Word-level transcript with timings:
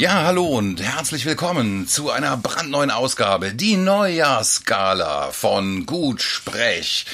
Ja, 0.00 0.22
hallo 0.24 0.46
und 0.46 0.80
herzlich 0.80 1.26
willkommen 1.26 1.86
zu 1.86 2.08
einer 2.10 2.34
brandneuen 2.38 2.90
Ausgabe, 2.90 3.52
die 3.52 3.76
Neujahrsgala 3.76 5.30
von 5.30 5.84
Gut 5.84 6.22
Sprech 6.22 7.04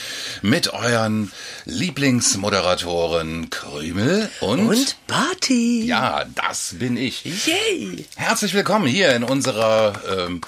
mit 0.40 0.72
euren 0.72 1.32
Lieblingsmoderatoren 1.64 3.50
Krümel 3.50 4.30
und, 4.38 4.68
Und 4.68 4.96
Barty. 5.08 5.84
ja, 5.84 6.26
das 6.36 6.76
bin 6.78 6.96
ich. 6.96 7.24
Yay. 7.24 8.06
Herzlich 8.14 8.54
willkommen 8.54 8.86
hier 8.86 9.16
in 9.16 9.24
unserer 9.24 10.00
ähm, 10.16 10.42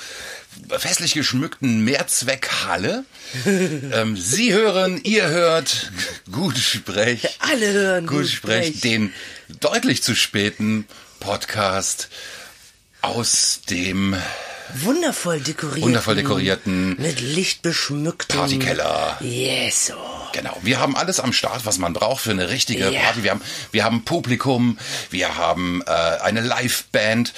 festlich 0.68 1.14
geschmückten 1.14 1.82
Mehrzweckhalle. 1.82 3.04
ähm, 3.46 4.16
Sie 4.16 4.52
hören, 4.52 5.00
ihr 5.02 5.26
hört 5.26 5.90
Gut 6.30 6.56
Sprech. 6.56 7.36
Alle 7.40 7.72
hören 7.72 8.06
Gut 8.06 8.18
Gut 8.18 8.28
Sprech, 8.28 8.66
Sprech. 8.68 8.80
den 8.80 9.12
deutlich 9.58 10.04
zu 10.04 10.14
späten 10.14 10.86
Podcast 11.18 12.08
aus 13.02 13.60
dem 13.70 14.16
Wundervoll 14.74 15.40
dekoriert. 15.40 15.82
wundervoll 15.86 16.14
dekorierten 16.16 16.96
Mit 17.00 17.20
Licht 17.20 17.62
beschmücktem. 17.62 18.38
Partykeller. 18.38 19.16
Yes. 19.20 19.92
Oh. 19.96 20.28
Genau, 20.32 20.54
wir 20.62 20.78
haben 20.78 20.94
alles 20.94 21.20
am 21.20 21.32
Start, 21.32 21.64
was 21.64 21.78
man 21.78 21.94
braucht 21.94 22.22
für 22.24 22.32
eine 22.32 22.50
richtige 22.50 22.90
Ja. 22.90 23.00
Party. 23.00 23.22
Wir 23.22 23.30
haben, 23.30 23.40
wir 23.72 23.84
haben 23.84 24.04
Publikum, 24.04 24.78
wir 25.10 25.36
haben 25.36 25.82
äh, 25.86 25.90
eine 25.90 26.42
Liveband, 26.42 27.32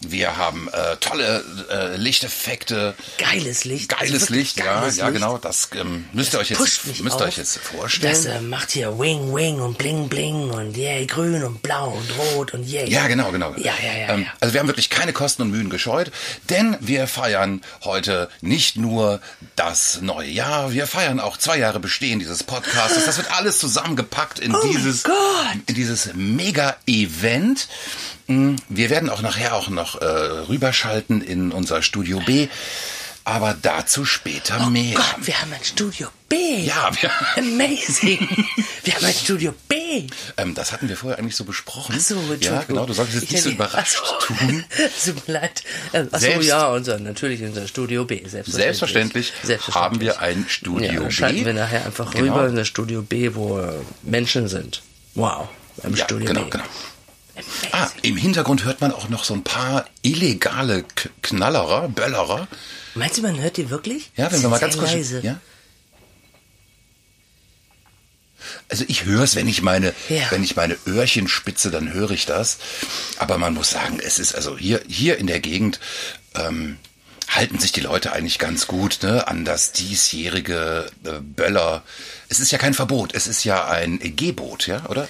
wir 0.00 0.36
haben 0.36 0.68
äh, 0.72 0.96
tolle 0.96 1.44
äh, 1.70 1.96
Lichteffekte, 1.96 2.94
Geiles 3.18 3.64
Licht. 3.64 3.88
geiles 3.88 4.22
Also 4.22 4.34
Licht, 4.34 4.58
ja, 4.58 4.80
geiles 4.80 4.96
ja, 4.96 5.08
Licht. 5.08 5.20
genau. 5.20 5.38
Das 5.38 5.70
ähm, 5.74 6.04
müsst 6.12 6.34
ihr 6.34 6.38
euch 6.40 6.50
jetzt 6.50 6.60
müsst 7.02 7.20
ihr 7.20 7.24
euch 7.24 7.36
jetzt 7.36 7.58
vorstellen. 7.58 8.12
Das 8.12 8.24
äh, 8.26 8.40
macht 8.40 8.70
hier 8.72 8.98
Wing 8.98 9.34
Wing 9.34 9.60
und 9.60 9.78
Bling 9.78 10.08
Bling 10.08 10.50
und 10.50 10.76
yay, 10.76 11.06
grün 11.06 11.42
und 11.42 11.62
blau 11.62 11.90
und 11.90 12.18
rot 12.18 12.54
und 12.54 12.64
yay. 12.64 12.88
Ja, 12.88 13.06
genau, 13.08 13.30
genau. 13.32 13.54
Ja, 13.56 13.72
ja, 13.82 13.98
ja, 13.98 14.14
Ähm, 14.14 14.22
ja. 14.22 14.28
Also 14.40 14.54
wir 14.54 14.60
haben 14.60 14.68
wirklich 14.68 14.90
keine 14.90 15.12
Kosten 15.12 15.42
und 15.42 15.50
Mühen 15.50 15.70
gescheut, 15.70 16.10
denn 16.50 16.76
wir 16.80 17.06
feiern 17.06 17.62
heute 17.84 18.28
nicht 18.40 18.76
nur 18.76 19.20
das 19.56 20.00
neue 20.02 20.28
Jahr, 20.28 20.72
wir 20.72 20.86
feiern 20.86 21.20
auch 21.20 21.36
zwei 21.36 21.58
Jahre 21.58 21.80
Bestehen 21.80 22.18
dieses 22.18 22.42
Podcasts. 22.44 23.04
Das 23.04 23.16
wird 23.16 23.30
alles 23.32 23.58
zusammengepackt 23.58 24.38
in 24.38 24.54
Oh 24.54 24.60
dieses 24.66 25.04
in 25.66 25.74
dieses 25.74 26.10
Mega-Event. 26.14 27.68
Wir 28.28 28.90
werden 28.90 29.08
auch 29.10 29.22
nachher 29.22 29.54
auch 29.54 29.68
noch 29.68 30.00
äh, 30.00 30.04
rüberschalten 30.04 31.20
in 31.22 31.52
unser 31.52 31.80
Studio 31.82 32.20
B, 32.26 32.48
aber 33.22 33.56
dazu 33.60 34.04
später 34.04 34.68
mehr. 34.70 34.94
Oh 34.98 35.00
Gott, 35.16 35.26
wir 35.26 35.40
haben 35.40 35.52
ein 35.52 35.62
Studio 35.64 36.08
B. 36.28 36.36
Ja, 36.64 36.90
wir, 37.00 37.10
Amazing. 37.36 38.18
wir 38.84 38.94
haben 38.94 39.04
ein 39.04 39.12
Studio 39.14 39.54
B. 39.68 40.06
ähm, 40.36 40.54
das 40.56 40.72
hatten 40.72 40.88
wir 40.88 40.96
vorher 40.96 41.18
eigentlich 41.20 41.36
so 41.36 41.44
besprochen. 41.44 41.94
Ach 41.96 42.00
so, 42.00 42.16
ja, 42.40 42.62
genau. 42.64 42.84
Du 42.86 42.92
solltest 42.94 43.14
jetzt 43.16 43.24
Ich 43.26 43.30
nicht 43.32 43.42
so 43.44 43.50
überrascht 43.50 43.96
Ach 44.02 44.20
so. 44.20 44.34
tun. 44.34 44.64
Tut 45.04 45.28
mir 45.28 45.34
leid. 45.34 45.62
Ähm, 45.92 46.08
Achso, 46.10 46.26
Selbst- 46.26 46.48
ja, 46.48 46.66
unser, 46.68 46.98
natürlich 46.98 47.42
unser 47.42 47.68
Studio 47.68 48.04
B. 48.04 48.16
Selbstverständlich. 48.26 48.52
Selbstverständlich, 48.64 49.32
Selbstverständlich. 49.44 49.74
haben 49.76 50.00
wir 50.00 50.20
ein 50.20 50.46
Studio 50.48 50.92
ja, 50.92 51.00
B. 51.02 51.10
schalten 51.12 51.44
wir 51.44 51.54
nachher 51.54 51.84
einfach 51.86 52.10
Genau. 52.12 52.34
rüber 52.34 52.48
in 52.48 52.56
das 52.56 52.66
Studio 52.66 53.02
B, 53.02 53.34
wo 53.34 53.60
äh, 53.60 53.72
Menschen 54.02 54.48
sind. 54.48 54.82
Wow. 55.14 55.48
Im 55.84 55.94
Ja, 55.94 56.04
Studio 56.04 56.26
genau, 56.28 56.44
B. 56.44 56.50
genau. 56.50 56.64
Ah, 57.72 57.88
im 58.02 58.16
Hintergrund 58.16 58.64
hört 58.64 58.80
man 58.80 58.92
auch 58.92 59.08
noch 59.08 59.24
so 59.24 59.34
ein 59.34 59.44
paar 59.44 59.86
illegale 60.02 60.82
K 60.82 61.10
Knallerer, 61.22 61.88
Böllerer. 61.88 62.48
Meinst 62.94 63.18
du, 63.18 63.22
man 63.22 63.38
hört 63.40 63.56
die 63.56 63.68
wirklich? 63.70 64.10
Ja, 64.16 64.30
wenn 64.32 64.40
wir 64.42 64.48
mal 64.48 64.58
ganz 64.58 64.76
kurz. 64.78 64.92
leise. 64.92 65.20
Ja? 65.22 65.40
Also 68.68 68.84
ich 68.88 69.04
höre 69.04 69.22
es, 69.22 69.34
wenn 69.34 69.48
ich 69.48 69.62
meine, 69.62 69.92
Ja. 70.08 70.30
wenn 70.30 70.44
ich 70.44 70.56
meine 70.56 70.76
Öhrchen 70.86 71.28
spitze, 71.28 71.70
dann 71.70 71.92
höre 71.92 72.10
ich 72.12 72.26
das. 72.26 72.58
Aber 73.18 73.38
man 73.38 73.54
muss 73.54 73.70
sagen, 73.70 73.98
es 74.00 74.18
ist 74.18 74.34
also 74.34 74.56
hier, 74.56 74.82
hier 74.88 75.18
in 75.18 75.26
der 75.26 75.40
Gegend 75.40 75.80
ähm, 76.34 76.78
halten 77.36 77.58
sich 77.58 77.72
die 77.72 77.80
Leute 77.80 78.12
eigentlich 78.12 78.38
ganz 78.38 78.66
gut 78.66 79.00
ne, 79.02 79.28
an 79.28 79.44
das 79.44 79.72
diesjährige 79.72 80.90
äh, 81.04 81.10
Böller. 81.20 81.82
Es 82.28 82.40
ist 82.40 82.50
ja 82.50 82.58
kein 82.58 82.74
Verbot, 82.74 83.14
es 83.14 83.26
ist 83.26 83.44
ja 83.44 83.68
ein 83.68 83.98
Gebot, 84.16 84.66
ja, 84.66 84.86
oder? 84.88 85.08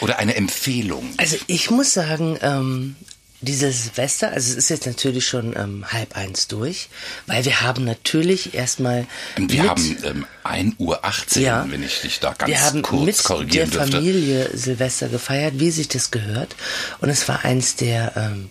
Oder 0.00 0.18
eine 0.18 0.34
Empfehlung. 0.34 1.14
Also 1.16 1.36
ich 1.46 1.70
muss 1.70 1.94
sagen, 1.94 2.38
ähm, 2.42 2.96
dieses 3.40 3.84
Silvester, 3.84 4.32
also 4.32 4.50
es 4.50 4.56
ist 4.56 4.68
jetzt 4.68 4.86
natürlich 4.86 5.26
schon 5.26 5.54
ähm, 5.56 5.84
halb 5.92 6.16
eins 6.16 6.48
durch, 6.48 6.88
weil 7.26 7.44
wir 7.44 7.60
haben 7.60 7.84
natürlich 7.84 8.54
erstmal 8.54 9.06
Wir 9.36 9.62
mit, 9.62 9.70
haben 9.70 9.96
ähm, 10.02 10.26
1.18 10.44 10.74
Uhr, 10.78 11.42
ja, 11.42 11.66
wenn 11.68 11.84
ich 11.84 12.00
dich 12.00 12.18
da 12.18 12.32
ganz 12.32 12.50
wir 12.50 12.60
haben 12.60 12.82
kurz 12.82 13.06
mit 13.06 13.18
der 13.18 13.24
korrigieren 13.24 13.70
dürfte. 13.70 13.92
Familie 13.92 14.50
Silvester 14.56 15.08
gefeiert, 15.08 15.54
wie 15.56 15.70
sich 15.70 15.86
das 15.86 16.10
gehört. 16.10 16.56
Und 17.00 17.10
es 17.10 17.28
war 17.28 17.44
eins 17.44 17.76
der 17.76 18.12
ähm, 18.16 18.50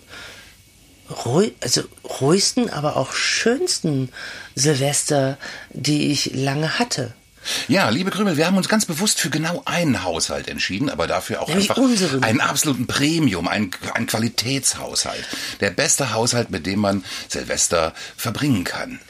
ruhig, 1.10 1.54
also 1.60 1.82
ruhigsten, 2.20 2.70
aber 2.70 2.96
auch 2.96 3.12
schönsten 3.12 4.10
Silvester, 4.54 5.38
die 5.70 6.10
ich 6.10 6.34
lange 6.34 6.78
hatte. 6.78 7.14
Ja, 7.66 7.88
liebe 7.88 8.10
Krümel, 8.10 8.36
wir 8.36 8.46
haben 8.46 8.56
uns 8.56 8.68
ganz 8.68 8.84
bewusst 8.84 9.20
für 9.20 9.30
genau 9.30 9.62
einen 9.64 10.02
Haushalt 10.02 10.48
entschieden, 10.48 10.90
aber 10.90 11.06
dafür 11.06 11.40
auch 11.40 11.48
Nämlich 11.48 11.70
einfach 11.70 11.82
unseren. 11.82 12.22
einen 12.22 12.40
absoluten 12.40 12.86
Premium, 12.86 13.48
einen, 13.48 13.70
einen 13.94 14.06
Qualitätshaushalt. 14.06 15.24
Der 15.60 15.70
beste 15.70 16.12
Haushalt, 16.12 16.50
mit 16.50 16.66
dem 16.66 16.80
man 16.80 17.04
Silvester 17.28 17.94
verbringen 18.16 18.64
kann. 18.64 19.00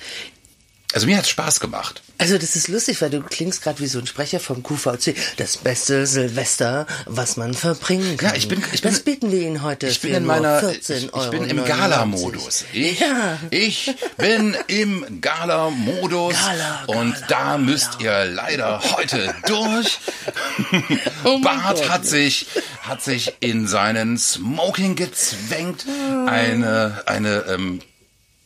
Also 0.95 1.07
mir 1.07 1.19
hat's 1.19 1.29
Spaß 1.29 1.61
gemacht. 1.61 2.01
Also 2.17 2.39
das 2.39 2.57
ist 2.57 2.67
lustig, 2.69 3.01
weil 3.03 3.11
du 3.11 3.21
klingst 3.21 3.63
gerade 3.63 3.79
wie 3.81 3.87
so 3.87 3.99
ein 3.99 4.07
Sprecher 4.07 4.41
vom 4.41 4.63
QVC. 4.63 5.15
Das 5.37 5.59
beste 5.59 6.07
Silvester, 6.07 6.87
was 7.05 7.37
man 7.37 7.53
verbringen 7.53 8.17
kann. 8.17 8.31
Ja, 8.31 8.35
ich 8.37 8.49
bin- 8.49 8.65
ich 8.73 8.81
bin- 8.81 8.91
das 8.93 9.01
bieten 9.01 9.31
wir 9.31 9.41
Ihnen 9.41 9.63
heute 9.63 9.87
Ich 9.87 10.01
bin 10.01 10.15
in 10.15 10.25
meiner, 10.25 10.61
14 10.61 10.97
ich, 10.97 11.05
ich 11.05 11.13
Euro. 11.13 11.31
bin 11.31 11.45
im 11.45 11.63
Gala-Modus. 11.65 12.65
Ich, 12.73 13.01
Ja. 13.01 13.39
ich 13.51 13.95
bin 14.17 14.57
im 14.67 15.21
Gala-Modus 15.21 16.35
Gala, 16.35 16.85
und 16.87 17.13
Gala, 17.15 17.27
da 17.29 17.59
müsst 17.59 18.01
ihr 18.01 18.25
leider 18.25 18.81
heute 18.97 19.35
durch. 19.47 19.99
Oh 21.25 21.39
Bart 21.41 21.77
Gott. 21.77 21.89
hat 21.91 22.07
sich, 22.07 22.47
hat 22.83 23.03
sich 23.03 23.35
in 23.41 23.67
seinen 23.67 24.17
Smoking 24.19 24.97
gezwängt. 24.97 25.85
Eine, 26.27 27.03
eine, 27.07 27.45
ähm, 27.49 27.81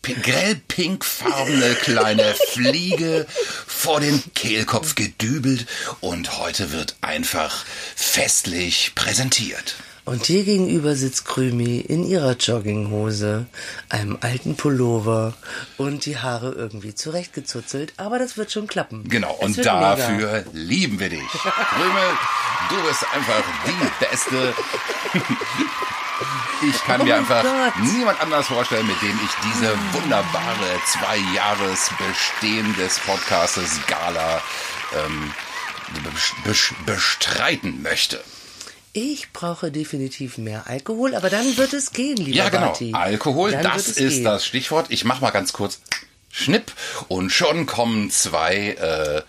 pi- 0.02 0.14
grell 0.14 0.56
pinkfarbene 0.68 1.74
kleine 1.76 2.34
Fliege 2.52 3.26
vor 3.66 4.00
den 4.00 4.22
Kehlkopf 4.34 4.94
gedübelt 4.94 5.66
und 6.00 6.38
heute 6.38 6.72
wird 6.72 6.96
einfach 7.00 7.64
festlich 7.96 8.92
präsentiert. 8.94 9.76
Und 10.04 10.26
dir 10.26 10.42
gegenüber 10.42 10.96
sitzt 10.96 11.26
Krümi 11.26 11.78
in 11.78 12.04
ihrer 12.04 12.32
Jogginghose, 12.32 13.46
einem 13.88 14.18
alten 14.20 14.56
Pullover 14.56 15.32
und 15.78 16.06
die 16.06 16.18
Haare 16.18 16.50
irgendwie 16.50 16.92
zurechtgezuzelt. 16.92 17.92
Aber 17.98 18.18
das 18.18 18.36
wird 18.36 18.50
schon 18.50 18.66
klappen. 18.66 19.08
Genau, 19.08 19.36
Es 19.38 19.46
und 19.46 19.56
wird 19.58 19.66
mega. 19.66 19.94
dafür 19.94 20.44
lieben 20.52 20.98
wir 20.98 21.08
dich. 21.08 21.20
Krümel, 21.30 22.10
du 22.68 22.82
bist 22.88 23.04
einfach 23.14 23.44
die 23.64 24.04
Beste. 24.04 24.54
Ich 26.68 26.82
kann 26.84 27.00
Oh 27.00 27.04
mir 27.04 27.16
einfach 27.16 27.42
Gott. 27.42 27.72
niemand 27.92 28.20
anders 28.20 28.46
vorstellen, 28.46 28.86
mit 28.86 29.00
dem 29.02 29.18
ich 29.24 29.30
diese 29.52 29.76
wunderbare 29.92 30.80
zwei 30.86 31.16
Jahres 31.34 31.90
Bestehen 31.98 32.74
des 32.76 32.98
Podcastes 33.00 33.80
Gala 33.86 34.40
ähm, 35.04 35.32
bes- 36.04 36.34
bes- 36.50 36.72
bestreiten 36.86 37.82
möchte. 37.82 38.22
Ich 38.94 39.32
brauche 39.32 39.70
definitiv 39.72 40.36
mehr 40.38 40.66
Alkohol, 40.66 41.14
aber 41.14 41.30
dann 41.30 41.56
wird 41.56 41.72
es 41.72 41.92
gehen, 41.92 42.16
lieber 42.18 42.36
Ja, 42.36 42.48
genau. 42.50 42.66
Barty. 42.66 42.92
Alkohol, 42.92 43.52
Dann 43.52 43.62
das 43.62 43.88
ist 43.88 43.96
gehen. 43.96 44.24
das 44.24 44.44
Stichwort. 44.44 44.86
Ich 44.90 45.04
mach 45.04 45.20
mal 45.22 45.30
ganz 45.30 45.52
kurz 45.54 45.80
Schnipp 46.34 46.72
und 47.08 47.30
schon 47.30 47.66
kommen 47.66 48.10
zwei 48.10 48.70
äh, 48.80 49.20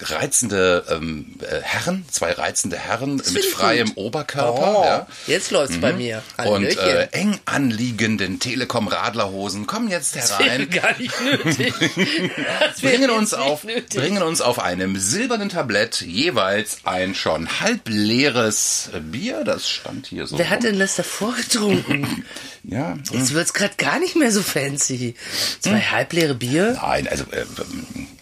reizende 0.00 0.84
ähm, 0.90 1.36
äh, 1.42 1.60
Herren, 1.60 2.06
zwei 2.10 2.32
reizende 2.32 2.78
Herren 2.78 3.16
mit 3.16 3.26
find 3.26 3.38
ich 3.38 3.50
freiem 3.50 3.88
gut. 3.88 3.96
Oberkörper. 3.98 4.78
Oh, 4.80 4.84
ja. 4.84 5.06
jetzt 5.26 5.50
läuft's 5.50 5.78
bei 5.78 5.92
mir. 5.92 6.22
Und 6.38 6.46
Hallöchen. 6.64 6.78
äh, 6.78 7.08
eng 7.12 7.38
anliegenden 7.44 8.40
Telekom-Radlerhosen 8.40 9.66
kommen 9.66 9.88
jetzt 9.88 10.16
herein, 10.16 10.70
gar 10.70 10.96
nicht 10.98 11.20
nötig. 11.20 11.74
Das 12.60 12.80
bringen 12.80 13.10
uns, 13.10 13.34
auf, 13.34 13.64
nötig. 13.64 14.00
bringen 14.00 14.22
uns 14.22 14.40
auf 14.40 14.58
einem 14.58 14.98
silbernen 14.98 15.48
Tablett 15.48 16.00
jeweils 16.00 16.78
ein 16.84 17.14
schon 17.14 17.60
halb 17.60 17.82
leeres 17.88 18.90
Bier. 19.10 19.44
Das 19.44 19.68
stand 19.68 20.06
hier 20.06 20.26
so. 20.26 20.38
Wer 20.38 20.48
hat 20.50 20.62
denn 20.62 20.78
das 20.78 20.96
davor 20.96 21.34
getrunken? 21.34 22.24
Ja, 22.64 22.98
Jetzt 23.12 23.32
wird's 23.32 23.54
gerade 23.54 23.76
gar 23.78 23.98
nicht 23.98 24.14
mehr 24.14 24.30
so 24.30 24.42
fancy. 24.42 25.14
Zwei 25.60 25.80
Hm. 25.80 25.90
halbleere 25.90 26.34
Bier. 26.38 26.78
Nein, 26.80 27.08
also 27.08 27.24
äh, 27.30 27.44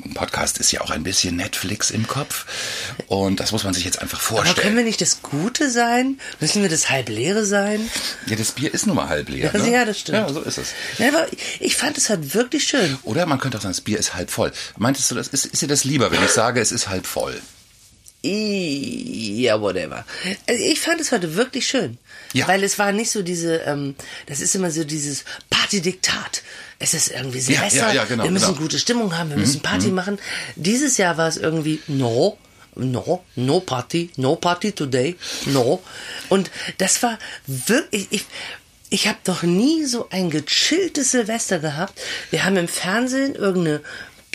ein 0.05 0.15
Podcast 0.15 0.59
ist 0.59 0.73
ja 0.73 0.81
auch 0.81 0.91
ein 0.91 1.03
bisschen 1.03 1.37
Netflix 1.37 1.91
im 1.91 2.07
Kopf 2.07 2.47
und 3.07 3.41
das 3.41 3.53
muss 3.53 3.65
man 3.65 3.75
sich 3.75 3.85
jetzt 3.85 4.01
einfach 4.01 4.19
Aber 4.19 4.43
können 4.43 4.47
vorstellen. 4.55 4.77
wir 4.77 4.85
nicht 4.85 5.01
das 5.01 5.23
Gute 5.23 5.71
sein? 5.71 6.19
Müssen 6.41 6.63
wir 6.63 6.69
das 6.69 6.91
halbleere 6.91 7.45
sein? 7.45 7.91
Ja, 8.27 8.37
das 8.37 8.53
Bier 8.53 8.73
ist 8.73 8.87
nun 8.87 8.97
mal 8.97 9.09
halb 9.09 9.29
leer. 9.29 9.51
Ja, 9.53 9.61
ne? 9.61 9.71
ja, 9.71 9.85
das 9.85 10.01
stimmt. 10.01 10.19
Ja, 10.19 10.33
so 10.33 10.41
ist 10.41 10.59
es. 10.59 10.73
Ja, 10.99 11.09
aber 11.09 11.27
ich 11.61 11.77
fand 11.77 11.99
es 11.99 12.09
halt 12.09 12.35
wirklich 12.35 12.65
schön. 12.65 12.99
Oder 13.03 13.27
man 13.27 13.39
könnte 13.39 13.59
auch 13.59 13.63
sagen, 13.63 13.75
das 13.75 13.81
Bier 13.83 13.99
ist 13.99 14.15
halb 14.15 14.31
voll. 14.31 14.53
Meintest 14.77 15.11
du, 15.11 15.15
das 15.15 15.29
ist, 15.29 15.47
ist 15.47 15.63
dir 15.63 15.69
das 15.69 15.85
lieber, 15.85 16.11
wenn 16.11 16.23
ich 16.25 16.31
sage, 16.31 16.61
es 16.61 16.73
ist 16.73 16.89
halb 16.89 17.07
voll? 17.07 17.41
Ja, 18.23 19.61
whatever. 19.61 20.05
Also 20.49 20.63
ich 20.63 20.81
fand 20.81 21.01
es 21.01 21.13
heute 21.13 21.37
wirklich 21.37 21.67
schön. 21.67 21.99
Ja. 22.33 22.49
Weil 22.49 22.65
es 22.65 22.79
war 22.79 22.91
nicht 22.93 23.11
so 23.11 23.23
diese, 23.23 23.59
ähm, 23.59 23.95
das 24.27 24.41
ist 24.41 24.55
immer 24.55 24.71
so 24.71 24.85
dieses 24.85 25.25
Partydiktat. 25.51 26.43
Es 26.79 26.95
ist 26.95 27.09
irgendwie 27.09 27.41
Silvester, 27.41 27.89
ja, 27.89 27.95
ja, 27.95 28.05
genau, 28.05 28.25
wir 28.25 28.31
müssen 28.31 28.49
genau. 28.49 28.61
gute 28.61 28.79
Stimmung 28.79 29.17
haben, 29.17 29.31
wir 29.31 29.39
müssen 29.39 29.63
Party 29.63 29.89
machen. 29.89 30.19
Dieses 30.57 30.99
Jahr 30.99 31.17
war 31.17 31.29
es 31.29 31.39
irgendwie, 31.39 31.81
no, 31.87 32.37
no, 32.75 33.25
no 33.35 33.61
Party, 33.61 34.11
no 34.17 34.37
Party 34.37 34.73
today, 34.73 35.17
no. 35.47 35.83
Und 36.29 36.51
das 36.79 37.03
war 37.03 37.19
wirklich, 37.47 38.09
ich, 38.11 38.27
ich 38.91 39.09
habe 39.09 39.19
doch 39.25 39.43
nie 39.43 39.85
so 39.85 40.09
ein 40.11 40.31
gechilltes 40.31 41.13
Silvester 41.13 41.59
gehabt. 41.59 41.99
Wir 42.31 42.45
haben 42.45 42.57
im 42.57 42.69
Fernsehen 42.69 43.35
irgendeine 43.35 43.81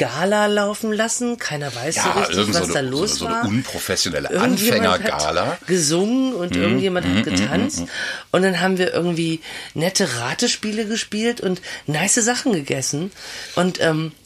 Gala 0.02 0.48
laufen 0.48 0.92
lassen. 0.92 1.38
Keiner 1.38 1.74
weiß 1.76 1.96
so 1.96 2.02
Ja, 2.02 2.12
richtig, 2.14 2.38
irgend 2.38 2.56
was 2.56 2.68
so 2.68 2.74
da 2.74 2.80
eine, 2.80 2.90
los 2.90 3.12
so, 3.12 3.16
so 3.18 3.26
war. 3.26 3.42
eine 3.42 3.50
unprofessionelle 3.50 4.30
Anfängergala. 4.42 5.60
gesungen 5.68 6.34
und 6.34 6.56
irgendjemand 6.56 7.06
hat 7.06 7.24
getanzt. 7.24 7.84
Und 8.32 8.42
dann 8.42 8.60
haben 8.62 8.80
wir 8.80 8.94
irgendwie 8.94 9.42
nette 9.76 10.18
Ratespiele 10.20 10.86
gespielt 10.88 11.40
und 11.42 11.62
nice 11.86 12.16
Sachen 12.16 12.54
gegessen. 12.54 13.12
Und 13.56 13.80
ähm, 13.80 14.12
da, 14.12 14.21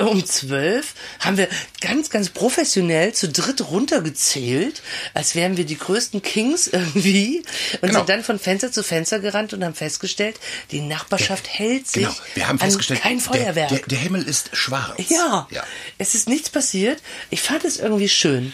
um 0.00 0.24
zwölf 0.26 0.94
haben 1.20 1.36
wir 1.36 1.48
ganz, 1.80 2.10
ganz 2.10 2.30
professionell 2.30 3.12
zu 3.12 3.28
dritt 3.28 3.70
runtergezählt, 3.70 4.82
als 5.14 5.34
wären 5.34 5.56
wir 5.56 5.64
die 5.64 5.78
größten 5.78 6.20
Kings 6.22 6.66
irgendwie 6.66 7.42
und 7.74 7.88
Genau. 7.88 8.00
sind 8.00 8.08
dann 8.08 8.24
von 8.24 8.38
Fenster 8.38 8.72
zu 8.72 8.82
Fenster 8.82 9.20
gerannt 9.20 9.52
und 9.52 9.64
haben 9.64 9.74
festgestellt, 9.74 10.40
die 10.70 10.80
Nachbarschaft 10.80 11.48
hält 11.48 11.86
sich 11.86 12.02
Genau, 12.02 12.14
wir 12.34 12.48
haben 12.48 12.58
festgestellt, 12.58 13.00
kein 13.00 13.20
Feuerwerk. 13.20 13.68
Der, 13.68 13.78
der, 13.78 13.86
der 13.86 13.98
Himmel 13.98 14.22
ist 14.22 14.50
schwarz. 14.56 14.98
ja, 15.08 15.46
ja. 15.50 15.62
es 15.98 16.14
ist 16.14 16.28
nichts 16.28 16.50
passiert. 16.50 17.00
Ich 17.30 17.42
fand 17.42 17.64
es 17.64 17.78
irgendwie 17.78 18.08
schön. 18.08 18.52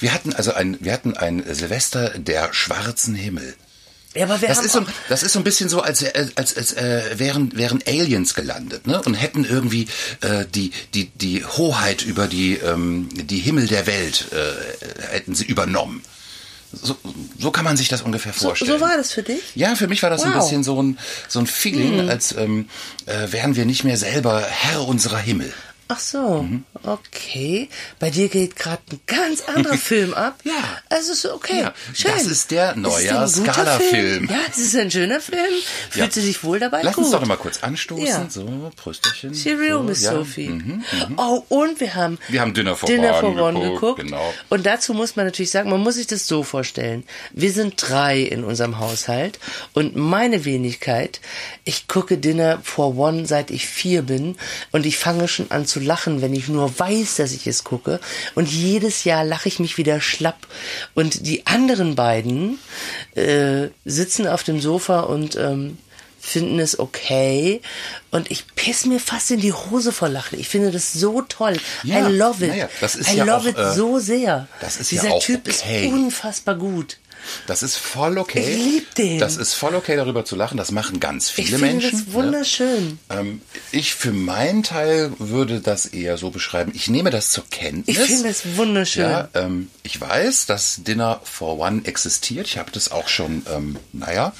Wir 0.00 0.12
hatten 0.12 0.32
also 0.34 0.52
ein, 0.52 0.76
wir 0.80 0.92
hatten 0.92 1.16
ein 1.16 1.42
Silvester 1.54 2.10
der 2.18 2.52
schwarzen 2.52 3.14
Himmel. 3.14 3.54
Ja, 4.14 4.24
aber 4.26 4.40
wir 4.40 4.48
Das 4.48 4.58
haben 4.58 4.66
ist, 4.66 4.72
so, 4.72 4.84
das 5.08 5.22
ist 5.22 5.32
so 5.32 5.40
ein 5.40 5.44
bisschen 5.44 5.68
so, 5.68 5.80
als, 5.80 6.04
als, 6.04 6.36
als, 6.36 6.56
als 6.56 6.72
äh, 6.74 7.18
wären, 7.18 7.56
wären 7.56 7.82
Aliens 7.86 8.34
gelandet 8.34 8.86
ne? 8.86 9.00
und 9.02 9.14
hätten 9.14 9.44
irgendwie 9.44 9.88
äh, 10.20 10.44
die, 10.54 10.70
die, 10.92 11.06
die 11.10 11.44
Hoheit 11.44 12.02
über 12.02 12.26
die, 12.28 12.56
ähm, 12.56 13.08
die 13.12 13.38
Himmel 13.38 13.66
der 13.68 13.86
Welt 13.86 14.26
äh, 14.32 15.14
hätten 15.14 15.34
sie 15.34 15.46
übernommen. 15.46 16.02
So, 16.74 16.96
so 17.38 17.50
kann 17.50 17.64
man 17.64 17.76
sich 17.76 17.88
das 17.88 18.00
ungefähr 18.02 18.32
so, 18.32 18.46
vorstellen. 18.48 18.70
so 18.70 18.80
war 18.80 18.96
das 18.96 19.12
für 19.12 19.22
dich? 19.22 19.40
Ja, 19.54 19.74
für 19.76 19.88
mich 19.88 20.02
war 20.02 20.10
das 20.10 20.22
ein 20.22 20.28
Wow. 20.30 20.34
Hm. 20.36 20.40
bisschen 20.42 20.64
so 20.64 20.82
ein, 20.82 20.98
so 21.28 21.38
ein 21.38 21.46
Feeling, 21.46 22.08
als 22.08 22.32
ähm, 22.36 22.68
äh, 23.06 23.30
wären 23.30 23.56
wir 23.56 23.66
nicht 23.66 23.84
mehr 23.84 23.96
selber 23.98 24.40
Herr 24.42 24.86
unserer 24.88 25.18
Himmel. 25.18 25.52
Ach 25.94 25.98
so, 26.00 26.42
Mhm. 26.42 26.64
okay. 26.84 27.68
Bei 27.98 28.08
dir 28.08 28.28
geht 28.28 28.56
gerade 28.56 28.80
ein 28.90 29.00
ganz 29.06 29.42
anderer 29.42 29.76
Film 29.90 30.14
ab. 30.14 30.38
Ja. 30.44 30.52
Also 30.88 31.12
ist 31.12 31.26
okay. 31.26 31.60
Ja, 31.60 31.74
Schön. 31.92 32.12
das 32.14 32.24
ist 32.26 32.50
der 32.50 32.70
Ist 32.70 32.76
es 32.76 32.76
ein 32.76 32.82
guter 32.82 32.88
Neujahrs-Gala-Film. 32.88 33.90
Film? 33.90 34.28
Ja, 34.30 34.38
es 34.50 34.58
ist 34.58 34.76
ein 34.76 34.90
schöner 34.90 35.20
Film. 35.20 35.52
Fühlt 35.90 36.06
Ja. 36.06 36.10
sie 36.10 36.20
sich 36.22 36.42
wohl 36.44 36.58
dabei? 36.60 36.80
Lass 36.82 36.94
Gut. 36.94 37.04
uns 37.04 37.12
doch 37.12 37.20
noch 37.20 37.28
mal 37.28 37.36
kurz 37.36 37.62
anstoßen. 37.62 38.06
Ja. 38.06 38.26
So, 38.30 38.70
Prösterchen. 38.76 39.32
Cheerio, 39.34 39.78
so, 39.78 39.82
Miss 39.82 40.02
ja. 40.02 40.12
Sophie. 40.12 40.48
Mhm, 40.48 40.84
mhm. 41.08 41.14
Oh, 41.18 41.42
und 41.50 41.78
wir 41.80 41.94
haben 41.94 42.18
Wir 42.28 42.40
haben 42.40 42.54
Dinner 42.54 42.74
for 42.74 42.86
Dinner 42.88 43.22
One 43.22 43.36
for 43.36 43.48
One 43.48 43.60
geguckt, 43.60 43.80
geguckt. 43.80 44.00
genau. 44.04 44.34
Und 44.48 44.64
dazu 44.64 44.94
muss 44.94 45.14
man 45.16 45.26
natürlich 45.26 45.50
sagen, 45.50 45.68
man 45.68 45.80
muss 45.80 45.96
sich 45.96 46.06
das 46.06 46.26
so 46.26 46.42
vorstellen. 46.42 47.04
Wir 47.32 47.52
sind 47.52 47.74
drei 47.76 48.20
in 48.20 48.44
unserem 48.44 48.78
Haushalt 48.78 49.38
und 49.74 49.94
meine 49.94 50.44
Wenigkeit, 50.46 51.20
ich 51.64 51.86
gucke 51.86 52.16
Dinner 52.16 52.60
for 52.62 52.96
One 52.96 53.26
seit 53.26 53.50
ich 53.50 53.66
vier 53.66 54.02
bin 54.02 54.36
und 54.70 54.86
ich 54.86 54.96
fange 54.98 55.28
schon 55.28 55.50
an 55.50 55.66
zu 55.66 55.80
lachen, 55.82 56.22
wenn 56.22 56.34
ich 56.34 56.48
nur 56.48 56.78
weiß, 56.78 57.16
dass 57.16 57.32
ich 57.32 57.46
es 57.46 57.64
gucke. 57.64 58.00
Und 58.34 58.50
jedes 58.50 59.04
Jahr 59.04 59.24
lache 59.24 59.48
ich 59.48 59.58
mich 59.58 59.78
wieder 59.78 60.00
schlapp. 60.00 60.46
Und 60.94 61.26
die 61.26 61.46
anderen 61.46 61.94
beiden 61.94 62.58
äh, 63.14 63.68
sitzen 63.84 64.26
auf 64.26 64.42
dem 64.42 64.60
Sofa 64.60 65.00
und 65.00 65.36
ähm, 65.36 65.78
finden 66.24 66.60
es 66.60 66.78
okay 66.78 67.60
und 68.12 68.30
ich 68.30 68.44
piss 68.54 68.86
mir 68.86 69.00
fast 69.00 69.32
in 69.32 69.40
die 69.40 69.52
Hose 69.52 69.90
vor 69.90 70.08
Lachen. 70.08 70.38
Ich 70.38 70.48
finde 70.48 70.70
das 70.70 70.92
so 70.92 71.22
toll. 71.22 71.58
Ja, 71.82 72.08
I 72.08 72.12
love 72.12 72.46
it. 72.46 72.54
ist 72.94 73.12
I 73.12 73.16
ja 73.16 73.24
love 73.24 73.40
auch, 73.40 73.46
it 73.46 73.58
äh, 73.58 73.74
so 73.74 73.98
sehr. 73.98 74.46
ja 74.90 75.00
Dieser 75.00 75.14
auch 75.14 75.22
Typ 75.22 75.48
okay. 75.48 75.86
ist 75.86 75.92
unfassbar 75.92 76.54
gut. 76.54 76.98
Das 77.46 77.62
ist 77.62 77.76
voll 77.76 78.18
okay. 78.18 78.40
Ich 78.40 78.56
lieb 78.56 78.94
den. 78.94 79.18
Das 79.18 79.36
ist 79.36 79.54
voll 79.54 79.74
okay, 79.74 79.96
darüber 79.96 80.24
zu 80.24 80.36
lachen. 80.36 80.56
Das 80.56 80.70
machen 80.70 81.00
ganz 81.00 81.30
viele 81.30 81.48
Ich 81.48 81.54
finde 81.54 81.66
Menschen. 81.66 82.04
das 82.06 82.12
wunderschön. 82.14 82.98
Ne? 83.08 83.18
Ähm, 83.18 83.42
ich 83.70 83.94
für 83.94 84.12
meinen 84.12 84.62
Teil 84.62 85.12
würde 85.18 85.60
das 85.60 85.86
eher 85.86 86.16
so 86.18 86.30
beschreiben. 86.30 86.72
Ich 86.74 86.88
nehme 86.88 87.10
das 87.10 87.30
zur 87.30 87.44
Kenntnis. 87.50 87.96
Ich 87.98 88.02
finde 88.04 88.28
das 88.28 88.56
wunderschön. 88.56 89.02
Ja, 89.02 89.28
ähm, 89.34 89.70
ich 89.82 90.00
weiß, 90.00 90.46
dass 90.46 90.82
Dinner 90.84 91.20
for 91.24 91.58
One 91.58 91.82
existiert. 91.84 92.46
Ich 92.46 92.58
habe 92.58 92.70
das 92.72 92.90
auch 92.90 93.08
schon, 93.08 93.44
ähm, 93.52 93.76
naja, 93.92 94.32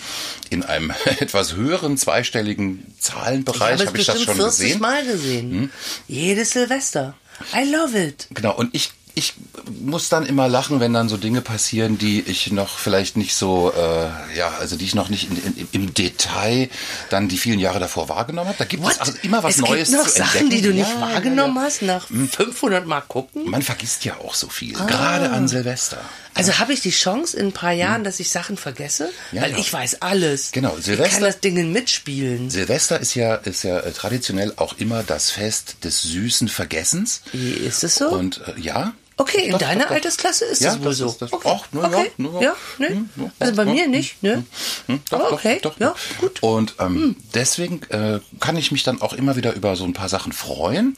in 0.51 0.63
einem 0.63 0.93
etwas 1.19 1.55
höheren 1.55 1.97
zweistelligen 1.97 2.95
Zahlenbereich 2.99 3.81
habe 3.87 3.93
es 3.95 4.01
ich 4.01 4.07
das 4.07 4.17
bestimmt 4.17 4.37
schon 4.37 4.37
40 4.37 4.59
gesehen. 4.59 4.75
Hm? 4.75 4.81
Mal 4.81 5.05
gesehen. 5.05 5.73
Jedes 6.09 6.51
Silvester. 6.51 7.15
I 7.55 7.65
love 7.71 7.99
it. 7.99 8.29
Genau, 8.31 8.55
und 8.57 8.75
ich, 8.75 8.93
ich 9.15 9.35
muss 9.81 10.09
dann 10.09 10.25
immer 10.27 10.49
lachen, 10.49 10.81
wenn 10.81 10.93
dann 10.93 11.09
so 11.09 11.17
Dinge 11.17 11.41
passieren, 11.43 11.99
die 11.99 12.21
ich 12.23 12.51
noch 12.53 12.79
vielleicht 12.79 13.17
nicht 13.17 13.35
so, 13.35 13.73
äh, 13.77 14.39
ja, 14.39 14.51
also 14.59 14.77
die 14.77 14.85
ich 14.87 14.95
noch 14.95 15.09
nicht 15.09 15.31
in, 15.31 15.37
in, 15.57 15.69
im 15.73 15.95
Detail 15.95 16.71
dann 17.11 17.29
die 17.29 17.37
vielen 17.37 17.59
Jahre 17.61 17.79
davor 17.79 18.09
wahrgenommen 18.09 18.49
habe. 18.49 18.59
Da 18.59 18.65
gibt 18.65 18.83
es 18.83 18.89
What? 18.91 19.01
also 19.01 19.13
immer 19.23 19.43
was 19.43 19.57
es 19.57 19.61
Neues 19.61 19.89
gibt 19.91 20.01
noch 20.03 20.09
zu 20.11 20.19
Sachen, 20.19 20.41
entdecken. 20.41 20.51
die 20.51 20.63
du 20.63 20.75
nicht 20.75 20.89
Ja, 20.89 20.95
ja, 20.95 21.13
wahrgenommen 21.15 21.57
ja. 21.57 21.63
hast 21.63 21.83
nach 21.83 22.07
500 22.09 22.87
Mal 22.87 23.03
gucken. 23.03 23.49
Man 23.51 23.63
vergisst 23.63 24.05
ja 24.05 24.17
auch 24.17 24.35
so 24.35 24.49
viel, 24.49 24.73
gerade 24.73 25.31
an 25.31 25.47
Silvester. 25.49 25.99
Also 26.35 26.59
habe 26.59 26.73
ich 26.73 26.81
die 26.81 26.91
Chance 26.91 27.37
in 27.37 27.49
ein 27.49 27.53
paar 27.53 27.73
Jahren, 27.73 28.05
dass 28.05 28.19
ich 28.19 28.31
Sachen 28.31 28.57
vergesse? 28.57 29.05
Hm. 29.31 29.37
Ja, 29.37 29.43
Weil 29.43 29.51
ja. 29.53 29.59
ich 29.59 29.71
weiß 29.71 30.01
alles. 30.01 30.51
Genau, 30.53 30.75
Ich 30.79 30.87
Silvester- 30.87 31.15
kann 31.17 31.23
das 31.25 31.41
Ding 31.41 31.71
mitspielen. 31.73 32.49
Silvester 32.49 32.99
ist 32.99 33.15
ja, 33.15 33.35
ist 33.35 33.63
ja 33.65 33.79
äh, 33.81 33.93
traditionell 33.93 34.55
auch 34.57 34.77
immer 34.79 35.03
das 35.03 35.31
Fest 35.31 35.77
des 35.85 36.01
süßen 36.03 36.49
Vergessens. 36.49 37.21
Ist 37.35 37.85
es 37.85 37.97
so? 37.97 38.09
Und 38.09 38.41
äh, 38.47 38.59
ja. 38.61 38.93
Okay, 39.17 39.47
in 39.49 39.59
deiner. 39.59 39.91
Altersklasse 39.91 40.45
ist 40.47 40.63
Ja, 40.63 40.75
das 40.75 40.85
wohl 40.85 40.93
so. 40.95 41.07
ist 41.07 41.21
das- 41.23 41.33
okay. 41.33 41.61
na 41.73 41.91
ja, 41.91 42.05
na 42.17 42.29
ja. 42.35 42.41
ja, 42.41 42.57
ne? 42.79 42.89
Hm, 42.89 43.11
ja, 43.17 43.31
also 43.39 43.55
bei 43.55 43.65
ja, 43.65 43.73
mir 43.73 43.85
hm, 43.85 43.91
nicht, 43.91 44.23
ne? 44.23 44.45
Hm, 44.87 45.01
doch, 45.11 45.21
Aber 45.21 45.33
okay, 45.33 45.59
doch, 45.63 45.79
ja, 45.79 45.89
doch. 45.91 46.19
gut. 46.19 46.43
Und 46.43 46.75
ähm, 46.79 47.17
deswegen 47.35 47.83
äh, 47.91 48.21
kann 48.41 48.57
ich 48.57 48.73
mich 48.73 48.83
dann 48.85 49.01
auch 49.03 49.13
immer 49.13 49.37
wieder 49.37 49.53
über 49.55 49.77
so 49.77 49.85
ein 49.85 49.93
paar 49.93 50.09
Sachen 50.09 50.33
freuen. 50.33 50.97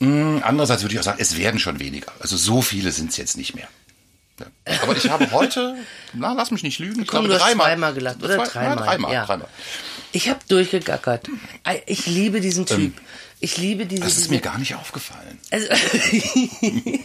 Hm, 0.00 0.42
andererseits 0.44 0.82
würde 0.82 0.94
ich 0.94 1.00
auch 1.00 1.04
sagen, 1.04 1.18
es 1.20 1.36
werden 1.36 1.58
schon 1.58 1.80
weniger. 1.80 2.12
Also 2.20 2.36
so 2.36 2.62
viele 2.62 2.92
sind 2.92 3.10
es 3.10 3.16
jetzt 3.16 3.36
nicht 3.36 3.54
mehr. 3.54 3.68
Ja. 4.38 4.46
Aber 4.82 4.96
ich 4.96 5.08
habe 5.10 5.30
heute, 5.32 5.74
na, 6.12 6.32
lass 6.34 6.50
mich 6.52 6.62
nicht 6.62 6.78
lügen, 6.78 7.02
ich 7.02 7.08
Komm, 7.08 7.24
glaube 7.24 7.40
dreimal. 7.40 7.66
zweimal 7.66 7.94
gelacht, 7.94 8.22
oder 8.22 8.36
Zwei- 8.44 8.46
dreimal, 8.76 9.12
ja. 9.12 9.24
dreimal. 9.26 9.48
Ich 10.12 10.28
habe 10.28 10.38
durchgegackert. 10.48 11.28
Ich 11.86 12.06
liebe 12.06 12.40
diesen 12.40 12.64
Typ. 12.66 12.92
Ich 13.40 13.56
liebe 13.56 13.86
diese. 13.86 14.02
Das 14.02 14.12
ist 14.12 14.24
diese 14.24 14.30
mir 14.30 14.40
gar 14.40 14.58
nicht 14.58 14.74
aufgefallen. 14.74 15.38
also, 15.50 15.68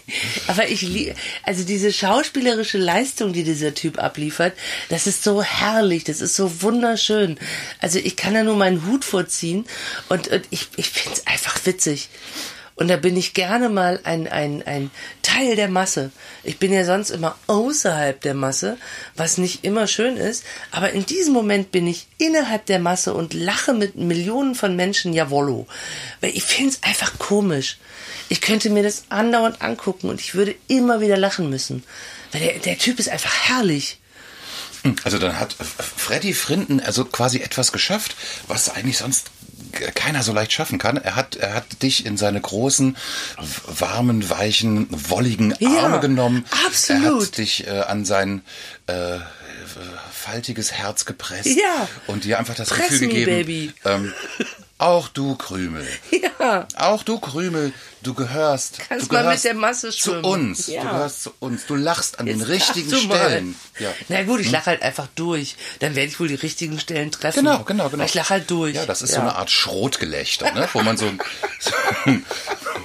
aber 0.47 0.67
ich 0.67 0.81
liebe, 0.81 1.15
also 1.43 1.63
diese 1.63 1.93
schauspielerische 1.93 2.79
Leistung, 2.79 3.33
die 3.33 3.43
dieser 3.43 3.75
Typ 3.75 3.99
abliefert, 3.99 4.53
das 4.89 5.05
ist 5.05 5.23
so 5.23 5.43
herrlich, 5.43 6.03
das 6.03 6.21
ist 6.21 6.35
so 6.35 6.61
wunderschön. 6.63 7.37
Also 7.79 7.99
ich 7.99 8.15
kann 8.15 8.33
da 8.33 8.43
nur 8.43 8.55
meinen 8.55 8.85
Hut 8.87 9.05
vorziehen 9.05 9.65
und, 10.09 10.27
und 10.29 10.47
ich, 10.49 10.69
ich 10.75 10.89
finde 10.89 11.19
es 11.19 11.27
einfach 11.27 11.63
witzig. 11.65 12.09
Und 12.75 12.87
da 12.87 12.97
bin 12.97 13.15
ich 13.15 13.33
gerne 13.33 13.69
mal 13.69 13.99
ein, 14.03 14.27
ein, 14.27 14.63
ein 14.63 14.89
Teil 15.21 15.55
der 15.55 15.67
Masse. 15.67 16.11
Ich 16.43 16.57
bin 16.57 16.73
ja 16.73 16.85
sonst 16.85 17.11
immer 17.11 17.35
außerhalb 17.47 18.19
der 18.21 18.33
Masse, 18.33 18.77
was 19.15 19.37
nicht 19.37 19.63
immer 19.63 19.87
schön 19.87 20.17
ist. 20.17 20.43
Aber 20.71 20.91
in 20.91 21.05
diesem 21.05 21.33
Moment 21.33 21.71
bin 21.71 21.85
ich 21.85 22.07
innerhalb 22.17 22.65
der 22.65 22.79
Masse 22.79 23.13
und 23.13 23.33
lache 23.33 23.73
mit 23.73 23.95
Millionen 23.95 24.55
von 24.55 24.75
Menschen, 24.75 25.13
jawollo. 25.13 25.67
Weil 26.21 26.35
ich 26.35 26.43
finde 26.43 26.71
es 26.71 26.83
einfach 26.83 27.19
komisch. 27.19 27.77
Ich 28.29 28.41
könnte 28.41 28.69
mir 28.71 28.83
das 28.83 29.03
andauernd 29.09 29.61
angucken 29.61 30.09
und 30.09 30.19
ich 30.19 30.33
würde 30.33 30.55
immer 30.67 30.99
wieder 30.99 31.17
lachen 31.17 31.49
müssen. 31.49 31.83
Weil 32.31 32.41
der, 32.41 32.59
der 32.59 32.77
Typ 32.79 32.99
ist 32.99 33.09
einfach 33.09 33.33
herrlich. 33.47 33.99
Also 35.03 35.17
dann 35.17 35.39
hat 35.39 35.53
Freddy 35.53 36.33
Frinton 36.33 36.81
also 36.81 37.05
quasi 37.05 37.39
etwas 37.39 37.71
geschafft, 37.71 38.15
was 38.47 38.69
eigentlich 38.69 38.97
sonst 38.97 39.31
keiner 39.73 40.23
so 40.23 40.31
leicht 40.33 40.53
schaffen 40.53 40.77
kann. 40.79 40.97
Er 40.97 41.15
hat, 41.15 41.35
er 41.35 41.53
hat 41.53 41.81
dich 41.83 42.05
in 42.05 42.17
seine 42.17 42.39
großen, 42.41 42.95
warmen, 43.67 44.29
weichen, 44.29 44.87
wolligen 44.91 45.53
Ja, 45.59 45.83
Arme 45.83 45.99
genommen. 45.99 46.45
absolut. 46.67 47.03
Er 47.21 47.27
hat 47.27 47.37
dich 47.37 47.67
äh, 47.67 47.69
an 47.81 48.05
sein 48.05 48.41
äh, 48.87 49.17
faltiges 50.11 50.71
Herz 50.71 51.05
gepresst 51.05 51.47
Ja. 51.47 51.87
und 52.07 52.23
dir 52.23 52.39
einfach 52.39 52.55
das 52.55 52.69
Press 52.69 52.89
Gefühl 52.99 53.07
gegeben. 53.09 53.73
Ähm, 53.85 54.13
auch 54.83 55.07
du 55.07 55.35
Krümel. 55.35 55.87
Ja. 56.39 56.67
Auch 56.75 57.03
du 57.03 57.19
Krümel, 57.19 57.71
du 58.01 58.13
gehörst. 58.13 58.79
Kannst 58.89 59.09
du 59.09 59.13
mal 59.13 59.21
gehörst 59.21 59.45
mit 59.45 59.53
der 59.53 59.59
Masse 59.59 59.91
zu 59.91 60.11
schwimmen. 60.11 60.25
uns. 60.25 60.67
Ja. 60.67 60.81
Du 60.81 60.89
gehörst 60.89 61.23
zu 61.23 61.33
uns. 61.39 61.65
Du 61.67 61.75
lachst 61.75 62.19
an 62.19 62.25
den 62.25 62.39
Jetzt 62.39 62.49
richtigen 62.49 62.89
du 62.89 63.01
mal. 63.07 63.15
Stellen. 63.15 63.55
Ja. 63.79 63.89
Hm? 63.89 63.95
Na 64.09 64.23
gut, 64.23 64.41
ich 64.41 64.51
lache 64.51 64.65
halt 64.65 64.81
einfach 64.81 65.07
durch. 65.15 65.55
Dann 65.79 65.95
werde 65.95 66.09
ich 66.09 66.19
wohl 66.19 66.27
die 66.27 66.35
richtigen 66.35 66.79
Stellen 66.81 67.11
treffen. 67.11 67.45
Genau, 67.45 67.63
genau, 67.63 67.89
genau. 67.89 68.03
Ich 68.03 68.13
lache 68.13 68.31
halt 68.31 68.51
durch. 68.51 68.75
Ja, 68.75 68.85
das 68.85 69.01
ist 69.01 69.13
so 69.13 69.21
eine 69.21 69.35
Art 69.35 69.51
Schrotgelächter, 69.51 70.51
ne? 70.51 70.67
wo 70.73 70.81
man 70.81 70.97
so, 70.97 71.05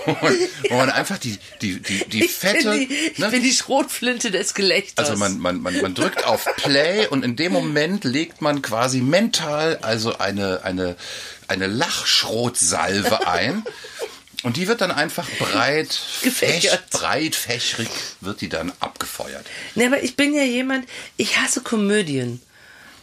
wo, 0.05 0.77
man, 0.77 0.91
einfach 0.91 1.19
die, 1.19 1.39
die, 1.61 1.81
die, 1.81 2.05
die 2.09 2.25
Ich 2.25 2.39
bin 2.39 2.51
fette, 2.51 2.73
die, 2.73 2.95
ich 3.13 3.19
ne? 3.19 3.29
bin 3.31 3.43
die 3.43 3.53
Schrotflinte 3.53 4.31
des 4.31 4.55
Gelächters. 4.55 5.09
Also 5.09 5.19
man, 5.19 5.39
man, 5.39 5.61
man, 5.61 5.81
man 5.81 5.95
drückt 5.95 6.25
auf 6.25 6.45
Play 6.59 7.09
und 7.09 7.25
in 7.25 7.35
dem 7.35 7.53
Moment 7.53 8.05
legt 8.05 8.41
man 8.41 8.63
quasi 8.63 9.01
mental 9.01 9.79
also 9.83 10.19
eine, 10.19 10.63
eine, 10.63 10.97
eine 11.49 11.67
Lachschrotsalve 11.67 13.27
ein. 13.27 13.65
Und 14.45 14.57
die 14.57 14.69
wird 14.69 14.81
dann 14.81 14.93
einfach 14.93 15.27
breit, 15.41 16.01
Gefächert. 16.23 16.85
fäch- 16.93 16.99
breit, 17.01 17.35
fächrig 17.35 17.89
wird 18.21 18.41
die 18.41 18.49
dann 18.49 18.73
abgefeuert. 18.79 19.45
Ne, 19.75 19.87
aber 19.87 20.03
ich 20.03 20.15
bin 20.15 20.33
ja 20.33 20.45
jemand, 20.45 20.89
ich 21.17 21.39
hasse 21.39 21.61
Komödien. 21.61 22.41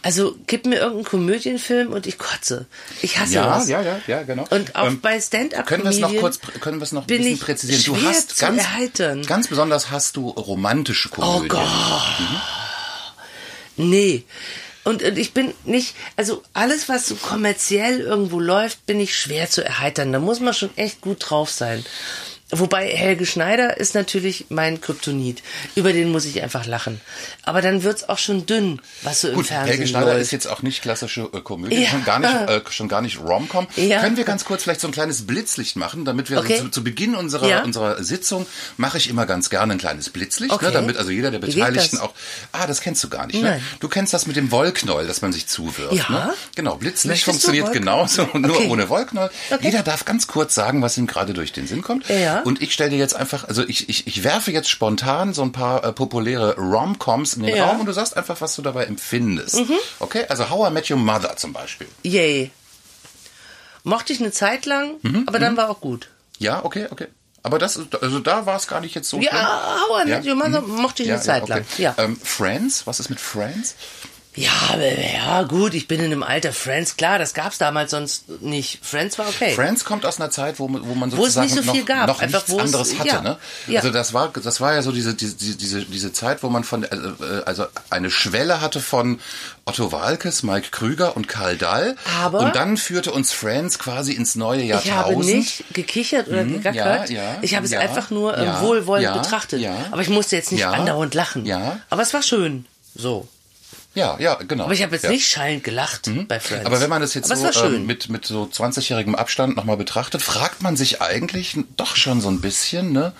Also 0.02 0.36
gib 0.46 0.64
mir 0.66 0.76
irgendeinen 0.76 1.04
Komödienfilm 1.04 1.92
und 1.92 2.06
ich 2.06 2.16
kotze. 2.16 2.66
Ich 3.02 3.18
hasse 3.18 3.34
Ja, 3.34 3.58
das. 3.58 3.68
ja, 3.68 3.82
ja, 3.82 4.00
ja, 4.06 4.22
genau. 4.22 4.46
Und 4.50 4.76
auch 4.76 4.86
Ähm, 4.86 5.00
bei 5.00 5.20
Stand-up 5.20 5.66
Können 5.66 5.82
wir 5.82 5.90
es 5.90 5.98
noch 5.98 6.14
kurz, 6.16 6.38
können 6.60 6.78
wir 6.78 6.84
es 6.84 6.92
noch 6.92 7.02
ein 7.02 7.06
bisschen 7.08 7.38
präzisieren? 7.38 7.82
Du 8.00 8.06
hast 8.08 8.38
ganz, 8.38 8.58
erheitern. 8.62 9.22
ganz 9.26 9.48
besonders 9.48 9.90
hast 9.90 10.16
du 10.16 10.30
romantische 10.30 11.08
Oh 11.12 11.16
Komödien. 11.16 11.48
Gott. 11.48 11.68
Nee. 13.76 14.24
Und, 14.86 15.02
und 15.02 15.18
ich 15.18 15.34
bin 15.34 15.52
nicht, 15.64 15.96
also 16.14 16.44
alles, 16.52 16.88
was 16.88 17.08
so 17.08 17.16
kommerziell 17.16 17.98
irgendwo 17.98 18.38
läuft, 18.38 18.86
bin 18.86 19.00
ich 19.00 19.18
schwer 19.18 19.50
zu 19.50 19.64
erheitern. 19.64 20.12
Da 20.12 20.20
muss 20.20 20.38
man 20.38 20.54
schon 20.54 20.70
echt 20.76 21.00
gut 21.00 21.28
drauf 21.28 21.50
sein. 21.50 21.84
Wobei 22.50 22.86
Helge 22.86 23.26
Schneider 23.26 23.76
ist 23.76 23.96
natürlich 23.96 24.46
mein 24.50 24.80
Kryptonit. 24.80 25.42
Über 25.74 25.92
den 25.92 26.12
muss 26.12 26.24
ich 26.26 26.40
einfach 26.44 26.64
lachen. 26.64 27.00
Aber 27.42 27.60
dann 27.60 27.82
wird's 27.82 28.08
auch 28.08 28.18
schon 28.18 28.46
dünn, 28.46 28.80
was 29.02 29.22
so 29.22 29.28
im 29.28 29.34
Gut, 29.34 29.46
Fernsehen 29.48 29.68
Helge 29.74 29.86
Schneider 29.88 30.06
läuft. 30.12 30.20
ist 30.20 30.30
jetzt 30.30 30.46
auch 30.46 30.62
nicht 30.62 30.80
klassische 30.80 31.22
äh, 31.32 31.40
Komödie, 31.40 31.82
Ja. 31.82 31.88
schon 31.90 32.04
gar 32.04 32.20
nicht, 32.20 32.32
äh, 32.48 32.60
schon 32.70 32.86
gar 32.88 33.02
nicht 33.02 33.18
Rom-Com. 33.20 33.66
Ja. 33.74 33.98
Können 34.00 34.16
wir 34.16 34.22
ganz 34.22 34.44
kurz 34.44 34.62
vielleicht 34.62 34.80
so 34.80 34.86
ein 34.86 34.92
kleines 34.92 35.26
Blitzlicht 35.26 35.74
machen, 35.74 36.04
damit 36.04 36.30
wir 36.30 36.38
Okay. 36.38 36.58
zu, 36.60 36.68
zu 36.68 36.84
Beginn 36.84 37.16
unserer, 37.16 37.48
Ja. 37.48 37.62
unserer 37.64 38.00
Sitzung 38.04 38.46
mache 38.76 38.98
ich 38.98 39.10
immer 39.10 39.26
ganz 39.26 39.50
gerne 39.50 39.72
ein 39.72 39.78
kleines 39.78 40.10
Blitzlicht, 40.10 40.52
Okay. 40.52 40.66
ne, 40.66 40.70
damit 40.70 40.98
also 40.98 41.10
jeder 41.10 41.32
der 41.32 41.40
Beteiligten 41.40 41.98
auch, 41.98 42.12
ah, 42.52 42.68
das 42.68 42.80
kennst 42.80 43.02
du 43.02 43.08
gar 43.08 43.26
nicht, 43.26 43.42
ne? 43.42 43.60
Du 43.80 43.88
kennst 43.88 44.14
das 44.14 44.26
mit 44.28 44.36
dem 44.36 44.52
Wollknäuel, 44.52 45.08
dass 45.08 45.20
man 45.20 45.32
sich 45.32 45.48
zuwirft, 45.48 45.94
Ja. 45.94 46.08
ne? 46.10 46.34
Genau, 46.54 46.76
Blitzlicht 46.76 47.06
Möchtest 47.06 47.24
funktioniert 47.24 47.72
genauso, 47.72 48.28
nur 48.34 48.54
Okay. 48.56 48.68
ohne 48.68 48.88
Wollknäuel. 48.88 49.30
Jeder 49.62 49.82
darf 49.82 50.04
ganz 50.04 50.28
kurz 50.28 50.54
sagen, 50.54 50.80
was 50.80 50.96
ihm 50.96 51.08
gerade 51.08 51.34
durch 51.34 51.52
den 51.52 51.66
Sinn 51.66 51.82
kommt. 51.82 52.08
Ja. 52.08 52.35
Und 52.44 52.62
ich 52.62 52.72
stelle 52.72 52.90
dir 52.90 52.98
jetzt 52.98 53.14
einfach, 53.16 53.44
also 53.48 53.62
ich, 53.66 53.88
ich, 53.88 54.06
ich 54.06 54.24
werfe 54.24 54.50
jetzt 54.52 54.68
spontan 54.68 55.34
so 55.34 55.42
ein 55.42 55.52
paar 55.52 55.84
äh, 55.84 55.92
populäre 55.92 56.56
Rom-Coms 56.56 57.34
in 57.34 57.42
den 57.44 57.54
Ja. 57.56 57.64
Mhm. 57.64 57.70
Raum 57.70 57.80
und 57.80 57.86
du 57.86 57.92
sagst 57.92 58.16
einfach, 58.16 58.40
was 58.40 58.54
du 58.56 58.62
dabei 58.62 58.84
empfindest. 58.84 59.60
Okay, 60.00 60.24
also 60.28 60.50
How 60.50 60.68
I 60.68 60.72
Met 60.72 60.90
Your 60.90 60.98
Mother 60.98 61.36
zum 61.36 61.52
Beispiel. 61.52 61.86
Yay. 62.02 62.50
Mochte 63.84 64.12
ich 64.12 64.20
eine 64.20 64.32
Zeit 64.32 64.66
lang, 64.66 64.94
Mhm, 65.02 65.24
aber 65.26 65.38
dann 65.38 65.56
war 65.56 65.70
auch 65.70 65.80
gut. 65.80 66.08
Ja, 66.38 66.64
okay, 66.64 66.86
okay. 66.90 67.06
Aber 67.42 67.60
das, 67.60 67.78
also 68.00 68.18
da 68.18 68.44
war 68.44 68.56
es 68.56 68.66
gar 68.66 68.80
nicht 68.80 68.96
jetzt 68.96 69.08
so 69.08 69.18
schlimm. 69.18 69.30
Ja, 69.32 69.76
How 69.88 70.04
I 70.04 70.08
Met 70.08 70.26
Your 70.26 70.34
Mother 70.34 70.62
mochte 70.62 71.04
ich 71.04 71.12
eine 71.12 71.20
Zeit 71.20 71.46
lang. 71.48 71.64
Ja. 71.78 71.94
Ähm, 71.96 72.18
Friends, 72.20 72.88
was 72.88 72.98
ist 72.98 73.08
mit 73.08 73.20
Friends? 73.20 73.76
Ja, 74.36 74.50
ja, 74.78 75.42
gut, 75.44 75.72
ich 75.72 75.88
bin 75.88 75.98
in 76.00 76.06
einem 76.06 76.22
Alter. 76.22 76.52
Friends, 76.52 76.96
klar, 76.98 77.18
das 77.18 77.32
gab's 77.32 77.56
damals 77.56 77.90
sonst 77.90 78.28
nicht. 78.42 78.80
Friends 78.82 79.18
war 79.18 79.26
okay. 79.28 79.54
Friends 79.54 79.84
kommt 79.86 80.04
aus 80.04 80.20
einer 80.20 80.30
Zeit, 80.30 80.58
wo, 80.58 80.68
wo 80.70 80.94
man 80.94 81.10
sozusagen 81.10 81.46
nicht 81.46 81.56
so 81.56 81.62
noch, 81.62 81.72
viel 81.74 81.84
gab, 81.86 82.06
noch 82.06 82.20
einfach 82.20 82.46
nichts 82.46 82.52
es- 82.52 82.58
anderes 82.66 82.98
hatte. 82.98 83.08
ja, 83.08 83.20
Ne? 83.22 83.38
ja. 83.66 83.80
Also 83.80 83.90
das 83.90 84.12
war, 84.12 84.30
das 84.30 84.60
war 84.60 84.74
ja 84.74 84.82
so 84.82 84.92
diese, 84.92 85.14
diese, 85.14 85.34
diese, 85.56 85.84
diese 85.86 86.12
Zeit, 86.12 86.42
wo 86.42 86.50
man 86.50 86.64
von, 86.64 86.84
äh, 86.84 86.94
äh, 86.94 87.42
also 87.46 87.64
eine 87.88 88.10
Schwelle 88.10 88.60
hatte 88.60 88.80
von 88.80 89.20
Otto 89.64 89.90
Walkes, 89.90 90.42
Mike 90.42 90.68
Krüger 90.70 91.16
und 91.16 91.28
Karl 91.28 91.56
Dahl. 91.56 91.96
Aber- 92.22 92.40
und 92.40 92.54
dann 92.54 92.76
führte 92.76 93.12
uns 93.12 93.32
Friends 93.32 93.78
quasi 93.78 94.12
ins 94.12 94.34
neue 94.36 94.60
ich 94.60 94.68
Jahrtausend. 94.68 94.96
habe 95.16 95.24
nicht 95.24 95.64
gekichert 95.72 96.28
oder 96.28 96.44
gegackert. 96.44 97.08
ja, 97.08 97.22
ja, 97.32 97.38
ich 97.40 97.54
habe 97.54 97.64
es 97.64 97.72
einfach 97.72 98.10
nur 98.10 98.36
ähm, 98.36 98.52
wohlwollend 98.60 99.14
betrachtet. 99.14 99.60
ja. 99.60 99.74
aber 99.90 100.02
ich 100.02 100.10
musste 100.10 100.36
jetzt 100.36 100.52
nicht 100.52 100.66
andauernd 100.66 101.14
lachen. 101.14 101.46
ja. 101.46 101.80
Aber 101.88 102.02
es 102.02 102.12
war 102.12 102.20
schön. 102.22 102.66
So. 102.94 103.26
Ja, 103.96 104.16
ja, 104.20 104.34
genau. 104.46 104.64
Aber 104.64 104.74
ich 104.74 104.82
habe 104.82 104.94
jetzt 104.94 105.04
ja. 105.04 105.08
Mhm. 105.08 105.16
nicht 105.16 105.26
schallend 105.26 105.64
gelacht 105.64 106.10
bei 106.28 106.38
Friends. 106.38 106.66
Aber 106.66 106.82
wenn 106.82 106.90
man 106.90 107.00
das 107.00 107.14
jetzt 107.14 107.32
aber 107.32 107.50
so 107.52 107.64
ähm, 107.64 107.86
mit, 107.86 108.10
mit 108.10 108.26
so 108.26 108.44
20-jährigem 108.44 109.14
Abstand 109.14 109.56
nochmal 109.56 109.78
betrachtet, 109.78 110.22
fragt 110.22 110.62
man 110.62 110.76
sich 110.76 111.00
eigentlich 111.00 111.56
doch 111.78 111.96
schon 111.96 112.20
so 112.20 112.28
ein 112.28 112.42
bisschen, 112.42 112.92
ne? 112.92 113.12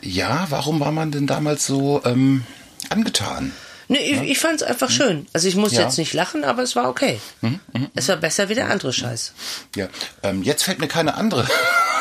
Ja, 0.00 0.46
warum 0.50 0.78
war 0.78 0.92
man 0.92 1.10
denn 1.10 1.26
damals 1.26 1.66
so 1.66 2.00
ähm, 2.04 2.44
angetan? 2.90 3.52
Nee, 3.88 3.98
ich, 3.98 4.22
ich 4.22 4.38
fand 4.38 4.56
es 4.56 4.62
einfach 4.62 4.90
schön. 4.90 5.26
Also 5.32 5.48
ich 5.48 5.56
musste 5.56 5.76
Ja. 5.76 5.82
Mhm, 5.82 5.88
jetzt 5.88 5.98
nicht 5.98 6.12
lachen, 6.14 6.44
aber 6.44 6.62
es 6.62 6.76
war 6.76 6.88
okay. 6.88 7.18
es 7.96 8.08
war 8.08 8.16
besser 8.18 8.48
wie 8.48 8.54
der 8.54 8.70
andere 8.70 8.92
Scheiß. 8.92 9.32
Ja, 9.74 9.88
ähm, 10.22 10.44
jetzt 10.44 10.62
fällt 10.62 10.78
mir 10.78 10.88
keine 10.88 11.14
andere 11.14 11.48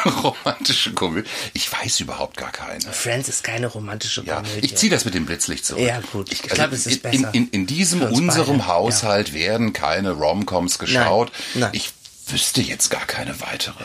romantische 0.09 0.93
Komödie. 0.93 1.27
Ich 1.53 1.71
weiß 1.71 1.99
überhaupt 1.99 2.37
gar 2.37 2.51
keine. 2.51 2.81
Friends 2.91 3.29
ist 3.29 3.43
keine 3.43 3.67
romantische 3.67 4.23
Ja, 4.23 4.37
Komödie. 4.41 4.65
ich 4.65 4.75
ziehe 4.75 4.89
das 4.91 5.05
mit 5.05 5.13
dem 5.13 5.25
Blitzlicht 5.25 5.65
zurück. 5.65 5.83
Ja, 5.83 5.99
gut. 6.11 6.31
Ich 6.31 6.41
glaub, 6.41 6.71
es 6.71 6.85
ist 6.85 7.03
in, 7.05 7.11
in, 7.11 7.21
besser. 7.21 7.33
in, 7.33 7.49
in 7.49 7.67
diesem 7.67 8.01
unserem 8.01 8.57
beide, 8.59 8.67
Haushalt 8.67 9.33
werden 9.33 9.73
keine 9.73 10.11
Romcoms 10.11 10.79
geschaut. 10.79 11.31
Nein. 11.53 11.69
Ich 11.73 11.93
wüsste 12.27 12.61
jetzt 12.61 12.89
gar 12.89 13.05
keine 13.05 13.39
weitere. 13.41 13.83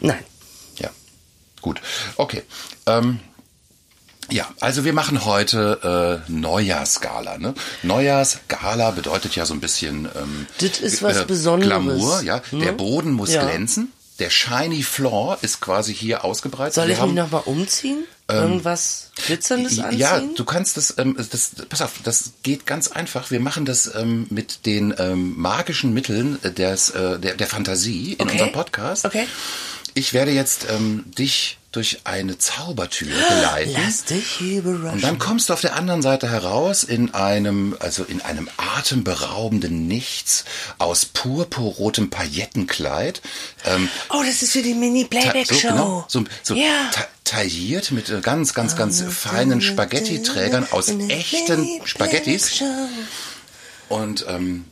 Nein. 0.00 0.24
Ja, 0.78 0.90
gut. 1.60 1.80
Okay. 2.16 2.42
Ähm, 2.86 3.20
ja, 4.30 4.48
also 4.60 4.84
wir 4.86 4.94
machen 4.94 5.26
heute 5.26 6.22
äh, 6.26 6.32
Neujahrsgala. 6.32 7.36
Ne? 7.36 7.54
Neujahrsgala 7.82 8.90
bedeutet 8.92 9.36
ja 9.36 9.44
so 9.44 9.52
ein 9.52 9.60
bisschen 9.60 10.08
ähm, 10.16 10.46
Das 10.60 10.80
ist 10.80 11.02
was 11.02 11.26
Besonderes, 11.26 11.68
Glamour, 11.68 12.22
ja. 12.22 12.40
Der 12.52 12.58
ne? 12.58 12.72
Boden 12.72 13.12
muss 13.12 13.32
Ja. 13.32 13.44
glänzen. 13.44 13.92
Der 14.20 14.30
shiny 14.30 14.82
floor 14.82 15.38
ist 15.42 15.60
quasi 15.60 15.92
hier 15.94 16.24
ausgebreitet. 16.24 16.74
Soll 16.74 16.90
ich 16.90 17.00
haben- 17.00 17.14
mich 17.14 17.22
nochmal 17.22 17.42
umziehen? 17.46 18.04
Irgendwas 18.26 19.10
Glitzerndes 19.26 19.78
anziehen? 19.78 19.98
ja, 19.98 20.18
du 20.20 20.44
kannst 20.44 20.78
das, 20.78 20.94
ähm, 20.96 21.14
das, 21.30 21.50
pass 21.68 21.82
auf, 21.82 21.92
das 22.04 22.32
geht 22.42 22.64
ganz 22.64 22.88
einfach. 22.88 23.30
Wir 23.30 23.40
machen 23.40 23.66
das 23.66 23.94
ähm, 23.94 24.26
mit 24.30 24.64
den 24.64 24.94
ähm, 24.98 25.34
magischen 25.36 25.92
Mitteln 25.92 26.38
des, 26.42 26.90
äh, 26.90 27.18
der, 27.18 27.34
der 27.34 27.46
Fantasie 27.46 28.14
in 28.14 28.22
Okay. 28.22 28.32
unserem 28.32 28.52
Podcast. 28.52 29.04
Okay. 29.04 29.26
Ich 29.92 30.12
werde 30.14 30.30
jetzt 30.30 30.66
ähm, 30.70 31.04
dich 31.18 31.58
durch 31.76 32.00
eine 32.04 32.38
Zaubertür 32.38 33.08
geleiten. 33.28 33.72
Lass 33.72 34.04
dich 34.04 34.40
überraschen. 34.40 34.90
Und 34.90 35.04
dann 35.04 35.18
kommst 35.18 35.48
du 35.48 35.52
auf 35.52 35.60
der 35.60 35.76
anderen 35.76 36.02
Seite 36.02 36.30
heraus 36.30 36.84
in 36.84 37.14
einem, 37.14 37.76
also 37.80 38.04
in 38.04 38.20
einem 38.22 38.48
atemberaubenden 38.56 39.86
Nichts 39.86 40.44
aus 40.78 41.04
purpurrotem 41.06 42.10
Paillettenkleid. 42.10 43.22
Ähm, 43.64 43.88
oh, 44.10 44.22
das 44.24 44.42
ist 44.42 44.52
für 44.52 44.62
die 44.62 44.74
Mini-Playback-Show. 44.74 45.54
so, 45.54 45.68
genau, 45.68 46.04
so, 46.08 46.24
so 46.42 46.54
ja. 46.54 46.90
ta 46.92 47.06
tailliert 47.24 47.90
mit 47.90 48.10
äh, 48.10 48.20
ganz, 48.20 48.52
ganz, 48.52 48.76
ganz 48.76 49.02
feinen 49.02 49.62
Spaghetti-Trägern 49.62 50.68
aus 50.70 50.88
echten 50.88 51.80
Spaghettis. 51.84 52.62
Und 53.88 54.26
ähm, 54.28 54.66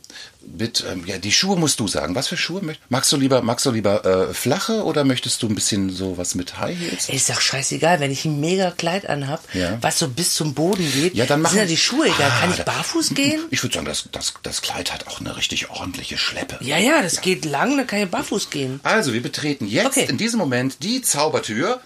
mit, 0.45 0.83
ähm, 0.91 1.03
ja, 1.05 1.17
die 1.17 1.31
Schuhe 1.31 1.57
musst 1.57 1.79
du 1.79 1.87
sagen. 1.87 2.15
Was 2.15 2.27
für 2.27 2.37
Schuhe? 2.37 2.61
Magst 2.89 3.11
du 3.11 3.17
lieber, 3.17 3.41
magst 3.41 3.65
du 3.65 3.71
lieber 3.71 4.05
äh, 4.29 4.33
flache 4.33 4.83
oder 4.83 5.03
möchtest 5.03 5.41
du 5.41 5.47
ein 5.47 5.55
bisschen 5.55 5.89
so 5.89 6.17
was 6.17 6.35
mit 6.35 6.59
High 6.59 6.77
Heels? 6.77 7.09
Ist 7.09 7.29
doch 7.29 7.39
scheißegal, 7.41 7.99
wenn 7.99 8.11
ich 8.11 8.25
ein 8.25 8.39
mega 8.39 8.71
Kleid 8.71 9.07
anhab, 9.09 9.41
Ja. 9.53 9.77
was 9.81 9.99
so 9.99 10.07
bis 10.07 10.35
zum 10.35 10.53
Boden 10.53 10.89
geht, 10.93 11.15
Ja, 11.15 11.25
dann 11.25 11.41
machen- 11.41 11.53
sind 11.53 11.59
ja 11.61 11.65
die 11.67 11.77
Schuhe 11.77 12.05
egal. 12.07 12.31
Ah, 12.31 12.39
Kann 12.41 12.51
ich 12.51 12.57
da- 12.57 12.63
barfuß 12.63 13.13
gehen? 13.15 13.41
Ich 13.51 13.63
würde 13.63 13.73
sagen, 13.73 13.85
das, 13.85 14.09
das, 14.11 14.33
das 14.43 14.61
Kleid 14.61 14.93
hat 14.93 15.07
auch 15.07 15.19
eine 15.19 15.35
richtig 15.37 15.69
ordentliche 15.69 16.17
Schleppe. 16.17 16.57
Ja, 16.61 16.77
ja, 16.77 17.01
das 17.01 17.21
geht 17.21 17.45
lang, 17.45 17.77
dann 17.77 17.87
kann 17.87 17.99
ich 17.99 18.09
barfuß 18.09 18.49
gehen. 18.49 18.79
Also, 18.83 19.13
wir 19.13 19.21
betreten 19.23 19.65
jetzt 19.67 19.97
Okay. 19.97 20.07
in 20.09 20.17
diesem 20.17 20.39
Moment 20.39 20.83
die 20.83 21.01
Zaubertür. 21.01 21.81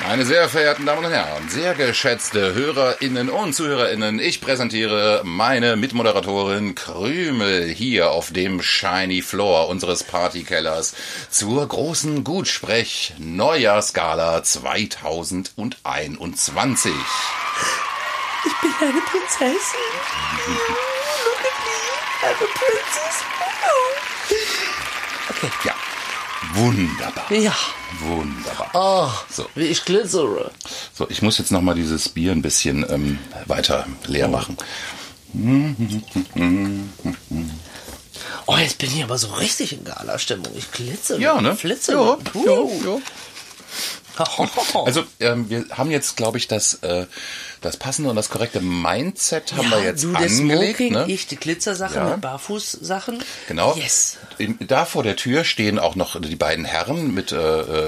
Meine 0.00 0.24
sehr 0.24 0.48
verehrten 0.48 0.86
Damen 0.86 1.04
und 1.04 1.10
Herren, 1.10 1.48
sehr 1.48 1.74
geschätzte 1.74 2.54
HörerInnen 2.54 3.28
und 3.28 3.52
ZuhörerInnen, 3.52 4.20
ich 4.20 4.40
präsentiere 4.40 5.22
meine 5.24 5.74
Mitmoderatorin 5.76 6.76
Krümel 6.76 7.68
hier 7.68 8.12
auf 8.12 8.32
dem 8.32 8.62
Shiny 8.62 9.22
Floor 9.22 9.66
unseres 9.68 10.04
Partykellers 10.04 10.94
zur 11.30 11.66
großen 11.66 12.22
Gutsprech 12.22 13.14
Neujahrsgala 13.18 14.44
2021. 14.44 16.92
Ich 18.46 18.54
bin 18.62 18.70
eine 18.80 19.00
Prinzessin. 19.00 19.80
Look 21.24 21.40
at 21.40 21.58
me, 21.66 21.80
I'm 22.22 22.32
a 22.32 22.46
princess. 22.54 23.24
Okay. 25.30 25.50
Ja, 25.64 25.74
wunderbar. 26.54 27.32
Ja. 27.32 27.54
Wunderbar. 28.00 28.70
Oh, 28.74 29.10
So. 29.32 29.46
wie 29.54 29.66
ich 29.66 29.84
glitzere. 29.84 30.50
So, 30.94 31.06
ich 31.08 31.22
muss 31.22 31.38
jetzt 31.38 31.50
noch 31.52 31.62
mal 31.62 31.74
dieses 31.74 32.08
Bier 32.08 32.32
ein 32.32 32.42
bisschen 32.42 32.84
ähm, 32.90 33.18
weiter 33.46 33.86
leer 34.06 34.28
machen. 34.28 34.56
Oh, 38.46 38.56
jetzt 38.56 38.78
bin 38.78 38.90
ich 38.90 39.02
aber 39.02 39.18
so 39.18 39.28
richtig 39.34 39.72
in 39.72 39.84
Gala-Stimmung. 39.84 40.48
Ich 40.56 40.70
glitze. 40.72 41.18
Ja, 41.20 41.40
ne? 41.40 41.54
Flitze. 41.54 41.92
Ja, 41.92 42.16
Uh. 42.34 42.80
ja, 42.84 42.90
ja. 42.92 42.98
Also 44.84 45.04
ähm, 45.20 45.48
wir 45.48 45.64
haben 45.70 45.92
jetzt, 45.92 46.16
glaube 46.16 46.38
ich, 46.38 46.48
das, 46.48 46.74
äh, 46.82 47.06
das 47.60 47.76
passende 47.76 48.10
und 48.10 48.16
das 48.16 48.28
korrekte 48.30 48.60
Mindset 48.60 49.54
haben 49.56 49.70
wir 49.70 49.82
jetzt 49.82 50.04
du, 50.04 50.14
angelegt. 50.14 50.76
Smoking, 50.76 50.92
ne? 50.92 51.04
ich 51.08 51.26
die 51.26 51.36
Glitzersachen 51.36 51.96
Ja. 51.96 52.10
mit 52.10 52.20
Barfußsachen. 52.20 53.22
Genau. 53.48 53.74
Yes. 53.76 54.16
Da 54.60 54.84
vor 54.84 55.02
der 55.02 55.16
Tür 55.16 55.44
stehen 55.44 55.78
auch 55.78 55.96
noch 55.96 56.20
die 56.20 56.36
beiden 56.36 56.64
Herren 56.64 57.12
mit 57.12 57.32
äh, 57.32 57.36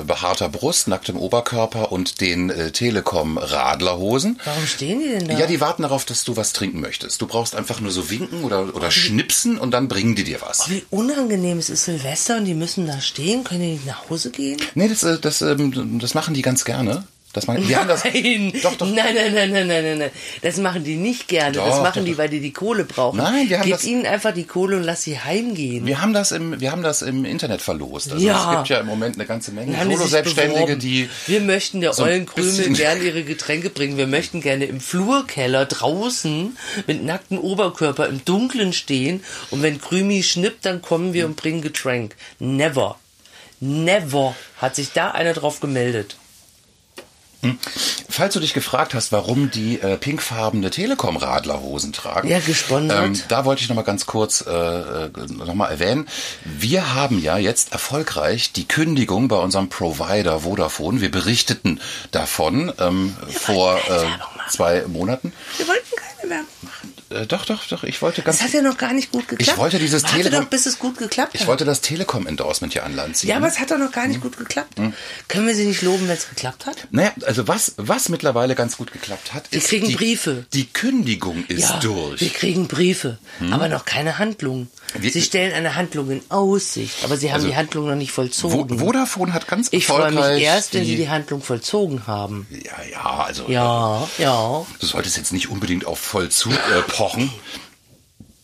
äh, 0.01 0.05
behaarter 0.05 0.49
Brust, 0.49 0.89
nacktem 0.89 1.17
Oberkörper 1.17 1.93
und 1.93 2.21
den 2.21 2.51
äh, 2.51 2.73
Telekom-Radlerhosen. 2.73 4.41
Warum 4.45 4.67
stehen 4.67 5.01
die 5.01 5.09
denn 5.09 5.29
da? 5.29 5.39
Ja, 5.39 5.47
die 5.47 5.61
warten 5.61 5.83
darauf, 5.83 6.05
dass 6.05 6.25
du 6.25 6.37
was 6.37 6.53
trinken 6.53 6.81
möchtest. 6.81 7.21
Du 7.21 7.27
brauchst 7.27 7.55
einfach 7.55 7.81
nur 7.81 7.93
so 7.93 8.11
winken 8.11 8.45
oder, 8.45 8.75
oder 8.75 8.91
schnipsen 8.91 9.59
und 9.59 9.71
dann 9.71 9.89
bringen 9.89 10.15
die 10.15 10.25
dir 10.25 10.41
was. 10.41 10.63
Oh, 10.67 10.71
wie 10.71 10.85
unangenehm. 10.91 11.59
Es 11.59 11.71
ist 11.71 11.85
Silvester 11.85 12.37
und 12.37 12.45
die 12.45 12.55
müssen 12.55 12.87
da 12.87 13.01
stehen. 13.01 13.45
Können 13.45 13.61
die 13.61 13.73
nicht 13.73 13.87
nach 13.87 14.09
Hause 14.11 14.31
gehen? 14.31 14.61
Nee, 14.75 14.89
das, 14.89 15.03
äh, 15.03 15.19
das, 15.19 15.43
ähm, 15.43 15.99
das 16.01 16.15
machen 16.15 16.35
die 16.35 16.43
ganz 16.43 16.65
gerne. 16.65 17.05
Das 17.33 17.47
machen, 17.47 17.69
wir 17.69 17.77
haben 17.79 17.87
das, 17.87 18.03
Nein. 18.03 18.53
Doch, 18.61 18.75
doch. 18.75 18.87
nein, 18.89 19.15
nein, 19.15 19.33
nein, 19.33 19.53
nein, 19.53 19.67
nein, 19.69 19.85
nein, 19.85 19.99
nein. 19.99 20.11
Das 20.43 20.57
machen 20.57 20.83
die 20.83 20.97
nicht 20.97 21.29
gerne. 21.29 21.53
das 21.53 21.77
Doch, 21.77 21.83
machen 21.83 22.01
doch, 22.01 22.05
die, 22.05 22.19
weil 22.19 22.29
die 22.29 22.41
die 22.41 22.53
Kohle 22.53 22.83
brauchen. 22.85 23.19
Nein, 23.19 23.49
wir 23.49 23.59
haben 23.59 23.67
Gib 23.67 23.75
das- 23.75 23.85
ihnen 23.85 24.05
einfach 24.05 24.35
die 24.35 24.43
Kohle 24.45 24.77
und 24.79 24.83
lass 24.83 25.05
sie 25.05 25.17
heimgehen. 25.17 25.87
Wir 25.87 26.01
haben 26.03 26.13
das 26.13 26.33
im, 26.33 26.61
wir 26.61 26.73
haben 26.73 26.83
das 26.83 27.03
im 27.03 27.25
Internet 27.25 27.63
verlost. 27.63 28.11
Also 28.13 28.27
Ja. 28.27 28.51
es 28.51 28.57
gibt 28.57 28.69
ja 28.71 28.79
im 28.81 28.87
Moment 28.87 29.15
eine 29.15 29.27
ganze 29.27 29.53
Menge 29.53 29.77
Solo-Selbstständige, 29.81 30.77
die 30.77 31.09
Wir 31.29 31.41
möchten 31.41 31.81
der 31.81 31.93
so 31.93 32.03
ein 32.03 32.09
ollen 32.11 32.27
Krümel 32.27 32.51
bisschen- 32.51 32.75
gern 32.75 33.01
ihre 33.01 33.23
Getränke 33.23 33.71
bringen. 33.71 33.97
Wir 33.97 34.09
möchten 34.09 34.41
gerne 34.41 34.65
im 34.65 34.81
Flurkeller 34.81 35.67
draußen 35.67 36.57
mit 36.89 37.05
nacktem 37.05 37.39
Oberkörper 37.39 38.09
im 38.09 38.25
Dunkeln 38.25 38.73
stehen. 38.73 39.23
Und 39.51 39.63
wenn 39.63 39.81
Krümi 39.81 40.25
schnippt, 40.25 40.67
dann 40.67 40.83
kommen 40.83 41.13
wir 41.13 41.27
und 41.27 41.37
bringen 41.37 41.63
Getränk. 41.63 42.17
Never. 42.41 42.99
Never 43.61 44.35
hat 44.57 44.75
sich 44.75 44.93
da 44.93 45.11
einer 45.13 45.35
drauf 45.35 45.61
gemeldet. 45.61 46.17
Falls 48.09 48.35
du 48.35 48.41
dich 48.41 48.53
gefragt 48.53 48.93
hast, 48.93 49.13
warum 49.13 49.51
die 49.51 49.81
äh, 49.81 49.97
pinkfarbene 49.97 50.71
Telekom-Radlerhosen 50.71 51.93
tragen, 51.93 52.29
Ja, 52.29 52.39
gesponsert. 52.41 53.05
ähm, 53.07 53.21
da 53.29 53.45
wollte 53.45 53.63
ich 53.63 53.69
noch 53.69 53.77
mal 53.77 53.83
ganz 53.83 54.05
kurz 54.07 54.45
äh, 54.47 54.51
äh, 54.51 55.11
noch 55.29 55.55
mal 55.55 55.69
erwähnen. 55.69 56.07
Wir 56.45 56.95
haben 56.95 57.21
ja 57.23 57.39
jetzt 57.39 57.73
erfolgreich 57.73 58.53
die 58.53 58.69
Kündigung 58.69 59.29
bei 59.29 59.37
unserem 59.37 59.69
Provider 59.69 60.41
Vodafone. 60.41 61.01
Wir 61.01 61.11
berichteten 61.11 61.81
davon 62.11 62.73
ähm, 62.79 63.17
vor 63.31 63.77
äh, 63.89 64.07
zwei 64.51 64.85
Monaten. 64.87 65.33
Wir 65.57 65.67
wollten 65.69 65.87
keine 65.97 66.31
Werbung 66.31 66.47
machen. 66.63 66.80
Äh, 67.11 67.27
doch, 67.27 67.45
doch, 67.45 67.67
doch. 67.67 67.83
Ich 67.85 68.01
wollte 68.03 68.23
ganz. 68.23 68.39
Das 68.39 68.47
hat 68.47 68.55
ja 68.55 68.63
noch 68.63 68.79
gar 68.79 68.93
nicht 68.93 69.11
gut 69.11 69.27
geklappt. 69.29 69.51
Ich 69.53 69.57
wollte 69.59 69.79
dieses 69.79 70.03
Warte 70.05 70.17
Telekom- 70.17 70.41
doch, 70.45 70.51
bis 70.51 70.67
es 70.67 70.79
gut 70.79 70.97
geklappt 70.99 71.31
ich 71.35 71.41
hat. 71.43 71.49
wollte 71.49 71.65
das 71.65 71.81
Telekom-Endorsement 71.81 72.73
hier 72.73 72.85
an 72.85 72.95
Land 72.95 73.17
ziehen. 73.17 73.31
ja, 73.31 73.37
aber 73.37 73.49
es 73.49 73.59
hat 73.59 73.71
doch 73.71 73.79
noch 73.79 73.91
gar 73.93 74.05
Hm. 74.05 74.11
nicht 74.13 74.21
gut 74.23 74.37
geklappt. 74.37 74.75
Können 75.29 75.47
wir 75.47 75.55
sie 75.55 75.67
nicht 75.67 75.83
loben, 75.83 76.07
wenn 76.09 76.17
es 76.17 76.29
geklappt 76.29 76.67
hat? 76.67 76.77
Naja, 76.91 77.13
also 77.27 77.49
was, 77.49 77.75
was 77.77 78.09
mittlerweile 78.09 78.55
ganz 78.55 78.77
gut 78.77 78.93
geklappt 78.93 79.35
hat, 79.35 79.51
Wir 79.51 79.59
ist 79.59 79.69
kriegen 79.69 79.89
die, 79.89 79.95
Briefe. 79.97 80.47
Die 80.53 80.67
Kündigung 80.67 81.45
ist 81.47 81.69
ja, 81.69 81.81
durch. 81.81 82.21
Wir 82.21 82.31
kriegen 82.31 82.69
Briefe, 82.69 83.19
aber 83.51 83.69
noch 83.69 83.85
keine 83.85 84.19
Handlung. 84.19 84.69
Wir- 84.99 85.11
sie 85.11 85.23
stellen 85.23 85.53
eine 85.53 85.77
Handlung 85.77 86.11
in 86.11 86.23
Aussicht, 86.31 87.05
aber 87.05 87.17
sie 87.17 87.29
haben 87.29 87.37
Also, 87.37 87.49
die 87.49 87.57
Handlung 87.57 87.87
noch 87.89 87.95
nicht 87.95 88.11
Vo 88.13 88.23
vollzogen. 88.23 88.79
Vodafone 88.79 89.33
hat 89.33 89.47
ganz 89.47 89.69
ich 89.71 89.87
freue 89.87 90.05
erfolgreich 90.07 90.35
mich 90.37 90.45
erst, 90.45 90.75
wenn 90.75 90.83
die, 90.85 90.91
sie 90.91 90.97
die 90.97 91.09
Handlung 91.09 91.43
vollzogen 91.43 92.07
haben. 92.07 92.47
Ja, 92.51 92.73
ja, 92.91 93.25
also 93.25 93.45
Ja, 93.49 94.09
ja. 94.19 94.67
du 94.81 94.87
solltest 94.87 95.17
jetzt 95.17 95.33
nicht 95.33 95.49
unbedingt 95.51 95.87
auf 95.87 95.99
Vollzug 95.99 96.53
äh, 96.53 96.83
pochen. 96.91 97.31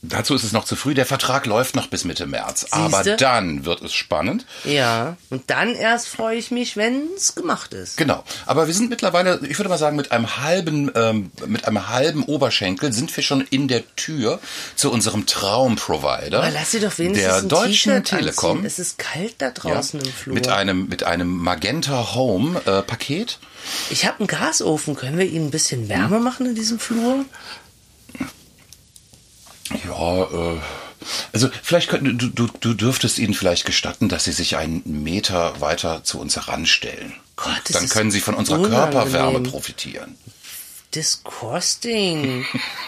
Dazu 0.08 0.34
ist 0.34 0.44
es 0.44 0.52
noch 0.52 0.64
zu 0.64 0.76
früh. 0.76 0.94
Der 0.94 1.06
Vertrag 1.06 1.46
läuft 1.46 1.76
noch 1.76 1.88
bis 1.88 2.04
Mitte 2.04 2.26
März. 2.26 2.66
Aber 2.70 3.02
dann 3.02 3.64
wird 3.64 3.82
es 3.82 3.92
spannend. 3.92 4.46
Ja. 4.64 5.16
Und 5.30 5.50
dann 5.50 5.74
erst 5.74 6.08
freue 6.08 6.36
ich 6.36 6.50
mich, 6.50 6.76
wenn 6.76 7.08
es 7.16 7.34
gemacht 7.34 7.74
ist. 7.74 7.96
Genau. 7.96 8.24
Aber 8.46 8.66
wir 8.66 8.74
sind 8.74 8.90
mittlerweile, 8.90 9.40
ich 9.48 9.58
würde 9.58 9.68
mal 9.68 9.78
sagen, 9.78 9.96
mit 9.96 10.12
einem 10.12 10.38
halben, 10.38 10.90
ähm, 10.94 11.30
mit 11.46 11.66
einem 11.66 11.88
halben 11.88 12.22
Oberschenkel 12.24 12.92
sind 12.92 13.14
wir 13.16 13.22
schon 13.22 13.40
in 13.42 13.68
der 13.68 13.82
Tür 13.96 14.40
zu 14.74 14.90
unserem 14.90 15.26
Traumprovider. 15.26 16.38
Aber 16.38 16.50
lass 16.50 16.70
sie 16.70 16.80
doch 16.80 16.96
wenigstens 16.98 17.26
der 17.26 17.36
ein 17.36 17.48
Deutschen 17.48 18.04
Telekom. 18.04 18.50
anziehen. 18.58 18.66
Es 18.66 18.78
ist 18.78 18.98
kalt 18.98 19.34
da 19.38 19.50
draußen 19.50 20.00
im 20.00 20.12
Flur. 20.12 20.34
Mit 20.34 20.48
einem, 20.48 20.88
mit 20.88 21.04
einem 21.04 21.36
Magenta 21.36 22.14
Home 22.14 22.60
äh, 22.66 22.82
Paket. 22.82 23.38
ich 23.90 24.06
habe 24.06 24.18
einen 24.20 24.28
Gasofen. 24.28 24.94
Können 24.96 25.18
wir 25.18 25.26
ihnen 25.26 25.46
ein 25.46 25.50
bisschen 25.50 25.88
Wärme 25.88 26.20
machen 26.20 26.46
in 26.46 26.54
diesem 26.54 26.78
Flur? 26.78 27.24
Ja, 29.84 30.22
äh, 30.22 30.60
also 31.32 31.48
vielleicht 31.62 31.88
könnt, 31.88 32.20
du, 32.20 32.28
du, 32.28 32.48
du 32.60 32.74
dürftest 32.74 33.18
ihnen 33.18 33.34
vielleicht 33.34 33.64
gestatten, 33.64 34.08
dass 34.08 34.24
sie 34.24 34.32
sich 34.32 34.56
einen 34.56 34.82
Meter 34.84 35.60
weiter 35.60 36.02
zu 36.04 36.18
uns 36.20 36.36
heranstellen. 36.36 37.14
Gott, 37.36 37.62
Dann 37.70 37.88
können 37.88 38.10
sie 38.10 38.20
von 38.20 38.34
unserer 38.34 38.60
unangenehm. 38.60 38.92
Körperwärme 38.92 39.40
profitieren. 39.40 40.16
Disgusting. 40.96 42.44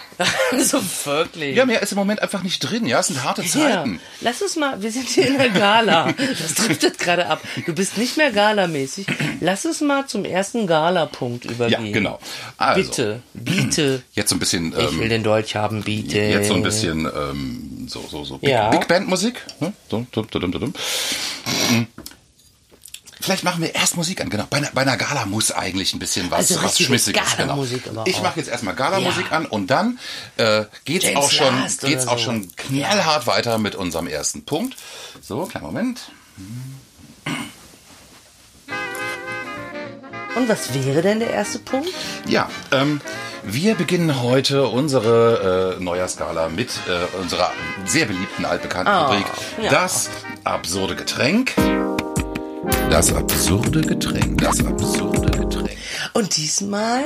also 0.50 0.80
wirklich. 1.04 1.54
Ja, 1.56 1.64
mehr 1.66 1.80
ist 1.82 1.92
im 1.92 1.98
Moment 1.98 2.20
einfach 2.22 2.42
nicht 2.42 2.58
drin, 2.60 2.86
ja, 2.86 2.98
es 3.00 3.06
sind 3.08 3.22
harte 3.22 3.42
Ja, 3.42 3.48
Zeiten. 3.48 4.00
lass 4.20 4.42
uns 4.42 4.56
mal, 4.56 4.82
wir 4.82 4.90
sind 4.90 5.08
hier 5.08 5.28
in 5.28 5.38
der 5.38 5.50
Gala. 5.50 6.12
Das 6.16 6.54
driftet 6.54 6.98
gerade 6.98 7.26
ab. 7.26 7.40
Du 7.66 7.72
bist 7.74 7.96
nicht 7.98 8.16
mehr 8.16 8.32
galamäßig. 8.32 9.06
Lass 9.40 9.64
uns 9.64 9.80
mal 9.80 10.06
zum 10.06 10.24
ersten 10.24 10.66
Gala-Punkt 10.66 11.44
Ja, 11.44 11.50
übergehen. 11.52 11.92
genau. 11.92 12.18
Also, 12.56 12.82
Bitte, 12.82 13.22
biete. 13.34 14.02
Jetzt 14.14 14.30
so 14.30 14.36
ein 14.36 14.40
bisschen, 14.40 14.72
Ich 14.72 14.96
will 14.96 15.02
ähm, 15.04 15.08
den 15.10 15.22
Dolch 15.22 15.54
haben, 15.54 15.82
biete. 15.82 16.18
jetzt 16.18 16.48
so 16.48 16.54
ein 16.54 16.62
bisschen, 16.62 17.04
ähm, 17.06 17.86
so, 17.88 18.04
so, 18.10 18.24
so 18.24 18.38
Big, 18.38 18.50
Ja. 18.50 18.70
Big 18.70 18.88
Band 18.88 19.06
Musik. 19.08 19.40
Ne? 19.60 19.72
Dum, 19.88 20.06
dum, 20.10 20.26
dum, 20.30 20.50
dum. 20.50 20.72
Vielleicht 23.20 23.42
machen 23.44 23.62
wir 23.62 23.74
erst 23.74 23.96
Musik 23.96 24.20
an, 24.20 24.30
genau. 24.30 24.44
Bei 24.48 24.58
einer, 24.58 24.70
bei 24.72 24.82
einer 24.82 24.96
Gala 24.96 25.26
muss 25.26 25.50
eigentlich 25.50 25.92
ein 25.92 25.98
bisschen 25.98 26.30
was, 26.30 26.50
Also 26.52 26.62
was 26.62 26.78
Schmissiges. 26.78 27.36
Genau. 27.36 27.64
Ich 28.04 28.22
mache 28.22 28.38
jetzt 28.38 28.48
erstmal 28.48 28.74
Gala-Musik 28.74 29.26
Ja. 29.30 29.36
an 29.38 29.46
und 29.46 29.68
dann 29.68 29.98
äh, 30.36 30.64
geht's 30.84 31.04
James 31.04 31.16
auch 31.18 31.30
schon, 31.30 31.60
Last 31.60 31.80
geht's 31.82 32.06
auch 32.06 32.18
so. 32.18 32.24
schon 32.24 32.48
knallhart 32.56 33.26
weiter 33.26 33.58
mit 33.58 33.74
unserem 33.74 34.06
ersten 34.06 34.44
Punkt. 34.44 34.76
So, 35.20 35.44
kleinen 35.46 35.66
Moment. 35.66 36.00
Und 40.36 40.48
was 40.48 40.72
wäre 40.74 41.02
denn 41.02 41.18
der 41.18 41.30
erste 41.30 41.58
Punkt? 41.58 41.88
Ja, 42.26 42.48
ähm, 42.70 43.00
wir 43.42 43.74
beginnen 43.74 44.22
heute 44.22 44.68
unsere 44.68 45.76
äh, 45.78 45.82
Neujahrsgala 45.82 46.48
mit 46.48 46.70
äh, 46.88 47.16
unserer 47.20 47.50
sehr 47.84 48.06
beliebten 48.06 48.44
altbekannten 48.44 48.92
Ah, 48.92 49.06
Rubrik 49.08 49.26
ja. 49.60 49.70
Das 49.70 50.08
absurde 50.44 50.94
Getränk. 50.94 51.54
Das 52.90 53.12
absurde 53.12 53.80
Getränk. 53.80 54.40
Das 54.40 54.64
absurde 54.64 55.30
Getränk. 55.30 55.70
Und 56.14 56.36
diesmal 56.36 57.04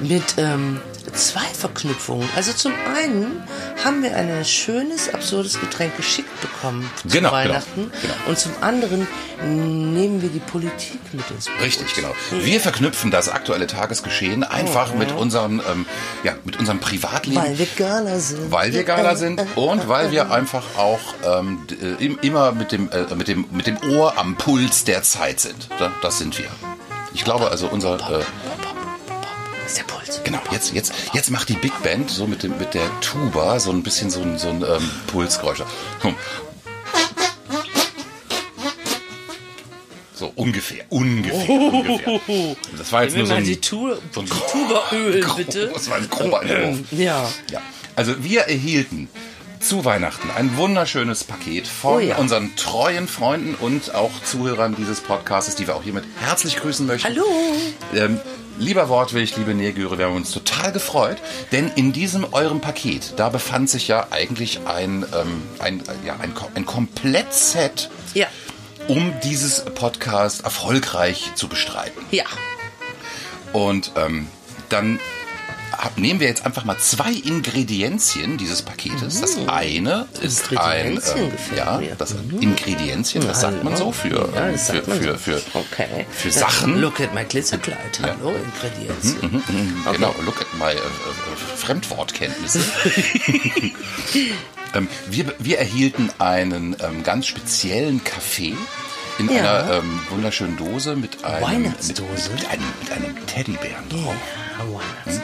mit 0.00 0.34
ähm, 0.38 0.80
zwei 1.12 1.44
Verknüpfungen. 1.52 2.28
Also 2.36 2.52
zum 2.52 2.72
einen 2.96 3.42
haben 3.84 4.02
wir 4.02 4.16
ein 4.16 4.44
schönes, 4.44 5.12
absurdes 5.12 5.60
Getränk 5.60 5.96
geschickt 5.96 6.40
bekommen 6.40 6.90
zu 6.96 7.08
Genau, 7.08 7.28
genau, 7.30 7.32
Weihnachten. 7.32 7.90
genau. 8.00 8.14
Und 8.26 8.38
zum 8.38 8.52
anderen 8.62 9.06
nehmen 9.42 10.22
wir 10.22 10.30
die 10.30 10.38
Politik 10.40 10.98
mit 11.12 11.30
ins 11.30 11.46
Boot. 11.46 11.60
Richtig, 11.60 11.94
genau. 11.94 12.14
Wir 12.30 12.60
verknüpfen 12.60 13.10
das 13.10 13.28
aktuelle 13.28 13.66
Tagesgeschehen 13.66 14.42
einfach 14.42 14.94
mit 14.94 15.12
unserem, 15.12 15.60
ähm, 15.70 15.86
ja, 16.22 16.34
mit 16.44 16.58
unserem 16.58 16.80
Privatleben. 16.80 17.42
Weil 17.42 17.58
wir 17.58 17.66
Gala 17.76 18.18
sind. 18.18 18.50
weil 18.50 18.72
wir 18.72 18.84
Gala 18.84 19.16
sind 19.24 19.40
und 19.56 19.86
weil 19.88 20.10
wir 20.10 20.30
einfach 20.30 20.64
auch 20.78 21.00
ähm, 21.24 21.66
äh, 21.82 22.04
im- 22.04 22.18
immer 22.22 22.52
mit 22.52 22.72
dem, 22.72 22.90
äh, 22.90 23.14
mit, 23.14 23.28
dem, 23.28 23.44
mit 23.50 23.66
dem 23.66 23.76
Ohr 23.90 24.16
am 24.18 24.36
Puls 24.36 24.84
der 24.84 25.02
Zeit 25.02 25.40
sind. 25.40 25.68
Da- 25.78 25.92
Das 26.02 26.18
sind 26.18 26.38
wir. 26.38 26.46
Ich 27.12 27.22
glaube 27.24 27.48
also 27.50 27.66
unser... 27.68 27.94
Äh, 27.96 28.24
Das 29.62 29.72
ist 29.72 29.78
der 29.78 29.84
Puls. 29.84 30.03
Genau, 30.24 30.40
jetzt, 30.50 30.72
jetzt, 30.74 30.92
jetzt 31.12 31.30
macht 31.30 31.48
die 31.48 31.54
Big 31.54 31.72
Band 31.82 32.10
so 32.10 32.26
mit, 32.26 32.42
dem, 32.42 32.56
mit 32.58 32.74
der 32.74 32.88
Tuba 33.00 33.58
so 33.60 33.70
ein 33.70 33.82
bisschen 33.82 34.10
so 34.10 34.20
ein, 34.22 34.38
so 34.38 34.48
ein 34.48 34.62
ähm, 34.62 34.90
Pulsgeräusch. 35.06 35.62
Komm. 36.00 36.14
So 40.14 40.32
ungefähr, 40.36 40.84
ungefähr, 40.90 41.50
ungefähr. 41.50 42.56
Das 42.78 42.92
war 42.92 43.02
jetzt 43.02 43.16
nur 43.16 43.26
so 43.26 43.34
ein, 43.34 43.44
die, 43.44 43.60
Tu 43.60 43.94
so 44.12 44.20
ein 44.20 44.26
Tuba-Öl, 44.26 45.26
bitte. 45.36 45.68
Das 45.74 45.90
war 45.90 45.96
ein 45.96 46.08
grober 46.08 46.42
Entwurf. 46.42 46.92
Ja. 46.92 47.28
Ja. 47.50 47.60
Also 47.96 48.22
wir 48.22 48.42
erhielten 48.42 49.08
zu 49.58 49.84
Weihnachten 49.84 50.30
ein 50.36 50.56
wunderschönes 50.56 51.24
Paket 51.24 51.66
von 51.66 51.94
Oh 51.94 51.98
ja. 51.98 52.16
unseren 52.16 52.54
treuen 52.54 53.08
Freunden 53.08 53.54
und 53.54 53.94
auch 53.94 54.10
Zuhörern 54.22 54.76
dieses 54.76 55.00
Podcasts, 55.00 55.56
die 55.56 55.66
wir 55.66 55.74
auch 55.74 55.82
hiermit 55.82 56.04
herzlich 56.20 56.56
grüßen 56.56 56.86
möchten. 56.86 57.08
Hallo. 57.08 57.24
Ähm, 57.94 58.20
lieber 58.58 58.88
Wortwig, 58.88 59.36
liebe 59.36 59.54
Nährgüre, 59.54 59.98
wir 59.98 60.06
haben 60.06 60.16
uns 60.16 60.30
total 60.30 60.72
gefreut, 60.72 61.18
denn 61.52 61.70
in 61.76 61.92
diesem 61.92 62.32
eurem 62.32 62.60
Paket, 62.60 63.14
da 63.16 63.28
befand 63.28 63.68
sich 63.70 63.88
ja 63.88 64.08
eigentlich 64.10 64.60
ein, 64.66 65.04
ähm, 65.14 65.42
ein, 65.58 65.82
ja, 66.04 66.16
ein, 66.20 66.32
ein 66.54 66.64
Komplettset, 66.66 67.90
Ja. 68.14 68.26
um 68.88 69.12
dieses 69.24 69.64
Podcast 69.64 70.44
erfolgreich 70.44 71.32
zu 71.34 71.48
bestreiten. 71.48 72.02
Ja. 72.10 72.24
Und 73.52 73.92
ähm, 73.96 74.28
dann 74.68 74.98
nehmen 75.96 76.20
wir 76.20 76.28
jetzt 76.28 76.44
einfach 76.46 76.64
mal 76.64 76.78
zwei 76.78 77.12
Ingredienzien 77.12 78.38
dieses 78.38 78.62
Paketes. 78.62 79.20
Das 79.20 79.36
eine 79.48 80.06
ist 80.20 80.56
ein, 80.56 80.86
ähm, 80.86 80.94
gefällt 80.96 81.32
ja, 81.56 81.80
das 81.98 82.14
Ingredienzien, 82.40 83.26
das 83.26 83.40
sagt 83.40 83.62
man 83.64 83.76
so 83.76 83.92
für, 83.92 84.28
Ja, 84.34 84.46
ähm, 84.46 84.52
das 84.52 84.66
für, 84.70 84.76
sagt 84.76 84.88
man 84.88 85.00
für, 85.00 85.12
so. 85.12 85.18
für, 85.18 85.42
okay. 85.54 86.06
für 86.10 86.28
Ja, 86.28 86.34
Sachen. 86.34 86.80
Look 86.80 87.00
at 87.00 87.14
my 87.14 87.24
Glitzerkleid. 87.24 88.00
Hallo, 88.02 88.34
Ingredienzien. 88.34 89.42
Genau, 89.92 90.14
look 90.24 90.40
at 90.40 90.54
my 90.58 90.72
äh, 90.72 90.76
äh, 90.76 91.56
Fremdwortkenntnisse. 91.56 92.60
ähm, 94.74 94.88
wir, 95.08 95.34
wir 95.38 95.58
erhielten 95.58 96.10
einen 96.18 96.76
ähm, 96.82 97.02
ganz 97.02 97.26
speziellen 97.26 98.02
Kaffee 98.04 98.54
in 99.18 99.30
Ja. 99.30 99.62
einer 99.62 99.74
ähm, 99.74 100.00
wunderschönen 100.10 100.56
Dose 100.56 100.96
mit 100.96 101.24
einem, 101.24 101.40
mit, 101.40 101.48
Weihnachtsdose? 101.66 102.30
mit 102.34 102.48
einem, 102.50 102.62
mit 102.80 102.90
einem 102.92 103.26
Teddybären 103.26 103.88
drauf. 103.88 104.14
Ja, 104.14 104.43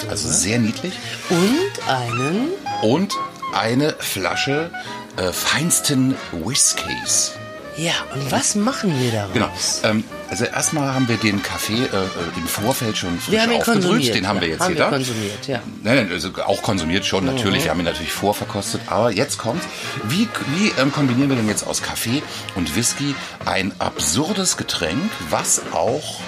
Also 0.08 0.28
sehr 0.28 0.58
niedlich. 0.58 0.94
Und 1.28 1.88
einen 1.88 2.48
Und 2.82 3.14
eine 3.54 3.94
Flasche 3.98 4.70
äh, 5.16 5.32
feinsten 5.32 6.14
Whiskys. 6.32 7.39
Ja, 7.80 7.92
und 8.14 8.30
was 8.30 8.56
machen 8.56 8.92
wir 9.00 9.10
daraus? 9.10 9.32
Genau. 9.32 9.50
Ähm, 9.84 10.04
also 10.28 10.44
erstmal 10.44 10.92
haben 10.92 11.08
wir 11.08 11.16
den 11.16 11.42
Kaffee 11.42 11.72
äh, 11.72 11.86
äh, 11.86 12.08
im 12.36 12.46
Vorfeld 12.46 12.98
schon 12.98 13.18
frisch 13.18 13.32
Wir 13.32 13.40
haben 13.40 13.52
ihn 13.52 13.62
konsumiert. 13.62 14.14
Den 14.14 14.28
haben 14.28 14.36
ja, 14.36 14.42
wir 14.42 14.48
jetzt 14.50 14.60
haben 14.60 14.66
hier 14.74 14.76
wir 14.76 14.84
da. 14.84 14.90
konsumiert, 14.90 15.46
ja. 15.46 15.62
Nein, 15.82 15.96
nein, 15.96 16.12
also 16.12 16.30
auch 16.44 16.60
konsumiert 16.60 17.06
schon, 17.06 17.24
natürlich. 17.24 17.64
Wir 17.64 17.70
haben 17.70 17.78
ihn 17.78 17.86
natürlich 17.86 18.12
vorverkostet. 18.12 18.82
Aber 18.88 19.10
jetzt 19.10 19.38
kommt, 19.38 19.62
wie, 20.04 20.28
wie 20.58 20.72
ähm, 20.78 20.92
kombinieren 20.92 21.30
wir 21.30 21.36
denn 21.36 21.48
jetzt 21.48 21.66
aus 21.66 21.80
Kaffee 21.82 22.22
und 22.54 22.76
Whisky 22.76 23.14
ein 23.46 23.72
absurdes 23.78 24.58
Getränk, 24.58 25.10
was 25.30 25.62
auch 25.72 26.20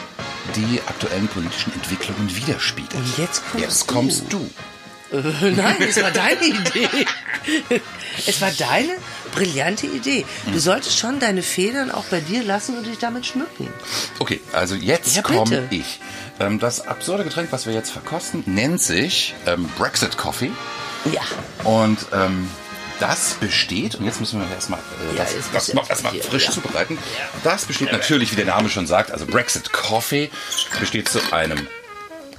die 0.56 0.80
aktuellen 0.86 1.28
politischen 1.28 1.74
Entwicklungen 1.74 2.34
widerspiegelt? 2.34 2.94
Und 2.94 3.18
jetzt 3.18 3.42
kommst 3.50 3.62
jetzt 3.62 3.90
du. 3.90 3.94
kommst 3.94 4.32
du. 4.32 4.50
Äh, 5.12 5.50
Nein, 5.50 5.76
es 5.80 6.02
war 6.02 6.10
deine 6.10 6.40
Idee. 6.46 6.88
Es 8.26 8.40
war 8.40 8.50
deine 8.50 8.92
brillante 9.34 9.86
Idee. 9.86 10.24
Du 10.52 10.58
solltest 10.58 10.98
schon 10.98 11.18
deine 11.20 11.42
Federn 11.42 11.90
auch 11.90 12.04
bei 12.04 12.20
dir 12.20 12.42
lassen 12.42 12.76
und 12.78 12.86
dich 12.86 12.98
damit 12.98 13.26
schmücken. 13.26 13.68
Okay, 14.18 14.40
also 14.52 14.74
jetzt 14.74 15.14
Ja, 15.16 15.22
komme 15.22 15.66
ich. 15.70 16.00
Ähm, 16.40 16.58
das 16.58 16.86
absurde 16.86 17.24
Getränk, 17.24 17.48
was 17.52 17.66
wir 17.66 17.72
jetzt 17.72 17.90
verkosten, 17.90 18.42
nennt 18.46 18.80
sich 18.82 19.34
ähm, 19.46 19.68
Brexit 19.78 20.16
Coffee. 20.16 20.50
Ja. 21.12 21.22
Und 21.64 21.98
ähm, 22.12 22.48
das 23.00 23.34
besteht, 23.34 23.96
und 23.96 24.04
jetzt 24.04 24.20
müssen 24.20 24.40
wir 24.40 24.48
erstmal 24.54 24.78
äh, 25.12 25.16
Ja, 25.16 25.24
das, 25.24 25.34
das 25.52 25.68
ich- 25.70 25.90
erstmal 25.90 26.14
frisch 26.20 26.44
ja. 26.46 26.50
zubereiten. 26.52 26.98
Das 27.42 27.64
besteht 27.64 27.90
natürlich, 27.92 28.30
wie 28.32 28.36
der 28.36 28.44
Name 28.46 28.68
schon 28.68 28.86
sagt, 28.86 29.10
also 29.10 29.26
Brexit 29.26 29.72
Coffee 29.72 30.30
besteht 30.78 31.08
zu 31.08 31.20
einem 31.32 31.66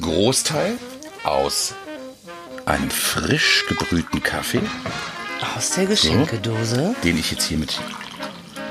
Großteil 0.01 0.77
aus 1.23 1.73
einem 2.65 2.89
frisch 2.89 3.65
gebrühten 3.67 4.23
Kaffee, 4.23 4.61
Aus 5.55 5.71
der 5.71 5.85
Geschenkedose. 5.85 6.95
den 7.03 7.17
ich 7.17 7.31
jetzt 7.31 7.43
hier 7.47 7.57
mit 7.57 7.73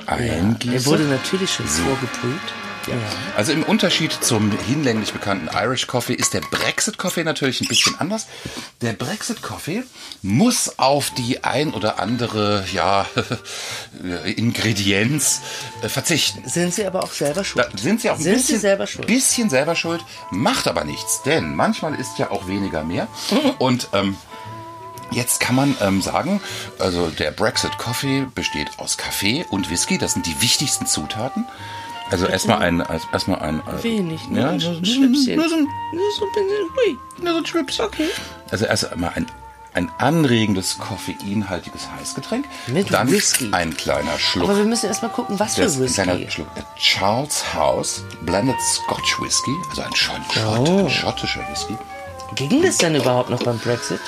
Ja. 0.06 0.14
eingieße. 0.14 0.70
Der 0.72 0.86
wurde 0.86 1.04
natürlich 1.04 1.52
schon 1.52 1.66
vorgebrüht. 1.66 2.40
Ja. 2.88 2.94
Also 3.36 3.52
im 3.52 3.62
Unterschied 3.62 4.12
zum 4.12 4.50
hinlänglich 4.66 5.12
bekannten 5.12 5.48
Irish 5.56 5.86
Coffee 5.86 6.14
ist 6.14 6.34
der 6.34 6.40
Brexit 6.40 6.98
Coffee 6.98 7.22
natürlich 7.22 7.60
ein 7.60 7.68
bisschen 7.68 7.94
anders. 8.00 8.26
Der 8.80 8.92
Brexit 8.92 9.40
Coffee 9.40 9.84
muss 10.22 10.80
auf 10.80 11.10
die 11.10 11.44
ein 11.44 11.72
oder 11.74 12.00
andere 12.00 12.64
ja, 12.72 13.06
Ingredienz 14.24 15.42
äh, 15.82 15.88
verzichten. 15.88 16.42
Sind 16.48 16.74
sie 16.74 16.84
aber 16.84 17.04
auch 17.04 17.12
selber 17.12 17.44
schuld? 17.44 17.64
Da 17.72 17.78
sind 17.78 18.00
sie 18.00 18.10
auch 18.10 18.16
ein 18.16 18.22
Sind 18.22 18.34
bisschen, 18.34 18.58
selber 18.60 18.88
schuld? 18.88 19.06
bisschen 19.06 19.48
selber 19.48 19.76
schuld, 19.76 20.04
macht 20.32 20.66
aber 20.66 20.82
nichts, 20.84 21.22
denn 21.22 21.54
manchmal 21.54 21.94
ist 21.94 22.18
ja 22.18 22.32
auch 22.32 22.48
weniger 22.48 22.82
mehr. 22.82 23.06
Und 23.60 23.90
ähm, 23.92 24.16
Jetzt 25.12 25.40
kann 25.40 25.54
man 25.54 25.76
ähm, 25.80 26.00
sagen, 26.02 26.40
also 26.78 27.08
der 27.08 27.30
Brexit 27.30 27.78
Coffee 27.78 28.26
besteht 28.34 28.68
aus 28.78 28.96
Kaffee 28.96 29.44
und 29.50 29.70
Whisky, 29.70 29.98
das 29.98 30.12
sind 30.14 30.26
die 30.26 30.40
wichtigsten 30.42 30.86
Zutaten. 30.86 31.46
Also 32.10 32.26
erstmal 32.26 32.58
ein, 32.58 32.82
also 32.82 33.06
erstmal 33.12 33.38
ein, 33.40 33.60
äh, 33.60 33.82
Wenig, 33.82 34.28
ne? 34.28 34.40
ja, 34.40 34.48
Ein 34.50 34.60
so, 34.60 34.74
Schnipschen. 34.84 35.36
Nur 35.36 35.48
so 35.48 35.54
ein, 35.56 35.66
Nur 35.92 36.10
so 36.18 36.24
ein 36.26 36.32
bisschen, 36.34 36.68
hui. 36.76 36.98
nur 37.22 37.32
so 37.32 37.38
ein 37.38 37.46
Schnipschen. 37.46 37.84
Okay. 37.86 38.08
Also 38.50 38.66
erst 38.66 38.92
einmal 38.92 39.12
ein, 39.14 39.26
ein 39.72 39.90
anregendes, 39.96 40.76
koffeinhaltiges 40.78 41.88
Heißgetränk. 41.98 42.44
Mit 42.66 42.92
dann 42.92 43.10
Whisky. 43.10 43.48
ein 43.52 43.74
kleiner 43.74 44.18
Schluck. 44.18 44.50
Aber 44.50 44.58
wir 44.58 44.64
müssen 44.66 44.86
erstmal 44.88 45.10
gucken, 45.10 45.38
was 45.40 45.54
für 45.54 45.62
ist 45.62 45.76
ein 45.76 45.82
Whisky. 45.84 46.02
kleiner 46.02 46.30
Schluck 46.30 46.48
Charles 46.76 47.54
House 47.54 48.04
Blended 48.22 48.60
Scotch 48.60 49.18
Whisky, 49.22 49.52
also 49.70 49.80
ein, 49.80 49.94
Schott, 49.96 50.20
Oh. 50.58 50.80
ein 50.80 50.90
schottischer 50.90 51.40
Whisky. 51.50 51.78
Ging 52.34 52.60
das 52.62 52.76
denn 52.78 52.94
überhaupt 52.94 53.30
noch 53.30 53.42
beim 53.42 53.58
Brexit? 53.58 54.00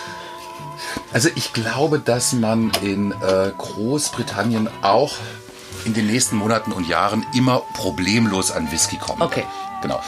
Also 1.13 1.29
ich 1.35 1.53
glaube, 1.53 1.99
dass 1.99 2.33
man 2.33 2.73
in 2.83 3.13
äh, 3.13 3.53
Großbritannien 3.57 4.69
auch 4.83 5.13
in 5.85 5.95
den 5.95 6.07
nächsten 6.07 6.37
Monaten 6.37 6.73
und 6.73 6.89
Jahren 6.89 7.27
immer 7.35 7.63
problemlos 7.75 8.51
an 8.51 8.71
Whisky 8.73 8.97
kommt. 8.97 9.21
Okay. 9.21 9.45
Genau. 9.83 10.01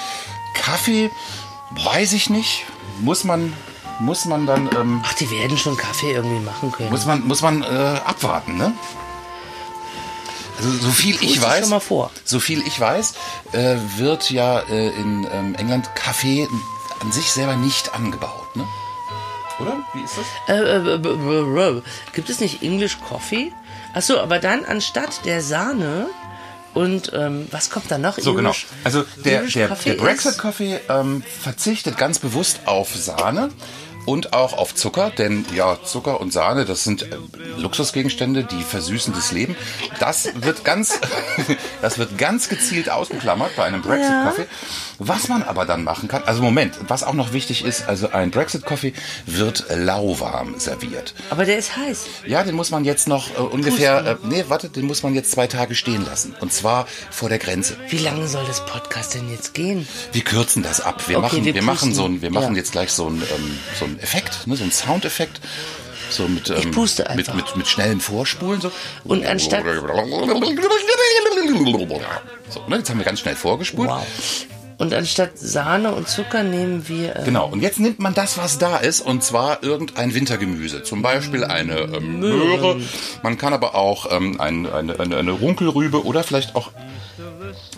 Kaffee, 0.55 1.11
weiß 1.85 2.13
ich 2.15 2.31
nicht. 2.31 2.65
Muss 3.01 3.25
man, 3.25 3.53
muss 4.01 4.25
man 4.25 4.47
dann, 4.47 4.71
ähm, 4.79 5.03
Ach, 5.05 5.13
die 5.15 5.31
werden 5.31 5.59
schon 5.59 5.77
Kaffee 5.77 6.13
irgendwie 6.13 6.45
machen 6.45 6.73
können. 6.73 6.91
muss 6.91 7.05
man, 7.07 7.27
muss 7.27 7.43
man 7.43 7.63
äh, 7.63 7.67
abwarten, 8.05 8.57
ne? 8.57 8.73
Also 10.59 10.71
so 10.73 10.91
viel 10.91 11.17
ich 11.23 11.35
du 11.35 11.43
weiß, 11.43 11.61
schon 11.61 11.69
mal 11.71 11.81
vor. 11.81 12.11
so 12.25 12.41
viel 12.41 12.67
ich 12.67 12.81
weiß, 12.81 13.13
äh, 13.53 13.77
wird 13.97 14.31
ja 14.31 14.61
äh, 14.61 14.89
in 14.89 15.27
ähm, 15.31 15.55
England 15.57 15.95
Kaffee 15.95 16.49
an 17.01 17.13
sich 17.13 17.31
selber 17.31 17.57
nicht 17.57 17.95
angebaut, 17.95 18.57
ne? 18.57 18.67
Oder? 19.59 19.77
Wie 19.95 20.03
ist 20.03 20.15
das? 20.19 20.27
Äh, 20.57 20.95
äh, 20.95 20.99
b- 20.99 21.15
b- 21.15 21.83
gibt 22.13 22.29
es 22.31 22.41
nicht 22.41 22.63
English 22.63 22.99
Coffee? 23.01 23.53
Achso, 23.95 24.19
aber 24.19 24.39
dann 24.39 24.65
anstatt 24.65 25.25
der 25.25 25.41
Sahne 25.41 26.07
und 26.75 27.11
ähm, 27.15 27.49
was 27.51 27.71
kommt 27.71 27.91
da 27.91 27.97
noch? 27.97 28.19
So, 28.19 28.35
genau. 28.35 28.51
English- 28.51 28.67
Also 28.85 29.05
der, 29.25 29.43
der, 29.45 29.69
der 29.69 29.95
Brexit 29.95 30.37
Coffee 30.37 30.79
ähm, 30.91 31.23
verzichtet 31.43 31.97
ganz 31.97 32.19
bewusst 32.19 32.61
auf 32.67 32.95
Sahne 32.95 33.49
und 34.07 34.33
auch 34.33 34.55
auf 34.55 34.75
Zucker, 34.75 35.11
denn 35.11 35.45
ja, 35.55 35.77
Zucker 35.85 36.21
und 36.21 36.33
Sahne, 36.33 36.65
das 36.65 36.85
sind 36.85 37.03
äh, 37.03 37.17
Luxusgegenstände, 37.59 38.45
die 38.45 38.63
versüßen 38.63 39.13
das 39.15 39.33
Leben. 39.33 39.57
Das 40.01 40.29
wird 40.37 40.65
ganz, 40.65 40.99
das 41.83 41.99
wird 41.99 42.17
ganz 42.19 42.49
gezielt 42.49 42.89
ausgeklammert 42.91 43.55
bei 43.57 43.65
einem 43.65 43.83
Brexit 43.83 44.13
Coffee. 44.25 44.47
Was 44.99 45.29
man 45.29 45.43
aber 45.43 45.67
dann 45.67 45.85
machen 45.85 46.09
kann, 46.09 46.23
also 46.25 46.43
Moment, 46.43 46.75
was 46.89 47.03
auch 47.03 47.13
noch 47.13 47.33
wichtig 47.33 47.65
ist, 47.65 47.87
also 47.89 48.11
ein 48.11 48.31
Brexit 48.31 48.65
Coffee 48.65 48.95
wird 49.27 49.67
lauwarm 49.69 50.59
serviert. 50.59 51.13
Aber 51.31 51.45
der 51.45 51.59
ist 51.59 51.77
heiß. 51.77 52.05
Ja, 52.27 52.43
den 52.45 52.55
muss 52.55 52.71
man 52.71 52.85
jetzt 52.85 53.09
noch 53.09 53.31
äh, 53.37 53.41
ungefähr, 53.41 54.07
äh, 54.07 54.17
nee, 54.23 54.45
warte, 54.49 54.69
den 54.71 54.87
muss 54.87 55.03
man 55.03 55.15
jetzt 55.15 55.31
zwei 55.33 55.47
Tage 55.47 55.75
stehen 55.75 56.05
lassen. 56.07 56.35
Und 56.41 56.53
zwar 56.53 56.87
vor 57.11 57.29
der 57.29 57.39
Grenze. 57.39 57.77
Wie 57.89 57.99
lange 57.99 58.27
soll 58.29 58.45
das 58.47 58.65
Podcast 58.65 59.15
denn 59.15 59.31
jetzt 59.31 59.53
gehen? 59.55 59.87
Wir 60.13 60.23
kürzen 60.23 60.63
das 60.63 60.81
ab. 60.81 61.03
Wir 61.09 61.19
Okay, 61.19 61.23
machen, 61.27 61.45
wir 61.45 61.55
wir, 61.55 61.63
machen 61.63 61.95
so 61.95 62.05
ein, 62.05 62.23
wir 62.23 62.31
machen 62.31 62.53
Ja. 62.55 62.59
jetzt 62.59 62.73
gleich 62.73 62.91
so 62.93 63.09
ein, 63.09 63.17
ähm, 63.23 63.59
so 63.79 63.85
ein 63.85 63.96
Effekt, 64.01 64.47
ne, 64.47 64.57
so 64.57 64.65
ein 64.65 64.73
Soundeffekt. 64.73 65.41
So 66.09 66.29
mit, 66.29 66.51
ähm, 66.51 66.71
puste 66.71 67.03
mit, 67.03 67.29
einfach. 67.29 67.35
mit, 67.35 67.57
mit 67.57 67.67
schnellen 67.67 68.01
Vorspulen. 68.01 68.61
So. 68.61 68.71
Und 69.05 69.27
anstatt- 69.27 69.65
So, 72.49 72.63
ne, 72.69 72.77
jetzt 72.77 72.91
haben 72.91 72.99
wir 72.99 73.05
ganz 73.05 73.21
schnell 73.21 73.35
vorgespult. 73.35 73.89
Wow. 73.91 74.07
Und 74.79 74.93
anstatt 74.93 75.39
Sahne 75.39 75.95
und 75.95 76.07
Zucker 76.07 76.43
nehmen 76.43 76.87
wir. 76.87 77.17
Äh, 77.17 77.23
Genau, 77.25 77.49
und 77.49 77.61
jetzt 77.63 77.81
nimmt 77.81 77.99
man 77.99 78.13
das, 78.15 78.37
was 78.37 78.59
da 78.59 78.77
ist, 78.77 79.01
und 79.01 79.25
zwar 79.25 79.63
irgendein 79.63 80.15
Wintergemüse. 80.15 80.83
Zum 80.83 81.01
Beispiel 81.03 81.45
eine 81.45 81.79
ähm, 81.81 82.21
Möhre. 82.21 82.79
Man 83.23 83.39
kann 83.39 83.53
aber 83.55 83.75
auch 83.75 84.13
ähm, 84.13 84.39
ein, 84.41 84.67
eine, 84.71 85.01
eine, 85.01 85.17
eine 85.17 85.31
Runkelrübe 85.33 86.05
oder 86.05 86.23
vielleicht 86.23 86.55
auch, 86.57 86.71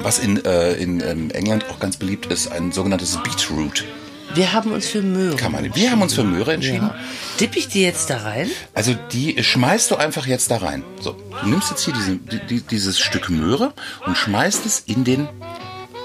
was 0.00 0.18
in, 0.18 0.44
äh, 0.44 0.72
in 0.74 1.00
ähm, 1.00 1.30
England 1.30 1.66
auch 1.70 1.78
ganz 1.78 1.96
beliebt 1.96 2.26
ist, 2.26 2.50
ein 2.50 2.72
sogenanntes 2.72 3.16
Beetroot. 3.22 3.84
Wir 4.34 4.52
haben 4.52 4.72
uns 4.72 4.86
für 4.86 5.02
Möhre. 5.02 5.36
Kann 5.36 5.52
man, 5.52 5.74
wir 5.74 5.90
haben 5.90 6.02
uns 6.02 6.14
für 6.14 6.24
Möhre 6.24 6.52
entschieden. 6.52 6.88
Ja. 6.88 6.94
Dipp 7.40 7.56
ich 7.56 7.68
die 7.68 7.82
jetzt 7.82 8.10
da 8.10 8.18
rein? 8.18 8.50
Also 8.74 8.94
die 9.12 9.42
schmeißt 9.42 9.90
du 9.90 9.96
einfach 9.96 10.26
jetzt 10.26 10.50
da 10.50 10.58
rein. 10.58 10.84
So, 11.00 11.12
du 11.42 11.48
nimmst 11.48 11.70
jetzt 11.70 11.84
hier 11.84 11.94
diesen, 11.94 12.26
die, 12.26 12.38
die, 12.46 12.60
dieses 12.60 12.98
Stück 13.00 13.30
Möhre 13.30 13.72
und 14.06 14.16
schmeißt 14.16 14.66
es 14.66 14.80
in 14.80 15.04
den 15.04 15.28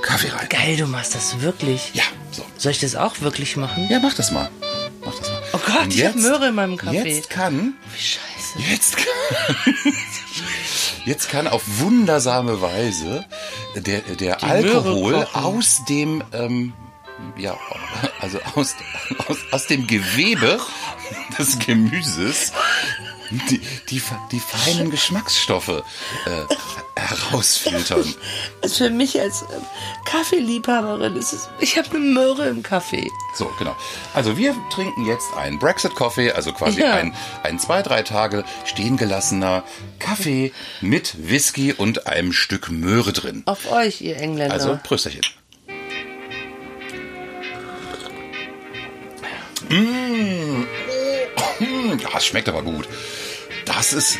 Kaffee 0.01 0.29
rein. 0.29 0.47
Geil, 0.49 0.77
du 0.77 0.85
machst 0.87 1.15
das 1.15 1.41
wirklich. 1.41 1.91
Ja, 1.93 2.03
so. 2.31 2.43
Soll 2.57 2.71
ich 2.71 2.79
das 2.79 2.95
auch 2.95 3.21
wirklich 3.21 3.55
machen? 3.57 3.87
Ja, 3.89 3.99
mach 3.99 4.13
das 4.13 4.31
mal. 4.31 4.49
Mach 5.05 5.15
das 5.15 5.29
mal. 5.29 5.41
Oh 5.53 5.59
Gott, 5.65 5.83
Und 5.83 5.93
ich 5.95 6.05
hab 6.05 6.15
Möhre 6.15 6.47
in 6.49 6.55
meinem 6.55 6.77
Kaffee. 6.77 7.15
Jetzt 7.15 7.29
kann, 7.29 7.73
Wie 7.93 8.01
scheiße. 8.01 8.71
jetzt 8.71 8.97
kann, 8.97 9.75
jetzt 11.05 11.29
kann 11.29 11.47
auf 11.47 11.63
wundersame 11.79 12.61
Weise 12.61 13.25
der, 13.75 14.01
der 14.01 14.37
Die 14.37 14.45
Alkohol 14.45 15.27
aus 15.33 15.81
dem, 15.89 16.23
ähm, 16.33 16.73
ja, 17.37 17.57
also 18.19 18.39
aus, 18.55 18.75
aus, 19.27 19.37
aus 19.51 19.67
dem 19.67 19.87
Gewebe 19.87 20.59
des 21.37 21.59
Gemüses 21.59 22.51
die, 23.49 23.59
die, 23.89 24.01
die 24.31 24.39
feinen 24.39 24.91
Geschmacksstoffe 24.91 25.69
äh, 25.69 25.81
herausfiltern. 26.95 28.13
Also 28.61 28.83
für 28.85 28.89
mich 28.91 29.19
als 29.19 29.41
ähm, 29.43 29.63
Kaffeeliebhaberin 30.05 31.15
ist 31.15 31.33
es, 31.33 31.49
ich 31.59 31.77
habe 31.77 31.89
eine 31.91 31.99
Möhre 31.99 32.47
im 32.47 32.61
Kaffee. 32.61 33.09
So, 33.35 33.51
genau. 33.57 33.75
Also 34.13 34.37
wir 34.37 34.55
trinken 34.69 35.05
jetzt 35.05 35.33
einen 35.35 35.57
Brexit 35.57 35.95
Coffee, 35.95 36.31
also 36.31 36.53
quasi 36.53 36.81
Ja. 36.81 36.93
ein, 36.93 37.15
ein 37.43 37.57
zwei, 37.59 37.81
drei 37.81 38.03
Tage 38.03 38.43
stehen 38.65 38.97
gelassener 38.97 39.63
Kaffee 39.99 40.51
mit 40.81 41.15
Whisky 41.29 41.73
und 41.73 42.05
einem 42.07 42.33
Stück 42.33 42.69
Möhre 42.69 43.13
drin. 43.13 43.43
Auf 43.45 43.71
euch, 43.71 44.01
ihr 44.01 44.17
Engländer. 44.17 44.53
Also 44.53 44.77
Prösterchen. 44.83 45.21
Mmh. 49.69 50.65
Oh, 51.37 51.95
Das 52.13 52.25
schmeckt 52.25 52.49
aber 52.49 52.61
gut. 52.63 52.87
Das 53.65 53.93
ist, 53.93 54.17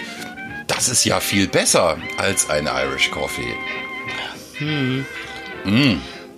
das 0.68 0.90
ist 0.90 1.04
ja 1.06 1.20
viel 1.20 1.48
besser 1.48 1.98
als 2.18 2.50
ein 2.50 2.68
Irish 2.68 3.12
Coffee. 3.12 3.54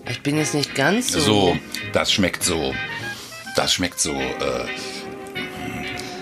ich 0.09 0.21
bin 0.21 0.37
jetzt 0.37 0.53
nicht 0.53 0.75
ganz 0.75 1.11
so. 1.11 1.19
So, 1.19 1.57
das 1.93 2.11
schmeckt 2.11 2.43
so. 2.43 2.73
Das 3.55 3.73
schmeckt 3.73 3.99
so 3.99 4.13
äh, 4.13 4.65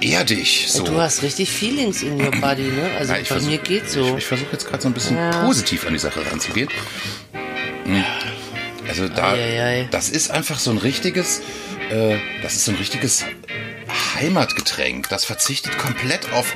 erdig. 0.06 0.66
So. 0.70 0.84
Du 0.84 1.00
hast 1.02 1.24
richtig 1.24 1.50
Feelings 1.50 2.04
in 2.04 2.22
your 2.22 2.32
body, 2.32 2.64
ne? 2.64 2.92
Also 2.98 3.14
Ja, 3.14 3.20
ich 3.20 3.30
bei 3.30 3.36
versuch- 3.36 3.50
mir 3.50 3.58
geht's 3.58 3.94
so. 3.94 4.06
Ich, 4.12 4.18
ich 4.20 4.26
versuche 4.26 4.50
jetzt 4.52 4.68
gerade 4.68 4.84
so 4.84 4.90
ein 4.90 4.94
bisschen 4.94 5.18
Ja. 5.18 5.44
positiv 5.46 5.86
an 5.88 5.94
die 5.94 6.00
Sache 6.00 6.24
ranzugehen. 6.30 6.70
Hm. 7.86 8.04
Also 8.88 9.08
da, 9.08 9.32
Eieiei. 9.32 9.88
das 9.92 10.10
ist 10.10 10.30
einfach 10.30 10.60
so 10.60 10.70
ein 10.72 10.78
richtiges, 10.78 11.42
äh, 11.94 12.18
das 12.42 12.56
ist 12.56 12.66
so 12.66 12.72
ein 12.72 12.78
richtiges 12.78 13.26
Heimatgetränk. 14.16 15.10
Das 15.10 15.26
verzichtet 15.26 15.78
komplett 15.78 16.32
auf 16.34 16.56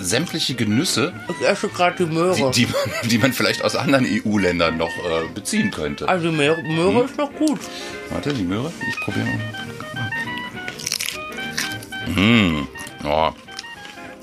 sämtliche 0.00 0.54
Genüsse, 0.54 1.12
ich 1.40 1.46
esse 1.46 1.68
gerade 1.68 2.04
die 2.06 2.12
Möhre. 2.12 2.52
die, 2.52 2.66
die, 2.66 2.72
man, 2.72 3.08
die 3.08 3.18
man 3.18 3.32
vielleicht 3.32 3.64
aus 3.64 3.74
anderen 3.74 4.06
EU-Ländern 4.06 4.76
noch 4.76 4.96
äh, 4.96 5.26
beziehen 5.34 5.72
könnte. 5.72 6.08
also 6.08 6.30
Möhre, 6.30 6.62
Möhre 6.62 7.00
Hm? 7.00 7.04
ist 7.06 7.18
noch 7.18 7.32
gut. 7.34 7.58
Warte, 8.10 8.32
die 8.32 8.44
Möhre, 8.44 8.72
ich 8.88 9.00
probiere 9.00 9.26
mal. 9.26 9.40
Mmh. 12.14 12.68
Ja. 13.04 13.34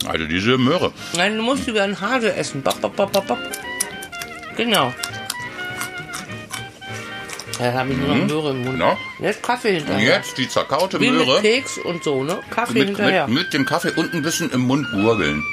Also 0.08 0.26
diese 0.28 0.58
Möhre. 0.58 0.92
Nein, 1.16 1.36
du 1.38 1.44
musst 1.44 1.68
über 1.68 1.84
einen 1.84 2.00
Hase 2.00 2.34
essen. 2.36 2.62
Bop, 2.62 2.80
bop, 2.82 2.96
bop, 2.96 3.12
bop, 3.12 3.28
bop. 3.28 3.38
Genau. 7.58 7.72
Da 7.72 7.80
habe 7.80 7.92
ich 7.92 7.98
nur 7.98 8.16
noch 8.16 8.26
Möhre 8.28 8.50
im 8.52 8.64
Mund. 8.66 8.80
Ja. 8.80 8.98
Jetzt 9.20 9.42
Kaffee 9.44 9.70
Und 9.70 9.76
hinterher. 9.86 10.16
jetzt 10.18 10.38
die 10.38 10.48
zerkaute 10.50 11.00
Wie 11.00 11.10
Möhre. 11.12 11.34
mit 11.36 11.42
Keks 11.42 11.78
und 11.78 12.04
so, 12.04 12.24
ne? 12.24 12.40
Kaffee 12.50 12.74
mit, 12.80 12.88
hinterher. 12.90 13.28
mit, 13.28 13.44
mit 13.44 13.54
dem 13.54 13.66
Kaffee 13.66 13.92
und 13.96 14.14
ein 14.14 14.22
bisschen 14.22 14.50
im 14.52 14.62
Mund 14.62 14.86
gurgeln. 14.92 15.44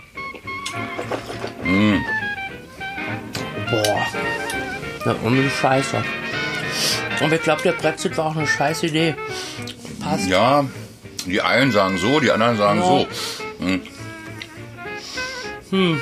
Boah. 3.71 4.07
Na, 5.05 5.13
und 5.23 5.37
die 5.37 5.49
Scheiße. 5.51 6.03
Und 7.21 7.33
ich 7.33 7.43
glaube, 7.43 7.63
der 7.63 7.73
Brexit 7.73 8.17
war 8.17 8.27
auch 8.27 8.37
eine 8.37 8.47
scheiß 8.47 8.83
Idee. 8.83 9.15
Passt. 10.01 10.29
Ja, 10.29 10.65
die 11.27 11.41
einen 11.41 11.71
sagen 11.73 11.99
so, 11.99 12.21
die 12.21 12.31
anderen 12.31 12.57
sagen 12.57 12.81
Ja. 12.81 12.87
so. 12.87 13.07
Hm. 15.71 16.01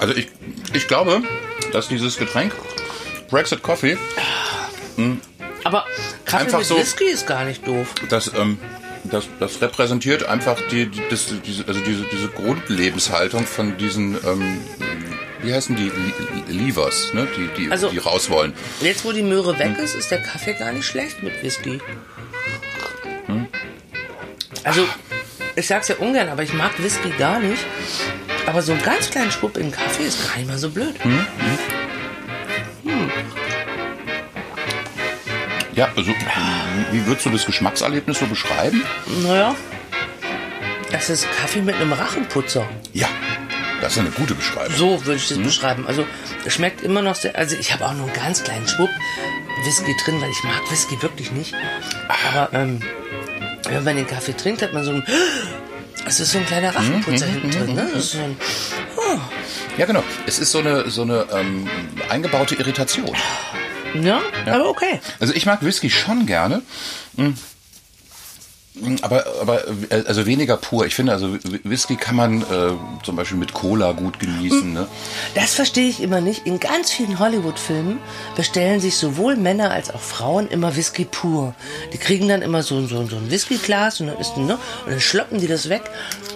Also 0.00 0.14
ich, 0.14 0.28
ich 0.72 0.88
glaube, 0.88 1.22
dass 1.72 1.88
dieses 1.88 2.16
Getränk 2.18 2.52
Brexit 3.30 3.62
Coffee, 3.62 3.96
Aber 5.64 5.86
Kaffee 6.24 6.44
Einfach 6.44 6.58
mit 6.58 6.66
so- 6.66 6.76
Whisky 6.78 7.04
ist 7.10 7.26
gar 7.26 7.44
nicht 7.44 7.66
doof. 7.66 7.88
das, 8.08 8.32
ähm, 8.34 8.58
das, 9.04 9.24
das 9.40 9.60
repräsentiert 9.60 10.24
einfach 10.28 10.58
die, 10.70 10.86
die, 10.86 11.02
das, 11.10 11.26
diese, 11.44 11.66
also 11.66 11.80
diese, 11.80 12.04
diese 12.12 12.28
Grundlebenshaltung 12.28 13.46
von 13.46 13.76
diesen, 13.76 14.14
ähm, 14.24 14.60
wie 15.42 15.52
heißen 15.52 15.74
die, 15.74 15.90
Leavers, 16.52 17.12
ne? 17.14 17.26
die, 17.36 17.48
die, 17.64 17.70
Also- 17.70 17.88
die 17.90 17.98
raus 17.98 18.30
wollen. 18.30 18.52
Jetzt, 18.80 19.04
wo 19.04 19.12
die 19.12 19.22
Möhre 19.22 19.58
weg 19.58 19.76
ist, 19.78 19.94
ist 19.96 20.10
der 20.10 20.22
Kaffee 20.22 20.54
gar 20.54 20.72
nicht 20.72 20.86
schlecht 20.86 21.22
mit 21.22 21.42
Whisky. 21.42 21.80
Also, 24.64 24.86
ich 25.56 25.66
sag's 25.66 25.88
ja 25.88 25.96
ungern, 25.96 26.28
aber 26.28 26.42
ich 26.44 26.52
mag 26.52 26.70
Whisky 26.82 27.10
gar 27.18 27.40
nicht. 27.40 27.64
Aber 28.46 28.62
so 28.62 28.72
einen 28.72 28.82
ganz 28.82 29.10
kleinen 29.10 29.30
Schwupp 29.32 29.56
in 29.56 29.70
Kaffee 29.72 30.04
ist 30.04 30.28
gar 30.28 30.36
nicht 30.36 30.48
mal 30.48 30.58
so 30.58 30.70
blöd. 30.70 30.94
Ja, 35.74 35.88
also 35.96 36.12
wie 36.90 37.06
würdest 37.06 37.24
du 37.26 37.30
das 37.30 37.46
Geschmackserlebnis 37.46 38.18
so 38.18 38.26
beschreiben? 38.26 38.82
Naja, 39.22 39.54
das 40.90 41.08
ist 41.10 41.26
Kaffee 41.40 41.62
mit 41.62 41.74
einem 41.76 41.92
Rachenputzer. 41.92 42.68
Ja, 42.92 43.08
das 43.80 43.92
ist 43.94 43.98
eine 43.98 44.10
gute 44.10 44.34
Beschreibung. 44.34 44.76
So 44.76 45.04
würde 45.06 45.16
ich 45.16 45.30
Mhm. 45.30 45.36
das 45.36 45.44
beschreiben. 45.54 45.84
Also, 45.86 46.04
es 46.44 46.52
schmeckt 46.54 46.82
immer 46.82 47.00
noch 47.02 47.14
sehr. 47.14 47.36
Also, 47.36 47.56
ich 47.56 47.72
habe 47.72 47.86
auch 47.86 47.94
nur 47.94 48.04
einen 48.06 48.14
ganz 48.14 48.44
kleinen 48.44 48.68
Schwupp 48.68 48.90
Whisky 49.64 49.94
drin, 50.04 50.20
weil 50.20 50.30
ich 50.30 50.42
mag 50.44 50.70
Whisky 50.70 51.00
wirklich 51.02 51.32
nicht. 51.32 51.54
Aber 52.08 52.52
ähm, 52.52 52.80
wenn 53.68 53.84
man 53.84 53.96
den 53.96 54.06
Kaffee 54.06 54.32
trinkt, 54.36 54.60
hat 54.62 54.72
man 54.72 54.84
so 54.84 54.92
ein. 54.92 55.04
Es 56.04 56.18
ist 56.18 56.32
so 56.32 56.38
ein 56.38 56.46
kleiner 56.46 56.74
Rachenputzer 56.74 57.26
Mhm, 57.26 57.30
hinten 57.30 57.50
drin, 57.52 57.74
ne? 57.76 57.88
Das 57.94 58.02
ist 58.06 58.12
so 58.12 58.18
ein. 58.18 58.36
Ja, 59.78 59.86
genau. 59.86 60.02
Es 60.26 60.40
ist 60.40 60.50
so 60.50 60.58
eine, 60.58 60.90
so 60.90 61.02
eine 61.02 61.26
ähm, 61.32 61.68
eingebaute 62.08 62.56
Irritation. 62.56 63.14
Ja, 64.00 64.20
aber 64.46 64.68
okay. 64.68 65.00
Also 65.20 65.34
ich 65.34 65.46
mag 65.46 65.62
Whisky 65.62 65.90
schon 65.90 66.26
gerne. 66.26 66.62
Mm, 67.16 67.30
Aber, 69.02 69.26
aber 69.40 69.68
äh, 69.90 70.02
also 70.06 70.24
weniger 70.24 70.56
pur. 70.56 70.86
Ich 70.86 70.94
finde, 70.94 71.12
also 71.12 71.36
Whisky 71.62 71.96
kann 71.96 72.16
man 72.16 72.40
äh, 72.40 72.72
zum 73.04 73.16
Beispiel 73.16 73.36
mit 73.36 73.52
Cola 73.52 73.92
gut 73.92 74.18
genießen. 74.18 74.72
Ne? 74.72 74.88
Das 75.34 75.54
verstehe 75.54 75.88
ich 75.90 76.00
immer 76.02 76.22
nicht. 76.22 76.46
In 76.46 76.58
ganz 76.58 76.90
vielen 76.90 77.18
Hollywood-Filmen 77.18 77.98
bestellen 78.34 78.80
sich 78.80 78.96
sowohl 78.96 79.36
Männer 79.36 79.70
als 79.70 79.90
auch 79.90 80.00
Frauen 80.00 80.48
immer 80.48 80.74
Whisky 80.74 81.04
pur. 81.04 81.54
Die 81.92 81.98
kriegen 81.98 82.28
dann 82.28 82.40
immer 82.40 82.62
so, 82.62 82.86
so, 82.86 83.06
so 83.06 83.16
ein 83.16 83.30
Whiskyglas 83.30 84.00
und 84.00 84.06
dann, 84.06 84.16
ist, 84.18 84.38
ne, 84.38 84.58
und 84.86 84.90
dann 84.90 85.00
schloppen 85.00 85.38
die 85.38 85.48
das 85.48 85.68
weg. 85.68 85.82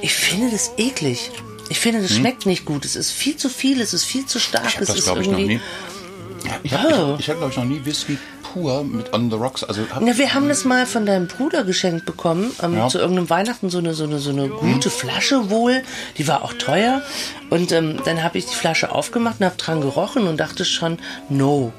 Ich 0.03 0.13
finde 0.15 0.51
das 0.51 0.73
eklig. 0.77 1.31
Ich 1.69 1.81
finde, 1.81 2.01
das 2.03 2.13
schmeckt 2.13 2.47
nicht 2.47 2.65
gut. 2.65 2.85
Es 2.85 2.95
ist 2.95 3.11
viel 3.11 3.37
zu 3.37 3.49
viel, 3.49 3.81
es 3.81 3.93
ist 3.93 4.05
viel 4.05 4.27
zu 4.27 4.39
stark. 4.39 4.65
Hm? 4.65 4.83
Ich 4.83 4.87
das, 4.87 4.95
ist 4.97 5.05
glaube 5.05 5.23
ich, 5.23 5.29
noch 5.29 5.39
nie. 5.39 5.61
Ich 6.63 6.73
habe, 6.73 6.89
Ja. 6.91 7.17
ich 7.19 7.29
hab, 7.31 7.37
glaube 7.39 7.53
ich, 7.53 7.57
noch 7.59 7.65
nie 7.65 7.85
Whisky 7.85 8.19
pur 8.43 8.85
mit 8.85 9.13
On 9.13 9.31
the 9.31 9.37
Rocks. 9.37 9.65
Also 9.65 9.83
Na, 10.01 10.17
wir 10.17 10.35
haben 10.35 10.49
das 10.49 10.65
mal 10.65 10.87
von 10.87 11.05
deinem 11.07 11.27
Bruder 11.27 11.65
geschenkt 11.65 12.07
bekommen, 12.07 12.53
ähm, 12.63 12.77
Ja. 12.77 12.89
zu 12.89 12.99
irgendeinem 12.99 13.29
Weihnachten, 13.31 13.71
so 13.71 13.79
eine, 13.79 13.95
so 13.95 14.05
eine, 14.05 14.19
so 14.19 14.31
eine 14.31 14.49
gute 14.49 14.91
Flasche 14.91 15.51
wohl. 15.51 15.83
Die 16.19 16.27
war 16.29 16.43
auch 16.43 16.53
teuer. 16.55 17.03
Und 17.51 17.73
ähm, 17.73 17.99
dann 18.05 18.23
habe 18.23 18.39
ich 18.39 18.47
die 18.47 18.55
Flasche 18.55 18.93
aufgemacht 18.93 19.37
und 19.41 19.47
habe 19.47 19.57
dran 19.57 19.81
gerochen 19.81 20.27
und 20.27 20.39
dachte 20.39 20.65
schon, 20.65 20.99
no. 21.29 21.73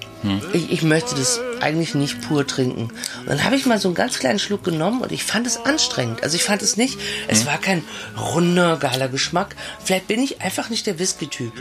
Ich, 0.52 0.72
ich 0.72 0.82
möchte 0.82 1.16
das 1.16 1.40
eigentlich 1.62 1.94
nicht 1.94 2.22
pur 2.22 2.46
trinken. 2.46 2.84
Und 3.20 3.28
dann 3.28 3.44
habe 3.44 3.56
ich 3.56 3.66
mal 3.66 3.78
so 3.80 3.88
einen 3.88 3.96
ganz 3.96 4.20
kleinen 4.20 4.40
Schluck 4.40 4.64
genommen 4.64 5.02
und 5.02 5.12
ich 5.12 5.24
fand 5.24 5.46
es 5.48 5.58
anstrengend. 5.58 6.24
Also 6.24 6.36
ich 6.36 6.44
fand 6.44 6.62
es 6.62 6.76
nicht, 6.76 6.98
es 7.28 7.46
war 7.46 7.58
kein 7.60 7.84
runder, 8.20 8.78
geiler 8.78 9.10
Geschmack. 9.10 9.56
Vielleicht 9.84 10.08
bin 10.08 10.22
ich 10.22 10.42
einfach 10.42 10.70
nicht 10.70 10.86
der 10.88 10.98
Whisky-Typ. 11.00 11.54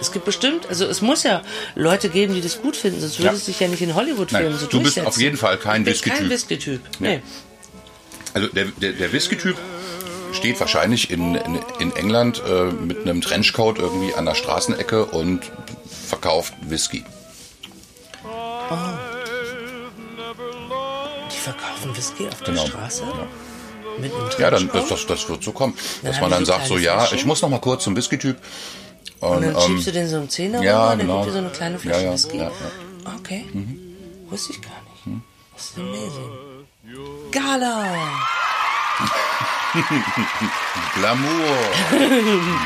Es 0.00 0.12
gibt 0.12 0.24
bestimmt, 0.24 0.66
also 0.68 0.86
es 0.86 1.00
muss 1.02 1.22
ja 1.22 1.42
Leute 1.76 2.08
geben, 2.08 2.34
die 2.34 2.40
das 2.40 2.60
gut 2.60 2.76
finden, 2.76 3.00
sonst 3.00 3.18
würde 3.18 3.28
Ja. 3.28 3.32
es 3.32 3.46
sich 3.46 3.60
ja 3.60 3.68
nicht 3.68 3.80
in 3.82 3.94
Hollywood-Filmen 3.94 4.58
so 4.58 4.66
du 4.66 4.82
bist 4.82 4.98
auf 5.00 5.18
jeden 5.18 5.36
Fall 5.36 5.56
kein 5.56 5.82
Ich 5.86 6.02
bin 6.02 6.12
Whisky-Typ. 6.12 6.18
Kein 6.18 6.30
Whisky-Typ. 6.30 6.80
Nee. 6.98 7.22
Also 8.34 8.48
der, 8.48 8.66
der, 8.66 8.92
der 8.92 9.12
Whisky-Typ 9.12 9.56
steht 10.32 10.58
wahrscheinlich 10.60 11.10
in, 11.10 11.34
in, 11.36 11.58
in 11.80 11.96
England 11.96 12.42
äh, 12.46 12.64
mit 12.72 12.98
einem 13.02 13.20
Trenchcoat 13.20 13.78
irgendwie 13.78 14.14
an 14.14 14.26
der 14.26 14.34
Straßenecke 14.34 15.06
und 15.06 15.40
verkauft 16.08 16.54
Whisky. 16.62 17.04
Die 21.32 21.36
verkaufen 21.38 21.96
Whisky 21.96 22.28
auf 22.28 22.38
der 22.42 22.54
Genau. 22.54 22.66
Straße? 22.66 23.02
Ja. 23.04 23.26
Ja, 24.38 24.50
dann 24.50 24.70
das, 24.72 24.88
das, 24.88 25.06
das 25.06 25.28
wird 25.28 25.42
so 25.42 25.52
kommen. 25.52 25.76
Dass 26.02 26.20
man 26.20 26.30
dann 26.30 26.44
sagt 26.46 26.66
so, 26.66 26.78
ja, 26.78 27.06
ich 27.12 27.24
muss 27.26 27.42
noch 27.42 27.48
mal 27.50 27.60
kurz 27.60 27.84
zum 27.84 27.96
Whisky-Typ. 27.96 28.36
Und 29.20 29.28
Und, 29.28 29.42
dann 29.42 29.54
ähm, 29.54 29.60
schiebst 29.60 29.86
du 29.88 29.92
den 29.92 30.08
so 30.08 30.16
einen 30.16 30.30
Zehner 30.30 30.62
ja, 30.62 30.78
rüber, 30.84 30.88
dann 30.90 30.98
genau. 31.00 31.14
gibt 31.16 31.26
dir 31.28 31.32
so 31.32 31.38
eine 31.38 31.50
kleine 31.50 31.78
Flasche 31.78 31.98
Ja, 32.00 32.06
ja, 32.06 32.12
Whisky. 32.12 32.38
ja, 32.38 32.44
Mhm. 32.48 32.52
ja. 33.04 33.12
Okay. 33.18 33.44
Wusste 34.30 34.52
ich 34.52 34.62
gar 34.62 34.70
nicht. 34.70 35.22
Das 35.54 35.64
ist 35.66 35.76
amazing. 35.78 36.30
Gala! 37.30 37.84
Glamour. 40.94 41.56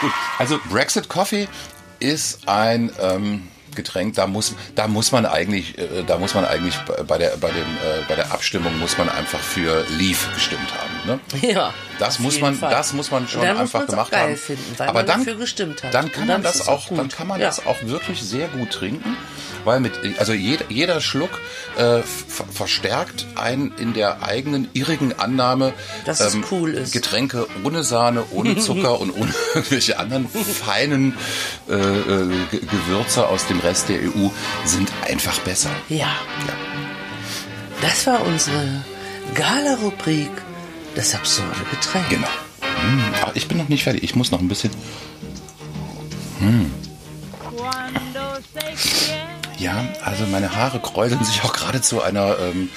Gut, 0.00 0.12
also 0.38 0.58
Brexit 0.68 1.08
Coffee 1.08 1.48
ist 2.00 2.46
ein, 2.48 2.90
ähm, 3.00 3.48
Getränk, 3.74 4.14
da 4.14 4.26
muss, 4.26 4.54
da 4.74 4.86
muss 4.88 5.12
man 5.12 5.26
eigentlich, 5.26 5.78
äh, 5.78 6.02
da 6.06 6.18
muss 6.18 6.34
man 6.34 6.44
eigentlich 6.44 6.76
bei 7.06 7.18
der, 7.18 7.36
bei 7.38 7.48
dem, 7.50 7.62
äh, 7.62 8.02
bei 8.08 8.14
der 8.14 8.32
Abstimmung 8.32 8.78
muss 8.78 8.98
man 8.98 9.08
einfach 9.08 9.40
für 9.40 9.84
Leaf 9.98 10.28
gestimmt 10.34 10.68
haben. 10.72 11.20
Ne? 11.42 11.50
Ja. 11.52 11.72
Das 11.98 12.18
muss 12.18 12.40
man, 12.40 12.54
Fall. 12.54 12.70
das 12.70 12.92
muss 12.94 13.10
man 13.10 13.28
schon 13.28 13.42
Und 13.42 13.48
einfach 13.48 13.82
auch 13.82 13.86
gemacht 13.86 14.16
haben. 14.16 14.36
Finden, 14.36 14.74
Aber 14.82 15.02
dann, 15.02 15.20
dafür 15.20 15.36
gestimmt 15.36 15.82
hat. 15.84 15.94
dann 15.94 16.06
Und 16.06 16.12
kann 16.12 16.26
dann 16.26 16.42
man 16.42 16.52
das 16.52 16.66
auch, 16.68 16.88
gut. 16.88 16.98
dann 16.98 17.08
kann 17.08 17.26
man 17.28 17.40
Ja. 17.40 17.46
das 17.46 17.64
auch 17.66 17.76
wirklich 17.82 18.22
sehr 18.22 18.48
gut 18.48 18.70
trinken, 18.70 19.16
weil 19.64 19.80
mit, 19.80 19.92
also 20.18 20.32
jeder, 20.32 20.64
jeder 20.68 21.00
Schluck 21.00 21.40
äh, 21.76 22.02
ver- 22.02 22.44
verstärkt 22.50 23.26
einen 23.36 23.72
in 23.78 23.92
der 23.94 24.22
eigenen 24.22 24.68
irrigen 24.72 25.12
Annahme, 25.18 25.68
ähm, 25.68 25.72
Dass 26.04 26.20
es 26.20 26.36
cool 26.50 26.74
ist. 26.74 26.92
Getränke 26.92 27.46
ohne 27.64 27.82
Sahne, 27.84 28.24
ohne 28.32 28.56
Zucker 28.60 29.00
und 29.00 29.10
ohne 29.10 29.32
irgendwelche 29.54 29.98
anderen 29.98 30.28
feinen 30.28 31.14
äh, 31.68 31.74
äh, 31.74 32.28
Ge- 32.50 32.60
Gewürze 32.60 33.26
aus 33.28 33.46
dem 33.46 33.60
Rest 33.60 33.88
der 33.88 34.00
EU 34.00 34.28
sind 34.64 34.90
einfach 35.08 35.38
besser. 35.40 35.70
Ja. 35.88 36.14
Das 37.80 38.06
war 38.06 38.24
unsere 38.26 38.82
Gala-Rubrik, 39.34 40.30
das 40.94 41.14
absurde 41.14 41.48
Getränk. 41.70 42.08
Genau. 42.10 42.28
Hm, 42.60 43.02
aber 43.22 43.32
ich 43.36 43.48
bin 43.48 43.58
noch 43.58 43.68
nicht 43.68 43.84
fertig. 43.84 44.02
Ich 44.02 44.14
muss 44.14 44.30
noch 44.30 44.40
ein 44.40 44.48
bisschen. 44.48 44.70
Ja, 49.62 49.86
also 50.04 50.24
meine 50.26 50.56
Haare 50.56 50.80
kräuseln 50.80 51.22
sich 51.24 51.42
auch 51.44 51.52
gerade 51.52 51.80
zu 51.80 52.02
einer 52.02 52.36
ähm, 52.40 52.68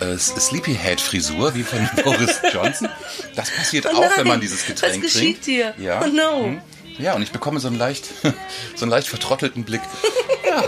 äh, 0.00 0.16
Sleepyhead-Frisur 0.18 1.54
wie 1.54 1.62
von 1.62 1.88
Boris 2.04 2.40
Johnson. 2.52 2.88
Das 3.36 3.50
passiert 3.50 3.86
Oh 3.86 3.96
auch, 3.96 4.16
wenn 4.16 4.26
man 4.26 4.40
dieses 4.40 4.60
was 4.60 4.66
Getränk 4.66 5.02
geschieht 5.02 5.42
trinkt. 5.44 5.46
dir? 5.46 5.74
Ja. 5.78 6.02
Oh 6.04 6.08
no. 6.08 6.44
Hm. 6.46 6.60
Ja, 6.98 7.14
und 7.14 7.22
ich 7.22 7.30
bekomme 7.30 7.60
so 7.60 7.68
einen 7.68 7.78
leicht, 7.78 8.06
so 8.74 8.82
einen 8.82 8.90
leicht 8.90 9.08
vertrottelten 9.08 9.64
Blick. 9.64 9.80
Ja. 10.48 10.64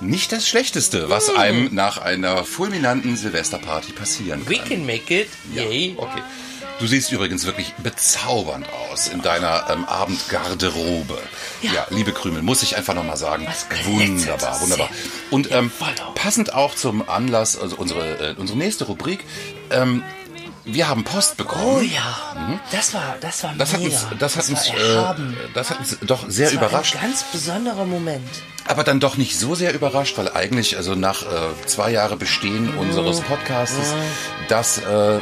Nicht 0.00 0.32
das 0.32 0.48
Schlechteste, 0.48 1.10
was 1.10 1.28
Hm. 1.28 1.36
einem 1.36 1.74
nach 1.74 1.98
einer 1.98 2.44
fulminanten 2.44 3.16
Silvesterparty 3.16 3.92
passieren 3.92 4.42
We 4.48 4.56
kann. 4.56 4.68
can 4.68 4.86
make 4.86 5.14
it. 5.14 5.28
Yay. 5.54 5.94
Okay. 5.98 6.22
Du 6.80 6.86
siehst 6.86 7.12
übrigens 7.12 7.44
wirklich 7.44 7.74
bezaubernd 7.74 8.66
aus 8.90 9.08
in 9.08 9.20
deiner 9.20 9.68
ähm, 9.68 9.84
Abendgarderobe. 9.84 11.18
Ja. 11.60 11.72
Ja. 11.72 11.86
liebe 11.90 12.12
Krümel, 12.12 12.42
muss 12.42 12.62
ich 12.62 12.74
einfach 12.76 12.94
nochmal 12.94 13.18
sagen. 13.18 13.46
Wunderbar, 13.84 14.60
wunderbar. 14.62 14.88
Und 15.30 15.52
ähm, 15.52 15.70
passend 16.14 16.54
auch 16.54 16.74
zum 16.74 17.06
Anlass, 17.06 17.58
also 17.58 17.76
unsere, 17.76 18.30
äh, 18.30 18.34
unsere 18.38 18.58
nächste 18.58 18.84
Rubrik, 18.84 19.26
ähm, 19.70 20.02
wir 20.64 20.88
haben 20.88 21.04
Post 21.04 21.36
bekommen. 21.36 21.64
Oh 21.64 21.80
ja, 21.80 22.60
das 22.72 22.94
war, 22.94 23.16
das 23.20 23.42
war 23.42 23.52
Mhm. 23.52 23.58
Das 23.58 23.72
hat 23.74 23.80
uns, 23.80 24.06
das 24.18 24.36
hat 24.36 24.48
uns, 24.48 24.68
war 24.72 25.18
äh, 25.18 25.22
das 25.52 25.70
hat 25.70 25.78
uns 25.80 25.98
doch 26.00 26.24
sehr 26.28 26.50
das 26.50 26.60
war 26.60 26.68
überrascht. 26.68 26.96
ein 26.96 27.02
ganz 27.02 27.24
besonderer 27.24 27.84
Moment. 27.84 28.28
Aber 28.66 28.84
dann 28.84 29.00
doch 29.00 29.16
nicht 29.18 29.38
so 29.38 29.54
sehr 29.54 29.74
überrascht, 29.74 30.16
weil 30.16 30.30
eigentlich, 30.32 30.76
also 30.78 30.94
nach 30.94 31.22
äh, 31.22 31.66
zwei 31.66 31.90
Jahre 31.90 32.16
Bestehen 32.16 32.74
unseres 32.78 33.20
Podcastes, 33.20 33.94
das 34.48 34.78
äh, 34.78 35.20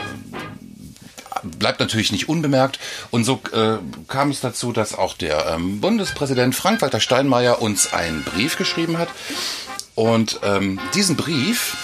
bleibt 1.43 1.81
natürlich 1.81 2.13
nicht 2.13 2.29
unbemerkt. 2.29 2.79
Und 3.11 3.25
so 3.25 3.41
äh, 3.53 3.79
kam 4.09 4.31
es 4.31 4.41
dazu, 4.41 4.73
dass 4.73 4.95
auch 4.95 5.17
der 5.17 5.47
ähm, 5.55 5.81
Bundespräsident 5.81 6.55
Frank-Walter 6.55 7.01
Steinmeier 7.01 7.61
uns 7.63 7.93
einen 7.93 8.23
Brief 8.25 8.57
geschrieben 8.57 8.99
hat. 8.99 9.09
Und 9.95 10.41
ähm, 10.45 10.79
diesen 10.95 11.17
Brief, 11.17 11.77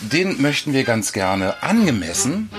den 0.00 0.40
möchten 0.40 0.72
wir 0.72 0.84
ganz 0.84 1.12
gerne 1.12 1.62
angemessen 1.62 2.50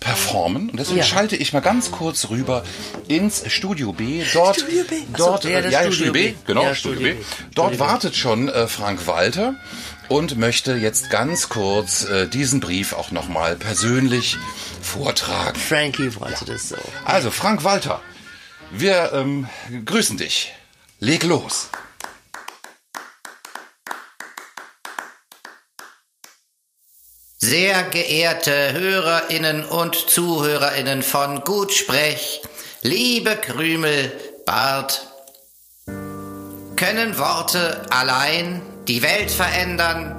performen. 0.00 0.70
Und 0.70 0.78
deswegen 0.80 0.98
Ja. 0.98 1.04
schalte 1.04 1.36
ich 1.36 1.52
mal 1.52 1.60
ganz 1.60 1.90
kurz 1.90 2.30
rüber 2.30 2.64
ins 3.06 3.42
Studio 3.52 3.92
B. 3.92 4.22
Dort, 4.32 4.56
Studio 4.60 4.82
B. 4.88 4.96
Ach 5.12 5.18
so, 5.18 5.24
dort, 5.26 5.44
ja, 5.44 5.60
ja, 5.60 5.68
Studio 5.80 5.92
Studio 5.92 6.12
B, 6.12 6.28
B. 6.30 6.34
genau, 6.46 6.62
Ja, 6.64 6.74
Studio, 6.74 6.96
Studio 7.00 7.14
B. 7.16 7.20
B. 7.20 7.24
Dort 7.54 7.68
Studio 7.74 7.84
B. 7.86 7.90
wartet 7.92 8.16
schon 8.16 8.48
äh, 8.48 8.66
Frank 8.66 9.06
Walter 9.06 9.54
und 10.08 10.38
möchte 10.38 10.74
jetzt 10.74 11.10
ganz 11.10 11.48
kurz 11.50 12.04
äh, 12.04 12.26
diesen 12.26 12.60
Brief 12.60 12.94
auch 12.94 13.10
nochmal 13.10 13.56
persönlich 13.56 14.36
vortragen. 14.90 15.58
Frankie 15.58 16.14
wollte 16.16 16.44
das 16.44 16.68
so. 16.68 16.76
Also, 17.04 17.30
Frank 17.30 17.64
Walter, 17.64 18.00
wir 18.70 19.12
ähm, 19.12 19.48
grüßen 19.84 20.16
dich. 20.16 20.52
Leg 20.98 21.22
los. 21.22 21.70
Sehr 27.38 27.82
geehrte 27.84 28.72
Hörerinnen 28.74 29.64
und 29.64 29.96
Zuhörerinnen 29.96 31.02
von 31.02 31.40
Gutsprech, 31.40 32.42
liebe 32.82 33.36
Krümel, 33.36 34.12
Bart, 34.44 35.06
können 36.76 37.18
Worte 37.18 37.82
allein 37.90 38.62
die 38.88 39.02
Welt 39.02 39.30
verändern? 39.30 40.16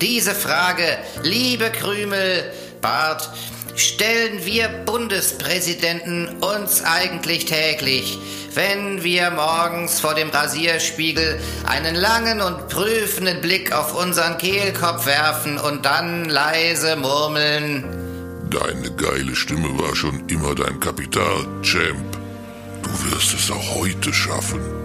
Diese 0.00 0.34
Frage, 0.34 0.98
liebe 1.22 1.70
Krümel, 1.70 2.52
Bart, 2.82 3.30
stellen 3.76 4.44
wir 4.44 4.68
Bundespräsidenten 4.68 6.28
uns 6.42 6.82
eigentlich 6.84 7.46
täglich, 7.46 8.18
wenn 8.54 9.02
wir 9.02 9.30
morgens 9.30 10.00
vor 10.00 10.14
dem 10.14 10.28
Rasierspiegel 10.28 11.40
einen 11.64 11.94
langen 11.94 12.42
und 12.42 12.68
prüfenden 12.68 13.40
Blick 13.40 13.72
auf 13.72 13.94
unseren 13.94 14.36
Kehlkopf 14.36 15.06
werfen 15.06 15.58
und 15.58 15.86
dann 15.86 16.26
leise 16.26 16.96
murmeln. 16.96 17.84
Deine 18.50 18.90
geile 18.96 19.34
Stimme 19.34 19.78
war 19.78 19.96
schon 19.96 20.28
immer 20.28 20.54
dein 20.54 20.78
Kapital, 20.80 21.46
Champ. 21.62 22.18
Du 22.82 23.10
wirst 23.10 23.32
es 23.32 23.50
auch 23.50 23.76
heute 23.76 24.12
schaffen. 24.12 24.81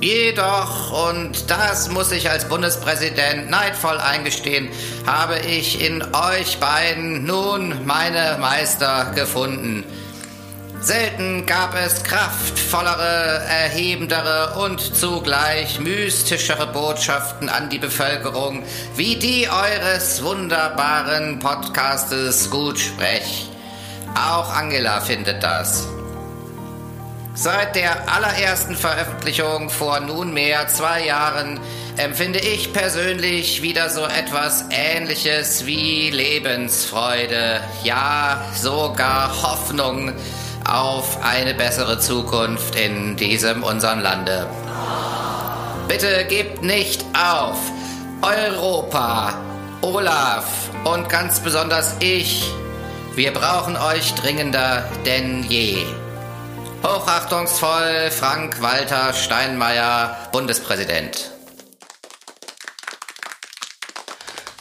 Jedoch, 0.00 1.10
und 1.10 1.50
das 1.50 1.90
muss 1.90 2.10
ich 2.10 2.30
als 2.30 2.46
Bundespräsident 2.46 3.50
neidvoll 3.50 3.98
eingestehen, 3.98 4.70
habe 5.06 5.38
ich 5.40 5.84
in 5.84 6.02
euch 6.14 6.58
beiden 6.58 7.24
nun 7.24 7.84
meine 7.84 8.38
Meister 8.40 9.12
gefunden. 9.14 9.84
Selten 10.80 11.44
gab 11.44 11.74
es 11.74 12.02
kraftvollere, 12.02 13.44
erhebendere 13.46 14.54
und 14.58 14.80
zugleich 14.80 15.78
mystischere 15.78 16.66
Botschaften 16.68 17.50
an 17.50 17.68
die 17.68 17.78
Bevölkerung 17.78 18.62
wie 18.96 19.16
die 19.16 19.46
eures 19.50 20.22
wunderbaren 20.22 21.38
Podcastes 21.38 22.48
Gutsprech. 22.48 23.50
Auch 24.14 24.48
Angela 24.54 25.02
findet 25.02 25.42
das. 25.42 25.86
Seit 27.34 27.76
der 27.76 28.12
allerersten 28.12 28.74
Veröffentlichung 28.74 29.70
vor 29.70 30.00
nunmehr 30.00 30.66
zwei 30.66 31.06
Jahren 31.06 31.60
empfinde 31.96 32.40
ich 32.40 32.72
persönlich 32.72 33.62
wieder 33.62 33.88
so 33.88 34.04
etwas 34.04 34.64
Ähnliches 34.70 35.64
wie 35.64 36.10
Lebensfreude, 36.10 37.60
ja 37.84 38.44
sogar 38.54 39.42
Hoffnung 39.42 40.12
auf 40.68 41.22
eine 41.22 41.54
bessere 41.54 41.98
Zukunft 41.98 42.74
in 42.74 43.16
diesem 43.16 43.62
unserem 43.62 44.00
Lande. 44.00 44.48
Bitte 45.88 46.24
gebt 46.28 46.62
nicht 46.62 47.04
auf. 47.14 47.58
Europa, 48.22 49.34
Olaf 49.80 50.44
und 50.84 51.08
ganz 51.08 51.40
besonders 51.40 51.96
ich, 52.00 52.44
wir 53.14 53.32
brauchen 53.32 53.76
euch 53.76 54.14
dringender 54.14 54.84
denn 55.06 55.42
je. 55.48 55.78
Hochachtungsvoll 56.82 58.10
Frank 58.10 58.62
Walter 58.62 59.12
Steinmeier, 59.12 60.16
Bundespräsident. 60.32 61.30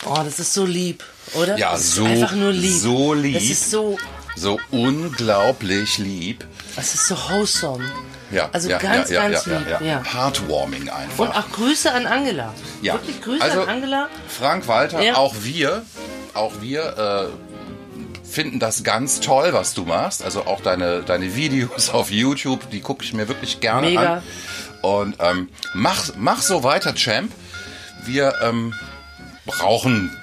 Oh, 0.05 0.19
das 0.23 0.39
ist 0.39 0.53
so 0.53 0.65
lieb, 0.65 1.03
oder? 1.33 1.57
Ja, 1.57 1.71
das 1.73 1.81
ist 1.81 1.95
so- 1.95 2.05
einfach 2.05 2.33
nur 2.33 2.51
lieb. 2.51 2.77
so 2.81 3.13
lieb. 3.13 3.35
Das 3.35 3.43
ist 3.43 3.71
so, 3.71 3.97
So 4.35 4.59
unglaublich 4.71 5.97
lieb. 5.97 6.45
das 6.75 6.93
ist 6.93 7.07
so 7.07 7.15
wholesome. 7.29 7.85
Ja, 8.31 8.49
Also 8.51 8.69
ja, 8.69 8.77
ganz, 8.77 9.09
ja, 9.09 9.23
ja, 9.23 9.29
ganz 9.29 9.45
ja, 9.45 9.57
lieb. 9.57 9.67
ja, 9.69 9.81
Ja. 9.81 9.87
ja. 10.03 10.13
Heartwarming 10.13 10.89
einfach. 10.89 11.19
Und 11.19 11.31
auch 11.35 11.49
Grüße 11.51 11.91
an 11.91 12.05
Angela. 12.05 12.53
Ja. 12.81 12.93
Wirklich 12.95 13.21
Grüße 13.21 13.41
Also, 13.43 13.61
an 13.63 13.69
Angela. 13.69 14.07
Frank 14.27 14.67
Walter, 14.67 15.01
Ja. 15.01 15.15
auch 15.15 15.35
wir, 15.41 15.83
auch 16.33 16.53
wir 16.61 17.29
äh, 17.31 17.68
finden 18.29 18.59
das 18.59 18.83
ganz 18.83 19.19
toll, 19.19 19.49
was 19.51 19.73
du 19.73 19.85
machst. 19.85 20.23
Also 20.23 20.45
auch 20.45 20.61
deine, 20.61 21.01
deine 21.01 21.35
Videos 21.35 21.89
auf 21.93 22.11
YouTube, 22.11 22.69
die 22.69 22.81
gucke 22.81 23.03
ich 23.03 23.13
mir 23.13 23.27
wirklich 23.27 23.59
gerne 23.59 23.87
Mega. 23.87 24.13
an. 24.15 24.23
Und 24.81 25.15
ähm, 25.19 25.49
mach, 25.73 26.11
mach 26.15 26.41
so 26.41 26.63
weiter, 26.63 26.95
Champ. 26.95 27.31
Wir 28.05 28.33
ähm, 28.41 28.73
brauchen 29.45 30.15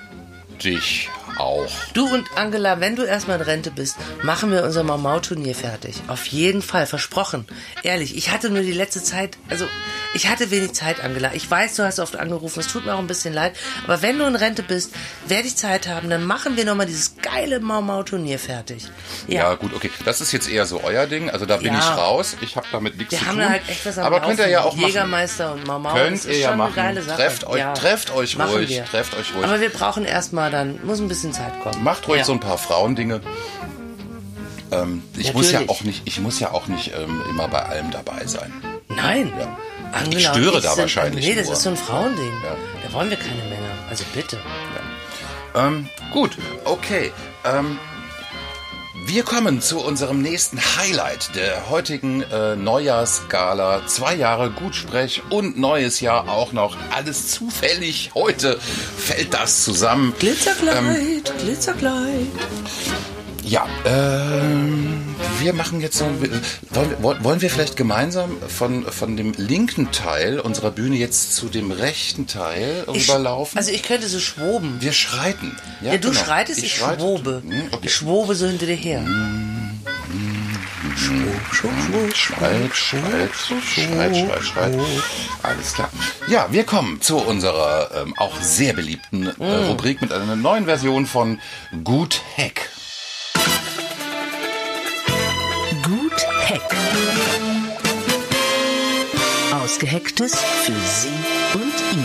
dich 0.62 1.10
auch. 1.38 1.70
Du 1.94 2.06
und 2.12 2.26
Angela, 2.36 2.80
wenn 2.80 2.96
du 2.96 3.02
erstmal 3.04 3.36
in 3.38 3.42
Rente 3.44 3.70
bist, 3.70 3.96
machen 4.22 4.50
wir 4.52 4.64
unser 4.64 4.82
Mau-Mau-Turnier 4.82 5.54
fertig. 5.54 5.96
Auf 6.08 6.26
jeden 6.26 6.62
Fall, 6.62 6.86
versprochen. 6.86 7.46
Ehrlich, 7.82 8.16
ich 8.16 8.30
hatte 8.30 8.50
nur 8.50 8.62
die 8.62 8.72
letzte 8.72 9.02
Zeit, 9.02 9.36
also 9.48 9.66
Ich 10.14 10.28
hatte 10.28 10.50
wenig 10.50 10.72
Zeit, 10.72 11.04
Angela. 11.04 11.32
Ich 11.34 11.50
weiß, 11.50 11.74
du 11.76 11.82
hast 11.84 11.98
oft 12.00 12.16
angerufen. 12.16 12.60
Es 12.60 12.68
tut 12.68 12.86
mir 12.86 12.94
auch 12.94 12.98
ein 13.00 13.06
bisschen 13.06 13.34
leid. 13.34 13.54
Aber 13.84 14.00
wenn 14.00 14.18
du 14.18 14.24
in 14.24 14.34
Rente 14.34 14.62
bist, 14.62 14.94
werde 15.26 15.46
ich 15.46 15.56
Zeit 15.56 15.88
haben. 15.88 16.08
Dann 16.08 16.24
machen 16.24 16.56
wir 16.56 16.64
nochmal 16.64 16.86
dieses 16.86 17.16
geile 17.20 17.60
Mau-Mau-Turnier 17.60 18.38
fertig. 18.38 18.86
Ja. 19.26 19.52
gut, 19.56 19.74
okay. 19.74 19.90
Das 20.06 20.22
ist 20.22 20.32
jetzt 20.32 20.48
eher 20.48 20.64
so 20.64 20.82
euer 20.82 21.06
Ding. 21.06 21.28
Also 21.28 21.44
da 21.44 21.58
bin 21.58 21.74
Ja. 21.74 21.78
ich 21.80 21.98
raus. 21.98 22.36
Ich 22.40 22.56
habe 22.56 22.66
damit 22.72 22.96
nichts 22.96 23.12
Wir 23.12 23.18
zu 23.18 23.26
haben 23.26 23.32
tun. 23.34 23.42
da 23.42 23.48
halt 23.50 23.68
echt 23.68 23.84
was 23.84 23.98
am 23.98 24.06
Aber 24.06 24.20
könnt 24.20 24.38
ihr 24.38 24.48
ja 24.48 24.62
auch 24.62 24.74
machen. 24.74 24.86
Jägermeister 24.86 25.52
und 25.52 25.66
Mau 25.66 25.78
Mau. 25.78 25.92
Könnt 25.92 26.24
ihr 26.24 26.38
ja 26.38 26.48
schon 26.48 26.58
machen. 26.58 26.78
eine 26.78 26.94
geile 26.94 27.02
Sache. 27.02 27.16
Trefft 27.16 27.46
euch- 27.46 27.62
trefft 27.74 28.10
euch 28.14 28.38
ruhig, 28.38 28.68
wir. 28.70 28.84
trefft 28.86 29.14
euch 29.18 29.34
ruhig. 29.34 29.44
Aber 29.44 29.60
wir 29.60 29.70
brauchen 29.70 30.06
erstmal 30.06 30.50
dann, 30.50 30.78
muss 30.86 30.98
ein 30.98 31.08
bisschen 31.08 31.25
Zeit 31.32 31.60
kommen. 31.62 31.82
Macht 31.84 32.06
ruhig 32.08 32.18
Ja. 32.20 32.24
so 32.24 32.32
ein 32.32 32.40
paar 32.40 32.58
Frauendinge. 32.58 33.20
Ähm, 34.72 35.02
ich 35.16 35.32
muss 35.34 35.52
ja 35.52 35.60
auch 35.68 35.82
nicht, 35.82 36.02
ich 36.06 36.20
muss 36.20 36.40
ja 36.40 36.50
auch 36.52 36.66
nicht 36.66 36.92
ähm, 36.96 37.22
immer 37.30 37.46
bei 37.48 37.62
allem 37.62 37.90
dabei 37.90 38.26
sein. 38.26 38.52
Nein. 38.88 39.32
Ja. 39.38 39.56
Angela 39.92 40.18
Ich 40.18 40.26
störe 40.26 40.60
da 40.60 40.70
sind- 40.70 40.78
wahrscheinlich 40.82 41.24
Nee, 41.26 41.34
das 41.34 41.44
nur. 41.46 41.54
ist 41.54 41.62
so 41.62 41.70
ein 41.70 41.76
Frauending. 41.76 42.32
Ja. 42.44 42.56
Da 42.84 42.92
wollen 42.92 43.10
wir 43.10 43.16
keine 43.16 43.42
Männer. 43.44 43.74
Also 43.88 44.04
bitte. 44.12 44.38
Ähm, 45.54 45.88
gut, 46.12 46.36
okay. 46.64 47.12
Ähm, 47.44 47.78
wir 49.06 49.22
kommen 49.22 49.60
zu 49.60 49.78
unserem 49.80 50.20
nächsten 50.20 50.58
Highlight 50.58 51.34
der 51.36 51.70
heutigen 51.70 52.22
äh, 52.22 52.56
Neujahrsgala. 52.56 53.86
Zwei 53.86 54.14
Jahre 54.14 54.50
Gutsprech 54.50 55.22
und 55.30 55.58
neues 55.58 56.00
Jahr 56.00 56.28
auch 56.28 56.52
noch. 56.52 56.76
Alles 56.94 57.28
zufällig. 57.28 58.10
Heute 58.14 58.58
fällt 58.60 59.32
das 59.34 59.62
zusammen. 59.64 60.12
Glitzerkleid, 60.18 60.76
Ähm, 60.76 61.22
Glitzerkleid. 61.38 62.26
Ja, 63.44 63.66
ähm, 63.84 64.95
wir 65.40 65.52
machen 65.52 65.80
jetzt 65.80 65.98
so. 65.98 66.04
Wollen 66.06 66.90
wir, 66.90 67.22
wollen- 67.22 67.40
wir 67.40 67.50
vielleicht 67.50 67.76
gemeinsam 67.76 68.36
von, 68.48 68.84
von 68.90 69.16
dem 69.16 69.32
linken 69.36 69.92
Teil 69.92 70.40
unserer 70.40 70.70
Bühne 70.70 70.96
jetzt 70.96 71.34
zu 71.34 71.48
dem 71.48 71.70
rechten 71.70 72.26
Teil 72.26 72.84
Ich- 72.92 73.08
rüberlaufen? 73.08 73.58
Also 73.58 73.70
ich 73.70 73.82
könnte 73.82 74.08
so 74.08 74.18
schwoben. 74.20 74.76
wir 74.80 74.92
schreiten. 74.92 75.56
Ja, 75.82 75.96
du 75.96 76.10
genau. 76.10 76.22
schreitest, 76.24 76.62
ich, 76.62 76.76
schreite. 76.76 77.00
schwobe. 77.00 77.42
Hm, 77.46 77.62
okay. 77.72 77.86
Ich 77.86 77.94
schwobe 77.94 78.34
so 78.34 78.46
hinter 78.46 78.66
dir 78.66 78.74
her. 78.76 79.04
Schreit, 82.14 82.74
schreit, 82.74 83.30
schreit, 83.34 84.16
schreit, 84.16 84.42
schreit. 84.44 84.78
Alles 85.42 85.72
klar. 85.74 85.90
Ja, 86.28 86.46
wir 86.50 86.64
kommen 86.64 87.00
zu 87.00 87.18
unserer 87.18 87.90
ähm, 87.94 88.14
auch 88.16 88.40
sehr 88.40 88.72
beliebten 88.72 89.26
äh, 89.38 89.44
Rubrik 89.68 90.00
mit 90.00 90.12
einer 90.12 90.36
neuen 90.36 90.64
Version 90.64 91.06
von 91.06 91.38
Gut 91.84 92.20
Hack. 92.38 92.70
Gut 96.58 96.72
Heck. 96.72 96.76
Ausgehecktes 99.62 100.34
für 100.34 100.72
Sie 100.72 101.08
und 101.54 101.62
ihn. 101.92 102.04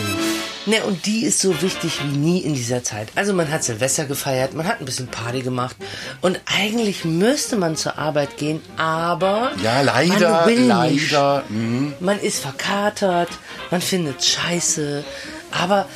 Ne, 0.67 0.83
und 0.83 1.05
die 1.07 1.23
ist 1.25 1.39
so 1.39 1.59
wichtig 1.61 1.99
wie 2.03 2.17
nie 2.17 2.39
in 2.39 2.53
dieser 2.53 2.83
Zeit. 2.83 3.09
Also 3.15 3.33
man 3.33 3.49
hat 3.51 3.63
Silvester 3.63 4.05
gefeiert, 4.05 4.53
man 4.53 4.67
hat 4.67 4.79
ein 4.79 4.85
bisschen 4.85 5.07
Party 5.07 5.41
gemacht 5.41 5.75
und 6.21 6.39
eigentlich 6.45 7.03
müsste 7.03 7.55
man 7.57 7.75
zur 7.75 7.97
Arbeit 7.97 8.37
gehen, 8.37 8.61
aber 8.77 9.51
Ja, 9.63 9.81
leider, 9.81 10.29
man 10.29 10.47
will 10.47 10.59
nicht. 10.91 11.11
leider. 11.11 11.43
mhm. 11.49 11.93
Man 11.99 12.19
ist 12.19 12.39
verkatert, 12.41 13.29
man 13.71 13.81
findet 13.81 14.23
Scheiße, 14.23 15.03
aber 15.51 15.87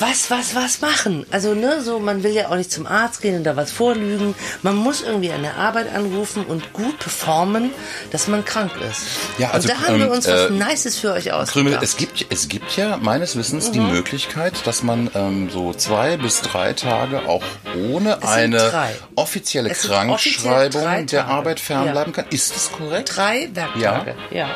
was, 0.00 0.30
was, 0.30 0.54
was 0.54 0.80
machen? 0.80 1.26
Also, 1.30 1.54
ne, 1.54 1.82
so, 1.82 1.98
man 1.98 2.22
will 2.22 2.32
ja 2.32 2.48
auch 2.48 2.56
nicht 2.56 2.70
zum 2.70 2.86
Arzt 2.86 3.20
gehen 3.20 3.36
und 3.36 3.44
da 3.44 3.56
was 3.56 3.72
vorlügen. 3.72 4.34
Man 4.62 4.76
muss 4.76 5.02
irgendwie 5.02 5.32
an 5.32 5.42
der 5.42 5.56
Arbeit 5.56 5.92
anrufen 5.94 6.44
und 6.44 6.72
gut 6.72 6.98
performen, 6.98 7.70
dass 8.10 8.28
man 8.28 8.44
krank 8.44 8.72
ist. 8.90 9.02
Ja, 9.38 9.50
also, 9.50 9.68
und 9.68 9.76
da 9.78 9.86
haben 9.86 9.98
wir 9.98 10.06
ähm, 10.06 10.12
uns 10.12 10.26
was 10.28 10.46
äh, 10.46 10.50
Nices 10.50 10.98
für 10.98 11.12
euch 11.12 11.24
Krümel, 11.26 11.74
ausgedacht. 11.74 11.82
es 11.82 11.96
gibt, 11.96 12.26
es 12.30 12.48
gibt 12.48 12.76
ja 12.76 12.96
meines 12.96 13.36
Wissens 13.36 13.68
Mhm. 13.68 13.72
die 13.72 13.80
Möglichkeit, 13.80 14.54
dass 14.66 14.82
man 14.82 15.10
ähm, 15.14 15.50
so 15.50 15.72
zwei 15.74 16.16
bis 16.16 16.42
drei 16.42 16.72
Tage 16.74 17.28
auch 17.28 17.42
ohne 17.90 18.22
eine 18.26 18.56
drei. 18.58 18.94
offizielle 19.16 19.70
Es 19.70 19.78
offiziell 19.80 19.98
Krankschreibung 20.06 20.82
drei 20.82 21.02
der. 21.02 21.26
Arbeit 21.28 21.60
fernbleiben 21.60 22.12
Ja. 22.16 22.22
kann. 22.22 22.30
Ist 22.30 22.54
das 22.54 22.70
korrekt? 22.72 23.16
Drei 23.16 23.48
Werktage. 23.52 24.14
Ja. 24.30 24.48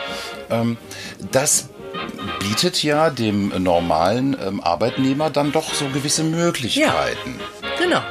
Ähm, 0.51 0.76
das 1.32 1.68
bietet 2.40 2.82
ja 2.82 3.11
dem 3.11 3.53
normalen 3.62 4.36
ähm, 4.45 4.61
Arbeitnehmer 4.61 5.30
dann 5.30 5.53
doch 5.53 5.74
so 5.74 5.88
gewisse 5.88 6.24
Möglichkeiten. 6.24 7.40
Genau. 7.82 8.02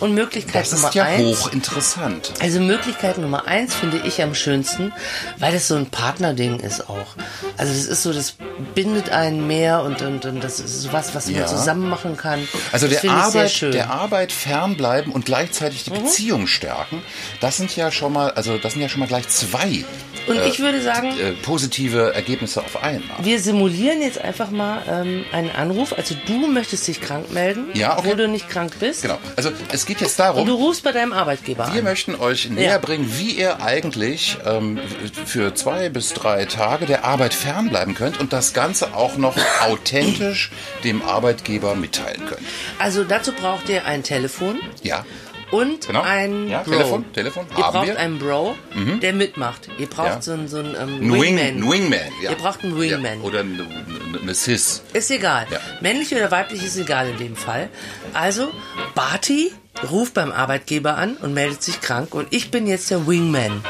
Und 0.00 0.14
Möglichkeit 0.14 0.66
Mhm. 0.66 0.70
Das 0.70 0.72
Nummer 0.72 0.88
ist 0.88 0.94
ja 0.94 1.04
eins. 1.04 1.40
hochinteressant. 1.44 2.32
Also 2.40 2.60
Möglichkeit 2.60 3.18
Nummer 3.18 3.46
eins 3.46 3.74
finde 3.74 4.00
ich 4.04 4.22
am 4.22 4.34
schönsten, 4.34 4.92
weil 5.38 5.52
das 5.52 5.68
so 5.68 5.76
ein 5.76 5.86
Partnerding 5.86 6.60
ist 6.60 6.88
auch. 6.88 7.14
Also 7.56 7.72
das 7.72 7.86
ist 7.86 8.02
so, 8.02 8.12
das 8.12 8.34
bindet 8.74 9.10
einen 9.10 9.46
mehr 9.46 9.82
und, 9.82 10.02
und, 10.02 10.24
und 10.26 10.42
das 10.44 10.60
ist 10.60 10.82
sowas, 10.82 11.14
was 11.14 11.28
Ja. 11.30 11.38
man 11.40 11.48
zusammen 11.48 11.88
machen 11.88 12.16
kann. 12.16 12.46
Also 12.72 12.86
das 12.88 13.00
der 13.00 13.10
Arbeit. 13.12 13.62
Mhm. 13.62 13.70
der 13.72 13.90
Arbeit 13.90 14.32
fernbleiben 14.32 15.12
und 15.12 15.24
gleichzeitig 15.24 15.84
die 15.84 15.90
Beziehung 15.90 16.46
stärken, 16.46 17.02
das 17.40 17.56
sind 17.56 17.74
ja 17.76 17.90
schon 17.90 18.12
mal, 18.12 18.30
also 18.32 18.58
das 18.58 18.72
sind 18.74 18.82
ja 18.82 18.88
schon 18.88 19.00
mal 19.00 19.06
gleich 19.08 19.28
zwei 19.28 19.84
Und 20.26 20.40
ich 20.46 20.58
würde 20.60 20.80
sagen, 20.82 21.08
äh, 21.18 21.32
positive 21.42 22.14
Ergebnisse 22.14 22.62
auf 22.62 22.82
einmal. 22.82 23.16
wir 23.22 23.38
simulieren 23.40 24.00
jetzt 24.00 24.18
einfach 24.18 24.50
mal 24.50 24.82
ähm, 24.88 25.24
einen 25.32 25.50
Anruf. 25.50 25.92
Also 25.96 26.14
du 26.26 26.46
möchtest 26.46 26.88
dich 26.88 27.00
krank 27.00 27.30
melden, 27.32 27.66
Ja, 27.74 27.98
okay. 27.98 28.08
wo 28.10 28.14
du 28.14 28.26
nicht 28.28 28.48
krank 28.48 28.72
bist. 28.80 28.83
Genau. 29.02 29.18
Also 29.36 29.50
es 29.72 29.86
geht 29.86 30.00
jetzt 30.00 30.18
Und 30.20 30.24
darum, 30.26 30.46
du 30.46 30.54
rufst 30.54 30.82
bei 30.84 30.92
deinem 30.92 31.12
Arbeitgeber 31.12 31.68
wir 31.72 31.78
an. 31.78 31.84
möchten 31.84 32.14
euch 32.14 32.48
näher 32.50 32.72
Ja. 32.72 32.78
bringen, 32.78 33.10
wie 33.18 33.30
ihr 33.32 33.62
eigentlich 33.62 34.38
ähm, 34.44 34.78
für 35.26 35.54
zwei 35.54 35.88
bis 35.88 36.12
drei 36.14 36.44
Tage 36.44 36.86
der 36.86 37.04
Arbeit 37.04 37.34
fernbleiben 37.34 37.94
könnt 37.94 38.18
und 38.20 38.32
das 38.32 38.52
Ganze 38.52 38.94
auch 38.94 39.16
noch 39.16 39.36
authentisch 39.62 40.50
dem 40.84 41.02
Arbeitgeber 41.02 41.74
mitteilen 41.74 42.24
könnt. 42.26 42.42
Also 42.78 43.04
dazu 43.04 43.32
braucht 43.32 43.68
ihr 43.68 43.84
ein 43.86 44.02
Telefon 44.02 44.58
Ja. 44.82 45.04
Und 45.50 45.86
Genau. 45.86 46.02
ein 46.02 46.48
Ja, 46.48 46.62
Bro. 46.62 46.72
Telefon, 46.72 47.12
Telefon 47.12 47.46
Ihr 47.56 47.62
braucht 47.64 47.86
wir. 47.86 47.94
Mhm. 47.94 47.98
einen 47.98 48.18
Bro, 48.18 48.54
der 49.02 49.12
mitmacht. 49.12 49.68
Ihr 49.78 49.86
braucht 49.86 50.08
Ja. 50.08 50.22
so 50.22 50.32
einen, 50.32 50.48
so 50.48 50.58
einen 50.58 50.74
ähm, 50.74 51.12
Wingman. 51.12 51.70
Wingman. 51.70 52.00
Ja. 52.22 52.30
Ihr 52.30 52.36
braucht 52.36 52.64
einen 52.64 52.78
Wingman. 52.78 53.20
Ja. 53.20 53.24
Oder 53.24 53.40
eine, 53.40 54.34
Sis. 54.34 54.82
Ist 54.92 55.10
egal. 55.10 55.46
Männlich 55.80 56.14
oder 56.14 56.30
weiblich 56.30 56.64
ist 56.64 56.76
egal 56.76 57.08
in 57.10 57.18
dem 57.18 57.36
Fall. 57.36 57.68
Also, 58.12 58.50
Barty 58.94 59.52
ruft 59.90 60.14
beim 60.14 60.32
Arbeitgeber 60.32 60.96
an 60.96 61.16
und 61.16 61.34
meldet 61.34 61.62
sich 61.62 61.80
krank 61.80 62.14
und 62.14 62.28
ich 62.30 62.50
bin 62.50 62.66
jetzt 62.66 62.90
der 62.90 63.06
Wingman. 63.06 63.62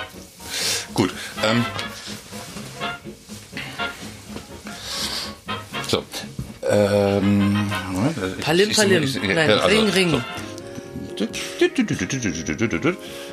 Gut. 0.95 1.13
Ähm, 1.45 1.65
so. 5.89 6.05
Ähm, 6.69 7.71
Palim, 8.41 8.73
palim. 8.73 9.05
Nein, 9.23 9.51
also, 9.51 9.67
Ring, 9.67 9.89
Ring. 9.91 10.11
So. 10.13 10.23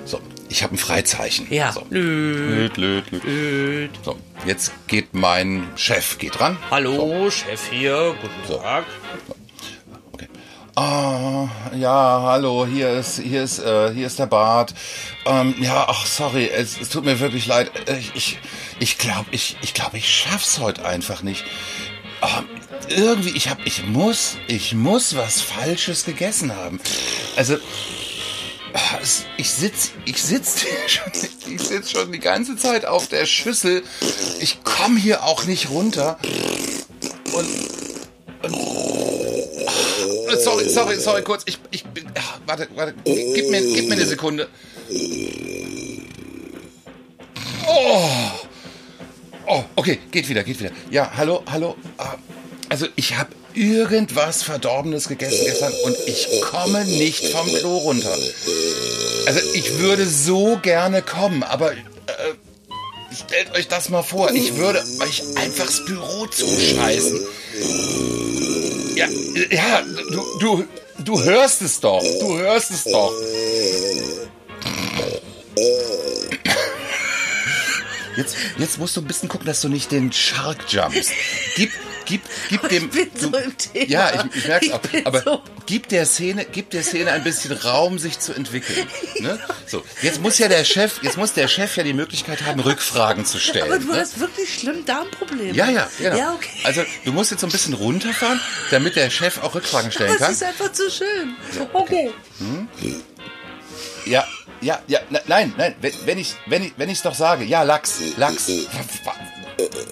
So, 0.06 0.22
ich 0.50 0.64
habe 0.64 0.76
ein 0.76 0.78
Freizeichen. 0.78 1.48
Ja. 1.52 1.72
So. 1.72 1.86
Löt, 1.90 2.78
löt, 2.78 3.12
löt. 3.12 3.92
So, 4.04 4.18
jetzt 4.46 4.72
geht 4.88 5.14
mein 5.14 5.68
Chef 5.76 6.18
geht 6.18 6.40
ran. 6.40 6.58
Hallo, 6.70 7.30
Chef 7.30 7.70
hier, 7.72 8.16
guten 8.22 8.62
Tag. 8.62 8.86
Okay. 10.12 10.28
Ah, 10.76 11.48
ja, 11.76 12.22
hallo, 12.24 12.66
hier 12.66 12.92
ist, 12.92 13.20
hier 13.20 13.44
ist, 13.44 13.60
äh, 13.60 13.94
hier 13.94 14.08
ist 14.08 14.20
der 14.20 14.28
Bart. 14.28 14.74
Ähm, 15.26 15.56
ja, 15.60 15.86
ach, 15.88 16.06
sorry, 16.06 16.50
es, 16.50 16.80
es 16.80 16.90
tut 16.90 17.04
mir 17.06 17.20
wirklich 17.20 17.46
leid. 17.48 17.72
Äh, 17.88 17.98
Ich, 17.98 18.12
ich, 18.16 18.40
ich 18.80 18.98
glaube, 18.98 19.26
ich, 19.32 19.58
ich 19.62 19.74
glaube, 19.74 19.98
ich 19.98 20.10
schaff's 20.10 20.60
heute 20.60 20.86
einfach 20.86 21.24
nicht. 21.24 21.44
Ähm, 22.22 22.46
irgendwie, 22.90 23.32
ich 23.36 23.50
hab, 23.50 23.66
ich 23.66 23.86
muss, 23.86 24.36
ich 24.48 24.74
muss 24.74 25.16
was 25.16 25.42
Falsches 25.42 26.06
gegessen 26.06 26.56
haben. 26.56 26.80
Also, 27.36 27.56
ah, 28.74 29.00
ich 29.38 29.50
sitz, 29.50 29.92
ich 30.06 30.22
sitz 30.22 30.66
schon, 30.88 31.12
ich 31.48 31.62
sitz 31.62 31.92
schon 31.92 32.12
die 32.12 32.20
ganze 32.20 32.56
Zeit 32.58 32.86
auf 32.86 33.08
der 33.08 33.26
Schüssel. 33.26 33.84
Ich 34.40 34.64
komme 34.64 35.00
hier 35.00 35.24
auch 35.24 35.46
nicht 35.46 35.70
runter. 35.70 36.18
Und 37.34 37.48
Sorry, 40.44 40.70
sorry, 40.70 40.98
sorry, 40.98 41.22
kurz. 41.24 41.44
Ich, 41.46 41.60
ich 41.72 41.84
bin. 41.86 42.06
Warte, 42.46 42.68
warte. 42.76 42.96
Gib 43.04 43.50
mir, 43.50 43.62
gib 43.62 43.88
mir 43.88 43.96
eine 43.96 44.06
Sekunde. 44.06 44.48
Oh. 47.68 48.10
Oh, 49.54 49.66
okay, 49.76 50.00
geht 50.12 50.30
wieder, 50.30 50.46
geht 50.46 50.62
wieder. 50.62 50.72
Ja, 50.92 51.12
hallo, 51.18 51.44
hallo. 51.52 51.76
Ah, 51.98 52.16
Also, 52.70 52.88
ich 52.96 53.18
habe 53.18 53.32
irgendwas 53.54 54.44
Verdorbenes 54.44 55.10
gegessen 55.10 55.44
gestern 55.44 55.74
und 55.84 55.98
ich 56.06 56.26
komme 56.40 56.86
nicht 56.86 57.28
vom 57.28 57.46
Klo 57.48 57.80
runter. 57.80 58.18
Also, 59.26 59.42
ich 59.54 59.78
würde 59.80 60.06
so 60.08 60.58
gerne 60.62 61.02
kommen, 61.02 61.44
aber. 61.44 61.74
Äh, 61.74 61.78
stellt 63.14 63.52
euch 63.54 63.68
das 63.68 63.90
mal 63.90 64.04
vor. 64.04 64.32
Ich 64.32 64.56
würde 64.56 64.82
euch 65.02 65.22
einfach 65.36 65.66
das 65.66 65.84
Büro 65.84 66.28
zuscheißen. 66.28 67.20
Ja, 68.96 69.08
ja, 69.50 69.82
du, 70.12 70.40
du, 70.40 70.68
du 71.00 71.24
hörst 71.24 71.62
es 71.62 71.82
doch. 71.82 72.02
Du 72.22 72.38
hörst 72.38 72.72
es 72.72 72.86
doch. 72.86 73.12
Jetzt, 78.18 78.36
jetzt 78.58 78.78
musst 78.80 78.96
du 78.98 79.02
ein 79.02 79.06
bisschen 79.08 79.30
gucken, 79.30 79.48
dass 79.48 79.62
du 79.62 79.70
nicht 79.70 79.92
den 79.92 80.12
Shark 80.12 80.72
jumpst. 80.72 81.12
Gib, 81.56 81.72
gib, 82.06 82.22
gib 82.50 82.68
dem. 82.70 82.90
bin 82.90 83.10
du, 83.14 83.20
so 83.20 83.38
im 83.38 83.58
Thema. 83.58 83.86
Ja, 83.90 84.12
ich, 84.32 84.36
ich 84.38 84.48
merk's 84.48 84.66
Ich 84.68 84.74
auch. 84.74 84.80
bin 84.80 85.06
Aber 85.06 85.22
so- 85.22 85.42
gib 85.66 85.88
der 85.90 86.06
Szene, 86.06 86.46
gib 86.52 86.70
der 86.72 86.84
Szene 86.84 87.12
ein 87.12 87.24
bisschen 87.24 87.52
Raum, 87.54 88.00
sich 88.00 88.20
zu 88.20 88.34
entwickeln. 88.34 88.88
Ne? 89.20 89.40
So, 89.68 89.84
jetzt 90.02 90.22
muss 90.22 90.38
ja 90.40 90.48
der 90.48 90.64
Chef, 90.66 91.02
jetzt 91.04 91.18
muss 91.18 91.34
der 91.34 91.48
Chef 91.48 91.76
ja 91.78 91.84
die 91.84 91.94
Möglichkeit 91.94 92.42
haben, 92.44 92.60
Rückfragen 92.60 93.26
zu 93.26 93.40
stellen. 93.40 93.66
Aber 93.72 93.80
du 93.80 93.88
ne? 93.88 94.00
hast 94.00 94.20
wirklich 94.20 94.54
schlimm 94.60 94.86
Darmprobleme. 94.86 95.54
Ja, 95.54 95.70
ja, 95.70 95.90
genau. 95.98 96.18
Ja, 96.18 96.34
okay. 96.34 96.50
Also 96.64 96.84
du 97.06 97.12
musst 97.14 97.32
jetzt 97.32 97.42
so 97.42 97.48
ein 97.48 97.52
bisschen 97.52 97.74
runterfahren, 97.74 98.40
damit 98.72 98.96
der 98.96 99.10
Chef 99.10 99.38
auch 99.42 99.56
Rückfragen 99.56 99.92
stellen 99.92 100.12
das 100.12 100.20
kann. 100.20 100.32
ist 100.34 100.44
einfach 100.44 100.72
zu 100.72 100.90
schön. 100.92 101.36
Okay. 101.74 102.12
Ja, 104.06 104.26
ja, 104.62 104.80
ja, 104.88 105.00
ne- 105.10 105.22
nein, 105.28 105.54
nein, 105.58 105.76
wenn, 105.82 105.94
wenn 106.06 106.18
ich, 106.18 106.36
wenn 106.46 106.64
ich, 106.64 106.74
wenn 106.78 106.90
ich's 106.90 107.02
doch 107.02 107.16
sage, 107.16 107.44
ja, 107.44 107.64
Lachs, 107.64 108.00
Lachs, 108.18 108.48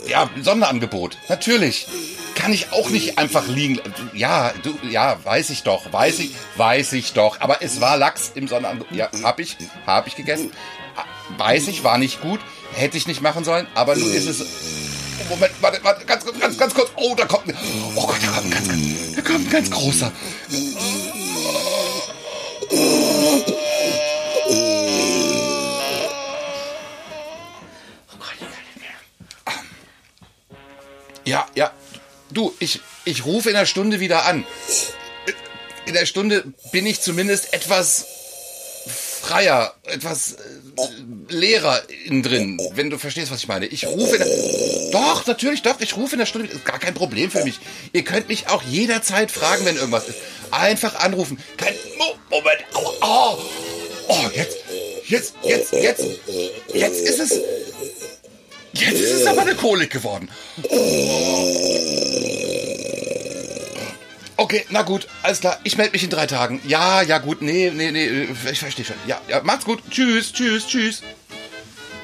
ja, 0.08 0.30
Sonderangebot, 0.42 1.18
natürlich, 1.28 1.88
kann 2.36 2.54
ich 2.54 2.72
auch 2.72 2.90
nicht 2.90 3.18
einfach 3.18 3.48
liegen, 3.48 3.80
ja, 4.14 4.54
du, 4.64 4.78
ja, 4.90 5.18
weiß 5.24 5.50
ich 5.50 5.64
doch, 5.64 5.92
weiß 5.92 6.20
ich, 6.20 6.32
weiß 6.56 6.94
ich 6.94 7.14
doch, 7.14 7.40
aber 7.42 7.62
es 7.62 7.82
war 7.82 7.98
Lachs 7.98 8.32
im 8.36 8.48
Sonderangebot, 8.48 8.92
ja, 8.96 9.10
hab 9.24 9.40
ich, 9.40 9.58
hab 9.86 10.08
ich 10.08 10.16
gegessen, 10.16 10.52
weiß 11.38 11.68
ich, 11.68 11.84
war 11.84 11.98
nicht 11.98 12.22
gut, 12.22 12.40
hätte 12.74 12.98
ich 12.98 13.08
nicht 13.08 13.22
machen 13.22 13.44
sollen, 13.44 13.68
aber 13.76 13.96
nun 13.96 14.12
ist 14.12 14.28
es, 14.28 14.46
Moment, 15.30 15.52
warte, 15.62 15.84
warte, 15.84 16.06
ganz, 16.06 16.24
ganz, 16.40 16.58
ganz 16.58 16.74
kurz, 16.74 16.92
oh, 16.96 17.14
da 17.16 17.26
kommt, 17.26 17.54
oh 17.96 18.06
Gott, 18.08 18.18
da 18.24 18.32
kommt 18.32 18.46
ein 18.46 18.52
ganz, 18.52 19.16
da 19.16 19.22
kommt 19.22 19.48
ein 19.48 19.50
ganz 19.50 19.70
großer, 19.70 20.12
Ja, 31.30 31.48
ja. 31.54 31.72
Du, 32.32 32.56
ich, 32.60 32.82
ich 33.06 33.26
rufe 33.26 33.50
in 33.50 33.56
der 33.56 33.68
Stunde 33.68 34.00
wieder 34.00 34.26
an. 34.26 34.46
In 35.86 35.94
der 35.94 36.08
Stunde 36.08 36.44
bin 36.72 36.88
ich 36.88 37.02
zumindest 37.02 37.54
etwas 37.54 38.06
freier, 39.22 39.76
etwas 39.84 40.34
äh, 40.34 40.38
leerer 41.28 41.84
innen 42.06 42.24
drin, 42.24 42.62
wenn 42.74 42.90
du 42.90 42.98
verstehst, 42.98 43.30
was 43.32 43.42
ich 43.42 43.48
meine. 43.48 43.68
Ich 43.68 43.86
rufe 43.86 44.16
in 44.16 44.24
der, 44.24 44.92
Doch, 44.92 45.28
natürlich, 45.28 45.62
doch, 45.62 45.80
ich 45.82 45.98
rufe 45.98 46.14
in 46.14 46.20
der 46.20 46.26
Stunde, 46.26 46.48
ist 46.48 46.66
gar 46.66 46.80
kein 46.80 46.96
Problem 46.96 47.30
für 47.30 47.44
mich. 47.44 47.60
Ihr 47.94 48.04
könnt 48.04 48.28
mich 48.28 48.48
auch 48.48 48.64
jederzeit 48.64 49.30
fragen, 49.30 49.66
wenn 49.66 49.76
irgendwas 49.76 50.08
ist. 50.08 50.18
Einfach 50.50 50.96
anrufen. 50.96 51.38
Kein 51.58 51.76
Mo 51.98 52.16
Moment. 52.32 52.66
Aua, 52.74 53.38
oh, 53.38 53.44
oh, 54.08 54.30
jetzt, 54.34 54.58
jetzt, 55.06 55.36
jetzt, 55.44 55.74
jetzt, 55.74 56.04
jetzt 56.74 57.02
ist 57.02 57.20
es, 57.20 57.40
jetzt 58.82 59.00
ist 59.00 59.12
es 59.22 59.26
aber 59.28 59.42
eine 59.42 59.56
Kolik 59.56 59.92
geworden. 59.92 60.30
Okay, 64.38 64.66
na 64.70 64.84
gut, 64.84 65.08
alles 65.22 65.42
klar. 65.42 65.60
Ich 65.64 65.76
melde 65.78 65.92
mich 65.92 66.04
in 66.04 66.10
drei 66.10 66.26
Tagen. 66.26 66.62
Ja, 66.66 67.02
ja, 67.02 67.18
gut. 67.18 67.42
Nee, 67.42 67.72
nee, 67.76 67.92
nee, 67.92 68.28
ich 68.50 68.60
verstehe 68.60 68.86
schon. 68.86 68.96
Ja, 69.06 69.20
ja, 69.28 69.42
macht's 69.44 69.66
gut. 69.66 69.82
Tschüss, 69.92 70.32
tschüss, 70.32 70.66
tschüss. 70.66 71.02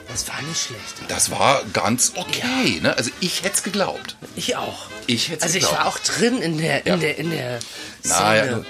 Das 0.09 0.27
war 0.27 0.41
nicht 0.43 0.61
schlecht. 0.61 1.09
Das 1.09 1.31
war 1.31 1.63
ganz 1.73 2.11
okay, 2.15 2.79
ne? 2.81 2.95
Also 2.97 3.09
ich 3.21 3.43
hätte 3.43 3.55
es 3.55 3.63
geglaubt. 3.63 4.17
Ich 4.35 4.55
auch. 4.57 4.87
Ich 5.07 5.29
hätte 5.29 5.43
Also 5.43 5.57
ich 5.57 5.63
geglaubt. 5.63 5.85
war 5.85 5.87
auch 5.87 5.99
drin 5.99 6.41
in 6.41 6.57
der, 6.57 6.85
in 6.85 6.93
Ja. 6.93 6.97
der, 6.97 7.17
in 7.17 7.31
der 7.31 7.59
Szene. 8.03 8.19
Na 8.19 8.35
ja, 8.35 8.61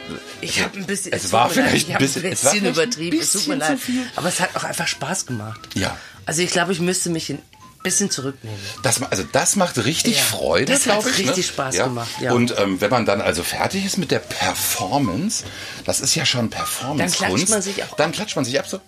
ich 0.41 0.51
also, 0.57 0.63
habe 0.65 0.77
ein 0.79 0.85
bisschen, 0.85 1.13
es 1.13 1.23
tut 1.23 1.31
war 1.33 1.49
vielleicht 1.49 1.75
ich 1.75 1.93
ein 1.93 1.97
bisschen- 1.99 2.25
ein 2.25 2.31
es 2.31 2.45
war 2.45 2.51
bisschen 2.53 2.73
vielleicht 2.73 2.79
ein 2.79 2.85
übertrieben, 2.87 3.19
es 3.19 3.31
tut 3.31 3.47
mir 3.47 3.57
bisschen 3.57 3.77
leid. 3.97 4.07
Aber 4.15 4.29
es 4.29 4.39
hat 4.39 4.55
auch 4.55 4.63
einfach 4.63 4.87
Spaß 4.87 5.25
gemacht. 5.25 5.59
Ja. 5.75 5.97
Also 6.25 6.41
ich 6.41 6.51
glaube, 6.51 6.71
ich 6.71 6.79
müsste 6.79 7.09
mich 7.09 7.29
ein 7.29 7.41
bisschen 7.85 8.11
zurücknehmen. 8.11 8.59
Das, 8.83 9.01
also 9.01 9.23
das 9.31 9.55
macht 9.55 9.77
richtig 9.85 10.17
Ja, 10.17 10.23
Freude, 10.23 10.65
das 10.73 10.85
hat 10.87 10.99
glaube 11.01 11.09
ich. 11.11 11.19
richtig 11.19 11.37
ne? 11.37 11.43
Spaß 11.53 11.75
ja. 11.75 11.83
gemacht, 11.85 12.11
ja. 12.19 12.33
Und 12.33 12.53
ähm, 12.59 12.81
wenn 12.81 12.89
man 12.91 13.05
dann 13.05 13.21
also 13.21 13.43
fertig 13.43 13.85
ist 13.85 13.97
mit 13.97 14.11
der 14.11 14.19
Performance, 14.19 15.45
das 15.85 16.01
ist 16.01 16.15
ja 16.15 16.25
schon 16.25 16.49
Performance 16.49 17.17
Dann 17.19 17.29
klatscht 17.29 17.49
man 17.49 17.61
sich 17.61 17.83
auch 17.83 17.95
Dann 17.95 18.11
klatscht 18.11 18.35
man 18.35 18.43
sich 18.45 18.59
ab 18.59 18.67
so. 18.67 18.81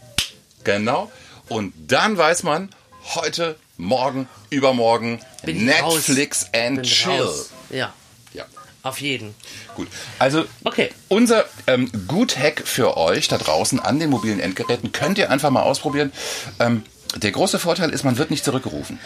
Genau. 0.64 1.12
Und 1.48 1.74
dann 1.88 2.18
weiß 2.18 2.44
man, 2.44 2.70
heute, 3.16 3.56
morgen, 3.78 4.28
übermorgen, 4.50 5.22
Bin 5.44 5.66
Netflix 5.66 6.44
raus. 6.44 6.50
and 6.54 6.76
Bin 6.82 6.84
chill. 6.84 7.22
raus. 7.22 7.50
Ja, 7.70 7.94
Ja. 8.34 8.44
auf 8.84 9.00
jeden. 9.00 9.34
Gut. 9.76 9.88
Also 10.20 10.44
Okay. 10.66 10.90
unser 11.08 11.46
ähm, 11.68 11.90
Gut-Hack 12.08 12.64
für 12.66 12.98
euch 12.98 13.28
da 13.30 13.38
draußen 13.38 13.80
an 13.80 14.00
den 14.00 14.10
mobilen 14.10 14.40
Endgeräten 14.42 14.92
könnt 14.92 15.18
ihr 15.18 15.30
einfach 15.32 15.52
mal 15.52 15.62
ausprobieren. 15.62 16.12
Ähm, 16.60 16.84
der 17.16 17.32
große 17.32 17.60
Vorteil 17.60 17.90
ist, 17.92 18.04
man 18.04 18.18
wird 18.18 18.32
nicht 18.32 18.44
zurückgerufen. 18.46 19.00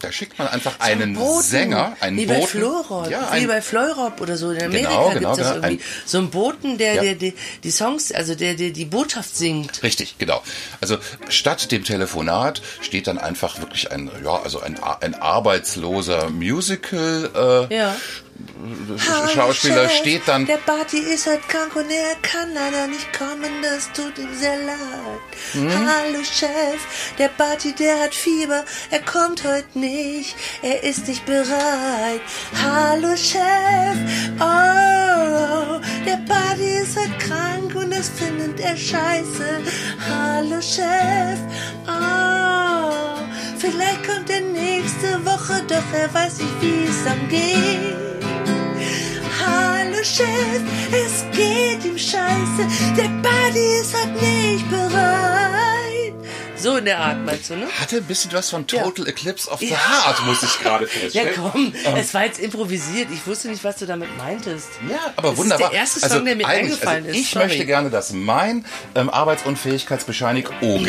da 0.00 0.12
schickt 0.12 0.38
man 0.38 0.46
einfach 0.48 0.78
einen 0.78 1.14
Boten. 1.14 1.42
Sänger, 1.42 1.96
einen 2.00 2.16
Wie 2.18 2.26
bei 2.26 2.34
Boten. 2.38 2.46
Florop, 2.48 3.10
Ja, 3.10 3.28
wie 3.32 3.38
ein, 3.38 3.46
bei 3.48 3.60
Fleurop 3.60 4.20
oder 4.20 4.36
so. 4.36 4.50
In 4.52 4.62
Amerika 4.62 4.88
Genau, 4.90 5.08
gibt 5.08 5.18
genau, 5.18 5.32
es 5.32 5.38
das 5.38 5.46
genau. 5.54 5.66
irgendwie. 5.66 5.82
Ein- 5.82 5.88
so 6.06 6.18
einen 6.18 6.30
Boten, 6.30 6.78
der, 6.78 6.94
Ja. 6.94 7.02
der, 7.02 7.14
der 7.16 7.32
die 7.64 7.70
Songs, 7.70 8.12
also 8.12 8.34
der, 8.36 8.54
der 8.54 8.70
die 8.70 8.84
Botschaft 8.84 9.36
singt. 9.36 9.82
Richtig, 9.82 10.16
genau. 10.18 10.40
Also 10.80 10.98
statt 11.28 11.72
dem 11.72 11.82
Telefonat 11.84 12.62
steht 12.80 13.08
dann 13.08 13.18
einfach 13.18 13.58
wirklich 13.58 13.90
ein, 13.90 14.08
ja, 14.24 14.40
also 14.40 14.60
ein, 14.60 14.78
ein 15.00 15.14
arbeitsloser 15.16 16.30
Musical 16.30 17.68
äh, 17.70 17.74
Ja. 17.74 17.96
Schauspieler 19.32 19.88
Chef, 19.88 19.98
steht 19.98 20.22
dann 20.26 20.46
Der 20.46 20.58
Barty 20.58 20.98
ist 20.98 21.26
heute 21.26 21.42
krank 21.48 21.74
und 21.76 21.90
er 21.90 22.14
kann 22.22 22.52
leider 22.54 22.86
nicht 22.86 23.12
kommen, 23.16 23.50
das 23.62 23.90
tut 23.92 24.18
ihm 24.18 24.34
sehr 24.34 24.56
leid. 24.58 24.76
Hm? 25.52 25.70
Hallo 25.70 26.22
Chef, 26.22 27.14
der 27.18 27.28
Barty, 27.28 27.72
der 27.72 28.00
hat 28.00 28.14
Fieber, 28.14 28.64
er 28.90 29.00
kommt 29.00 29.44
heute 29.44 29.78
nicht, 29.78 30.36
er 30.62 30.82
ist 30.82 31.08
nicht 31.08 31.24
bereit. 31.26 32.20
Hallo 32.62 33.16
Chef, 33.16 33.96
oh, 34.38 35.80
der 36.06 36.18
Barty 36.28 36.80
ist 36.82 36.96
heute 36.96 37.18
krank 37.18 37.74
und 37.74 37.90
das 37.90 38.08
findet 38.10 38.60
er 38.60 38.76
scheiße. 38.76 39.62
Hallo 40.08 40.60
Chef, 40.60 41.38
oh, 41.86 43.22
vielleicht 43.58 44.06
kommt 44.06 44.30
er 44.30 44.40
nächste 44.40 45.24
Woche, 45.24 45.62
doch 45.68 45.98
er 45.98 46.12
weiß 46.12 46.38
nicht, 46.38 46.60
wie 46.60 46.84
es 46.84 47.06
am 47.06 47.28
geht. 47.28 48.09
Chef, 50.04 50.62
es 50.92 51.24
geht 51.36 51.84
ihm 51.84 51.98
scheiße. 51.98 52.94
Der 52.96 53.08
Buddy 53.22 53.80
ist 53.80 53.94
halt 53.94 54.20
nicht 54.22 54.70
bereit. 54.70 56.14
So 56.56 56.76
in 56.76 56.84
der 56.84 56.98
Art, 56.98 57.24
meinst 57.24 57.48
du, 57.48 57.56
ne? 57.56 57.66
Hatte 57.80 57.96
ein 57.98 58.04
bisschen 58.04 58.32
was 58.32 58.50
von 58.50 58.66
Total 58.66 59.08
Eclipse 59.08 59.48
of 59.50 59.60
the 59.60 59.74
Heart, 59.74 60.26
muss 60.26 60.42
ich 60.42 60.58
gerade 60.60 60.84
Ja, 61.12 61.22
feststellen. 61.22 61.34
komm, 61.52 61.72
es 61.96 62.12
war 62.12 62.26
jetzt 62.26 62.38
improvisiert. 62.38 63.08
Ich 63.14 63.26
wusste 63.26 63.48
nicht, 63.48 63.64
was 63.64 63.76
du 63.78 63.86
damit 63.86 64.14
meintest. 64.18 64.68
Ja, 64.88 64.98
aber 65.16 65.28
Das 65.28 65.32
ist 65.32 65.38
wunderbar. 65.38 65.70
der 65.70 65.78
erste 65.78 66.00
Song, 66.06 66.24
der 66.26 66.36
mir 66.36 66.46
eigentlich, 66.46 66.72
eingefallen 66.72 67.06
also 67.06 67.18
ist. 67.18 67.26
Ich 67.28 67.34
möchte 67.34 67.64
gerne, 67.64 67.88
dass 67.88 68.12
mein 68.12 68.66
ähm, 68.94 69.08
Arbeitsunfähigkeitsbescheinigung 69.08 70.86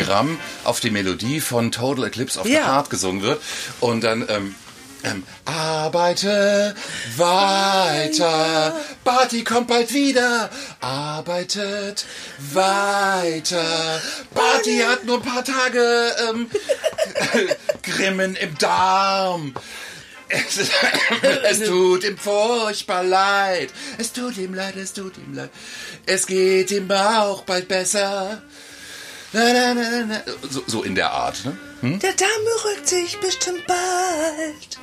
auf 0.64 0.80
die 0.80 0.90
Melodie 0.90 1.40
von 1.40 1.72
Total 1.72 2.04
Eclipse 2.04 2.38
of 2.38 2.46
the 2.46 2.52
Ja. 2.52 2.66
Heart 2.66 2.90
gesungen 2.90 3.22
wird. 3.22 3.40
Und 3.80 4.04
dann 4.04 4.26
ähm, 4.28 4.54
ähm, 5.04 5.24
arbeite 5.44 6.74
weiter, 7.16 8.76
Barty 9.04 9.44
kommt 9.44 9.68
bald 9.68 9.92
wieder. 9.92 10.50
Arbeitet 10.80 12.06
weiter, 12.52 14.00
Barty 14.34 14.78
hat 14.78 15.04
nur 15.04 15.18
ein 15.18 15.22
paar 15.22 15.44
Tage 15.44 16.14
ähm, 16.28 16.50
Grimmen 17.82 18.36
im 18.36 18.56
Darm. 18.58 19.54
Es, 20.28 20.58
es 21.50 21.60
tut 21.60 22.04
ihm 22.04 22.16
furchtbar 22.16 23.04
leid. 23.04 23.70
Es 23.98 24.12
tut 24.12 24.38
ihm 24.38 24.54
leid, 24.54 24.76
es 24.76 24.94
tut 24.94 25.18
ihm 25.18 25.34
leid. 25.34 25.50
Es 26.06 26.26
geht 26.26 26.70
ihm 26.70 26.90
auch 26.90 27.42
bald 27.42 27.68
besser. 27.68 28.42
Na, 29.32 29.52
na, 29.52 29.74
na, 29.74 29.90
na, 29.90 30.04
na. 30.04 30.22
So, 30.50 30.62
so 30.66 30.82
in 30.82 30.94
der 30.94 31.10
Art, 31.10 31.44
ne? 31.44 31.56
Der 31.82 32.12
Dame 32.12 32.52
rückt 32.64 32.86
sich 32.86 33.18
bestimmt 33.18 33.66
bald. 33.66 34.78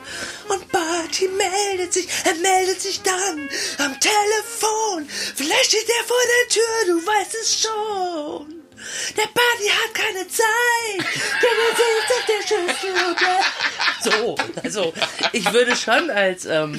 Und 0.50 0.72
Barty 0.72 1.30
meldet 1.30 1.94
sich, 1.94 2.08
er 2.26 2.34
meldet 2.36 2.82
sich 2.82 3.02
dann 3.02 3.50
am 3.78 3.96
Telefon. 4.00 5.08
Vielleicht 5.36 5.66
steht 5.68 5.88
er 5.88 6.06
vor 6.06 6.18
der 6.34 6.50
Tür, 6.50 6.86
du 6.88 7.08
weißt 7.08 7.36
es 7.42 7.62
schon. 7.62 8.56
Der 9.16 9.28
Barty 9.28 9.70
hat 9.70 9.94
keine 9.94 10.28
Zeit, 10.28 11.06
denn 11.42 11.58
er 11.68 11.74
sitzt 11.78 12.12
auf 12.18 12.26
der 12.28 12.42
Schüssel. 12.48 12.96
So, 14.02 14.36
also 14.64 14.94
ich 15.32 15.54
würde 15.54 15.76
schon 15.76 16.10
als, 16.10 16.46
ähm, 16.46 16.74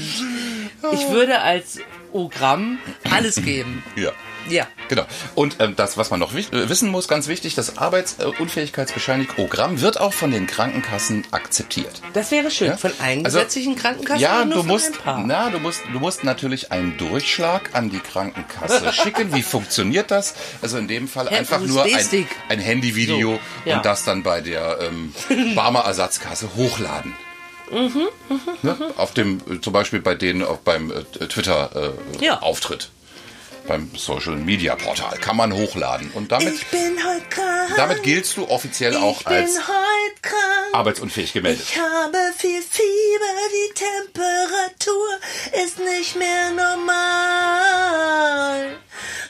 ich 0.92 1.08
würde 1.08 1.40
als 1.40 1.78
Ogramm 2.12 2.78
alles 3.10 3.36
geben. 3.36 3.84
Ja. 3.96 4.12
Ja. 4.50 4.66
Genau. 4.88 5.04
Und 5.34 5.56
ähm, 5.60 5.74
das, 5.76 5.96
was 5.96 6.10
man 6.10 6.20
noch 6.20 6.34
äh, 6.34 6.68
wissen 6.68 6.90
muss, 6.90 7.08
ganz 7.08 7.28
wichtig, 7.28 7.54
das 7.54 7.78
Arbeitsunfähigkeitsbescheinigung-Ogramm 7.78 9.80
wird 9.80 10.00
auch 10.00 10.12
von 10.12 10.30
den 10.30 10.46
Krankenkassen 10.46 11.24
akzeptiert. 11.30 12.02
Das 12.12 12.30
wäre 12.30 12.50
schön. 12.50 12.68
Ja? 12.68 12.76
Von 12.76 12.92
allen 13.00 13.24
Also, 13.24 13.38
gesetzlichen 13.38 13.76
Krankenkassen 13.76 14.20
Ja, 14.20 14.44
du 14.44 14.62
musst, 14.62 14.92
na, 15.04 15.50
du 15.50 15.58
musst, 15.58 15.82
du 15.92 15.98
musst 15.98 16.24
natürlich 16.24 16.72
einen 16.72 16.96
Durchschlag 16.98 17.70
an 17.74 17.90
die 17.90 18.00
Krankenkasse 18.00 18.92
schicken. 19.02 19.34
Wie 19.34 19.42
funktioniert 19.42 20.10
das? 20.10 20.34
Also 20.62 20.78
in 20.78 20.88
dem 20.88 21.08
Fall 21.08 21.28
einfach 21.28 21.60
nur 21.60 21.84
ein, 21.84 22.26
ein 22.48 22.58
Handyvideo 22.60 23.38
So, 23.64 23.70
ja. 23.70 23.76
und 23.76 23.86
das 23.86 24.04
dann 24.04 24.22
bei 24.22 24.40
der 24.40 24.78
ähm, 24.80 25.14
Barmer 25.54 25.80
Ersatzkasse 25.84 26.50
hochladen. 26.56 27.14
Mhm, 27.70 28.08
ne? 28.62 28.76
Auf 28.96 29.14
dem, 29.14 29.40
äh, 29.48 29.60
zum 29.60 29.72
Beispiel 29.72 30.00
bei 30.00 30.16
denen 30.16 30.42
auch 30.42 30.58
beim 30.58 30.90
äh, 30.90 31.04
Twitter 31.28 31.94
äh, 32.20 32.24
Ja. 32.24 32.40
Auftritt. 32.42 32.90
Beim 33.66 33.90
Social 33.96 34.36
Media 34.36 34.74
Portal 34.76 35.16
kann 35.18 35.36
man 35.36 35.52
hochladen. 35.52 36.10
Und 36.14 36.32
damit, 36.32 36.54
Ich 36.54 36.66
bin 36.68 36.98
heute 37.04 37.26
krank. 37.30 37.72
damit 37.76 38.02
giltst 38.02 38.36
du 38.36 38.48
offiziell 38.48 38.96
auch 38.96 39.24
als 39.26 39.58
arbeitsunfähig 40.72 41.32
gemeldet. 41.32 41.66
Ich 41.70 41.78
habe 41.78 42.18
viel 42.36 42.60
Fieber, 42.62 43.48
die 43.52 43.72
Temperatur 43.74 45.18
ist 45.64 45.78
nicht 45.78 46.16
mehr 46.16 46.50
normal. 46.50 47.70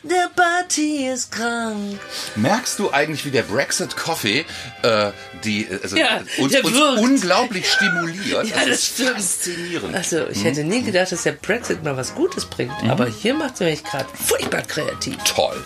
Der 0.03 0.31
Barty 0.35 1.09
ist 1.09 1.31
krank. 1.31 1.99
Merkst 2.37 2.79
du 2.79 2.91
eigentlich, 2.91 3.25
wie 3.27 3.31
der 3.31 3.43
Brexit 3.43 3.97
Coffee 3.97 4.47
äh, 4.83 5.11
die 5.45 5.67
äh, 5.67 5.79
also 5.83 5.97
Ja, 5.97 6.23
uns, 6.39 6.53
der 6.53 6.65
uns 6.65 6.75
wirkt. 6.75 6.99
unglaublich 7.01 7.71
stimuliert? 7.71 8.47
Ja, 8.47 8.57
das 8.65 8.69
ist 8.69 8.95
stimmt. 8.95 9.11
faszinierend. 9.17 9.95
Also, 9.95 10.27
ich 10.29 10.43
hätte 10.43 10.65
nie 10.65 10.83
gedacht, 10.83 11.13
dass 11.13 11.25
der 11.25 11.33
Brexit 11.33 11.85
mal 11.85 11.97
was 11.99 12.15
Gutes 12.15 12.47
bringt. 12.47 12.73
Aber 12.89 13.07
hier 13.09 13.35
macht 13.35 13.61
er 13.61 13.69
mich 13.71 13.85
gerade 13.85 14.07
furchtbar 14.15 14.63
kreativ. 14.63 15.17
Toll. 15.25 15.63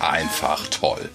Einfach 0.00 0.66
toll. 0.68 1.10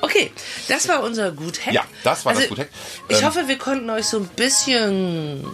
Okay, 0.00 0.30
das 0.68 0.88
war 0.88 1.02
unser 1.02 1.32
Gut-Hack. 1.32 1.72
Ja, 1.72 1.84
das 2.04 2.24
war 2.24 2.32
das 2.32 2.42
also, 2.42 2.54
Gut-Hack. 2.54 2.70
Ich 3.08 3.18
Ähm, 3.20 3.24
hoffe, 3.26 3.48
wir 3.48 3.58
konnten 3.58 3.88
euch 3.90 4.06
so 4.06 4.18
ein 4.18 4.28
bisschen 4.28 5.44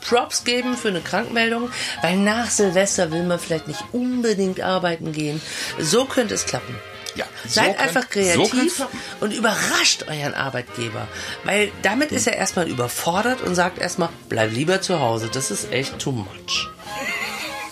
Props 0.00 0.44
geben 0.44 0.76
für 0.76 0.88
eine 0.88 1.00
Krankmeldung, 1.00 1.70
weil 2.02 2.16
nach 2.16 2.50
Silvester 2.50 3.10
will 3.10 3.22
man 3.24 3.38
vielleicht 3.38 3.68
nicht 3.68 3.82
unbedingt 3.92 4.60
arbeiten 4.60 5.12
gehen. 5.12 5.40
So 5.78 6.04
könnte 6.04 6.34
es 6.34 6.44
klappen. 6.46 6.74
Ja, 7.14 7.24
Seid 7.48 7.76
so 7.78 7.82
einfach 7.82 8.02
so 8.02 8.08
kreativ 8.08 8.76
klappen. 8.76 8.98
und 9.20 9.32
überrascht 9.32 10.04
euren 10.08 10.34
Arbeitgeber. 10.34 11.08
Weil 11.44 11.72
damit 11.82 12.12
ist 12.12 12.26
er 12.28 12.36
erstmal 12.36 12.68
überfordert 12.68 13.40
und 13.42 13.54
sagt 13.56 13.78
erstmal, 13.78 14.10
bleib 14.28 14.52
lieber 14.52 14.80
zu 14.80 15.00
Hause. 15.00 15.28
Das 15.32 15.50
ist 15.50 15.72
echt 15.72 15.98
too 15.98 16.12
much. 16.12 16.68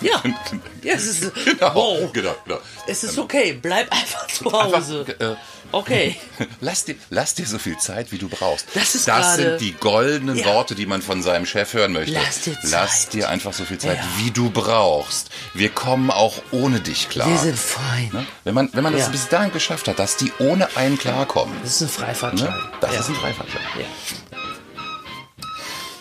Ja, 0.00 0.20
ja 0.82 0.94
es 0.94 1.06
ist, 1.06 1.32
Genau, 1.44 1.74
wow. 1.74 2.12
genau, 2.12 2.34
genau. 2.44 2.58
Es 2.86 3.04
ist 3.04 3.18
okay, 3.18 3.52
bleib 3.60 3.90
einfach 3.92 4.26
zu 4.26 4.46
Einfach, 4.46 4.78
Hause. 4.80 5.06
äh, 5.18 5.34
Okay. 5.72 6.16
Lass 6.60 6.84
dir, 6.84 6.94
lass 7.10 7.34
dir 7.34 7.46
so 7.46 7.58
viel 7.58 7.76
Zeit, 7.78 8.12
wie 8.12 8.18
du 8.18 8.28
brauchst. 8.28 8.66
Das 8.74 8.94
ist 8.94 9.08
das 9.08 9.36
sind 9.36 9.60
die 9.60 9.72
goldenen 9.72 10.36
Ja. 10.36 10.46
Worte, 10.46 10.74
die 10.74 10.86
man 10.86 11.02
von 11.02 11.22
seinem 11.22 11.44
Chef 11.46 11.72
hören 11.74 11.92
möchte. 11.92 12.12
Lass 12.14 12.40
dir 12.42 12.56
Lass 12.62 13.02
Zeit. 13.04 13.12
dir 13.14 13.28
einfach 13.28 13.52
so 13.52 13.64
viel 13.64 13.78
Zeit, 13.78 13.98
Ja. 13.98 14.04
wie 14.18 14.30
du 14.30 14.50
brauchst. 14.50 15.30
Wir 15.54 15.68
kommen 15.70 16.10
auch 16.10 16.40
ohne 16.52 16.80
dich 16.80 17.08
klar. 17.08 17.28
Wir 17.28 17.38
sind 17.38 17.58
fein. 17.58 18.10
Ne? 18.12 18.26
Wenn 18.44 18.54
man, 18.54 18.70
wenn 18.72 18.82
man 18.84 18.92
das 18.92 19.02
Ja. 19.02 19.08
bis 19.08 19.28
dahin 19.28 19.52
geschafft 19.52 19.88
hat, 19.88 19.98
dass 19.98 20.16
die 20.16 20.32
ohne 20.38 20.74
einen 20.76 20.98
klarkommen. 20.98 21.56
Das 21.62 21.72
ist 21.76 21.82
ein 21.82 21.88
Freifahrtschein. 21.88 22.48
Ne? 22.48 22.70
Das 22.80 22.98
ist 22.98 23.08
ein 23.08 23.14
Freifahrtschein. 23.16 23.62
Ja. 23.78 23.86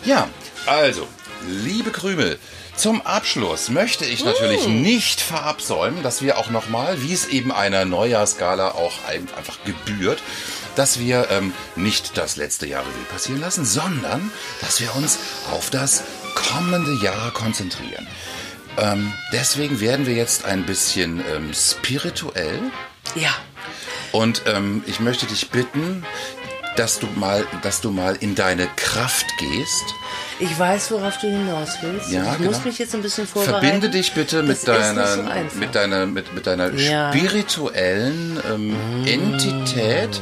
Ja, 0.04 0.28
also, 0.66 1.06
liebe 1.48 1.90
Krümel, 1.90 2.38
zum 2.76 3.04
Abschluss 3.06 3.70
möchte 3.70 4.04
ich 4.04 4.24
natürlich 4.24 4.66
Mm. 4.66 4.82
nicht 4.82 5.20
verabsäumen, 5.20 6.02
dass 6.02 6.22
wir 6.22 6.38
auch 6.38 6.50
nochmal, 6.50 7.02
wie 7.02 7.12
es 7.12 7.26
eben 7.26 7.52
einer 7.52 7.84
Neujahrsgala 7.84 8.72
auch 8.72 9.04
ein, 9.08 9.28
einfach 9.36 9.58
gebührt, 9.64 10.22
dass 10.74 10.98
wir 10.98 11.28
ähm, 11.30 11.54
nicht 11.74 12.16
das 12.18 12.36
letzte 12.36 12.66
Jahr 12.66 12.82
Revue 12.82 13.04
passieren 13.10 13.40
lassen, 13.40 13.64
sondern 13.64 14.30
dass 14.60 14.80
wir 14.80 14.94
uns 14.94 15.18
auf 15.52 15.70
das 15.70 16.02
kommende 16.34 16.92
Jahr 17.02 17.30
konzentrieren. 17.32 18.06
Ähm, 18.76 19.12
deswegen 19.32 19.80
werden 19.80 20.06
wir 20.06 20.14
jetzt 20.14 20.44
ein 20.44 20.64
bisschen 20.66 21.24
ähm, 21.34 21.54
spirituell 21.54 22.60
ja. 23.14 23.34
und 24.12 24.42
ähm, 24.46 24.84
ich 24.86 25.00
möchte 25.00 25.24
dich 25.24 25.48
bitten, 25.48 26.04
dass 26.76 26.98
du 26.98 27.06
mal, 27.16 27.46
dass 27.62 27.80
du 27.80 27.90
mal 27.90 28.16
in 28.16 28.34
deine 28.34 28.68
Kraft 28.76 29.26
gehst. 29.38 29.84
Ich 30.38 30.58
weiß, 30.58 30.90
worauf 30.92 31.18
du 31.18 31.28
hinaus 31.28 31.78
willst. 31.80 32.10
Ja, 32.10 32.32
ich 32.32 32.38
genau. 32.38 32.50
muss 32.50 32.64
mich 32.64 32.78
jetzt 32.78 32.94
ein 32.94 33.02
bisschen 33.02 33.26
vorbereiten. 33.26 33.60
Verbinde 33.60 33.90
dich 33.90 34.12
bitte 34.12 34.42
mit 34.42 34.66
deiner, 34.68 35.06
so 35.06 35.22
mit 35.58 35.74
deiner, 35.74 36.06
mit, 36.06 36.34
mit 36.34 36.46
deiner 36.46 36.72
Ja. 36.74 37.10
Mm. 37.10 37.16
spirituellen 37.16 38.40
ähm, 38.52 38.76
Entität. 39.06 40.20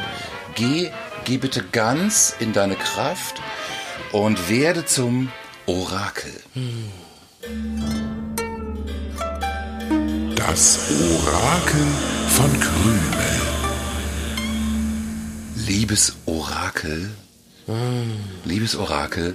Geh, 0.55 0.91
geh 1.25 1.39
bitte 1.39 1.65
ganz 1.73 2.37
in 2.39 2.53
deine 2.53 2.77
Kraft 2.77 3.41
und 4.13 4.49
werde 4.49 4.87
zum 4.87 5.33
Orakel. 5.67 6.33
Das 10.37 10.79
Orakel 10.91 11.87
von 12.29 12.61
Krümel. 12.61 13.54
Liebes 15.67 16.15
Orakel, 16.27 17.11
liebes 18.45 18.77
Orakel, 18.77 19.35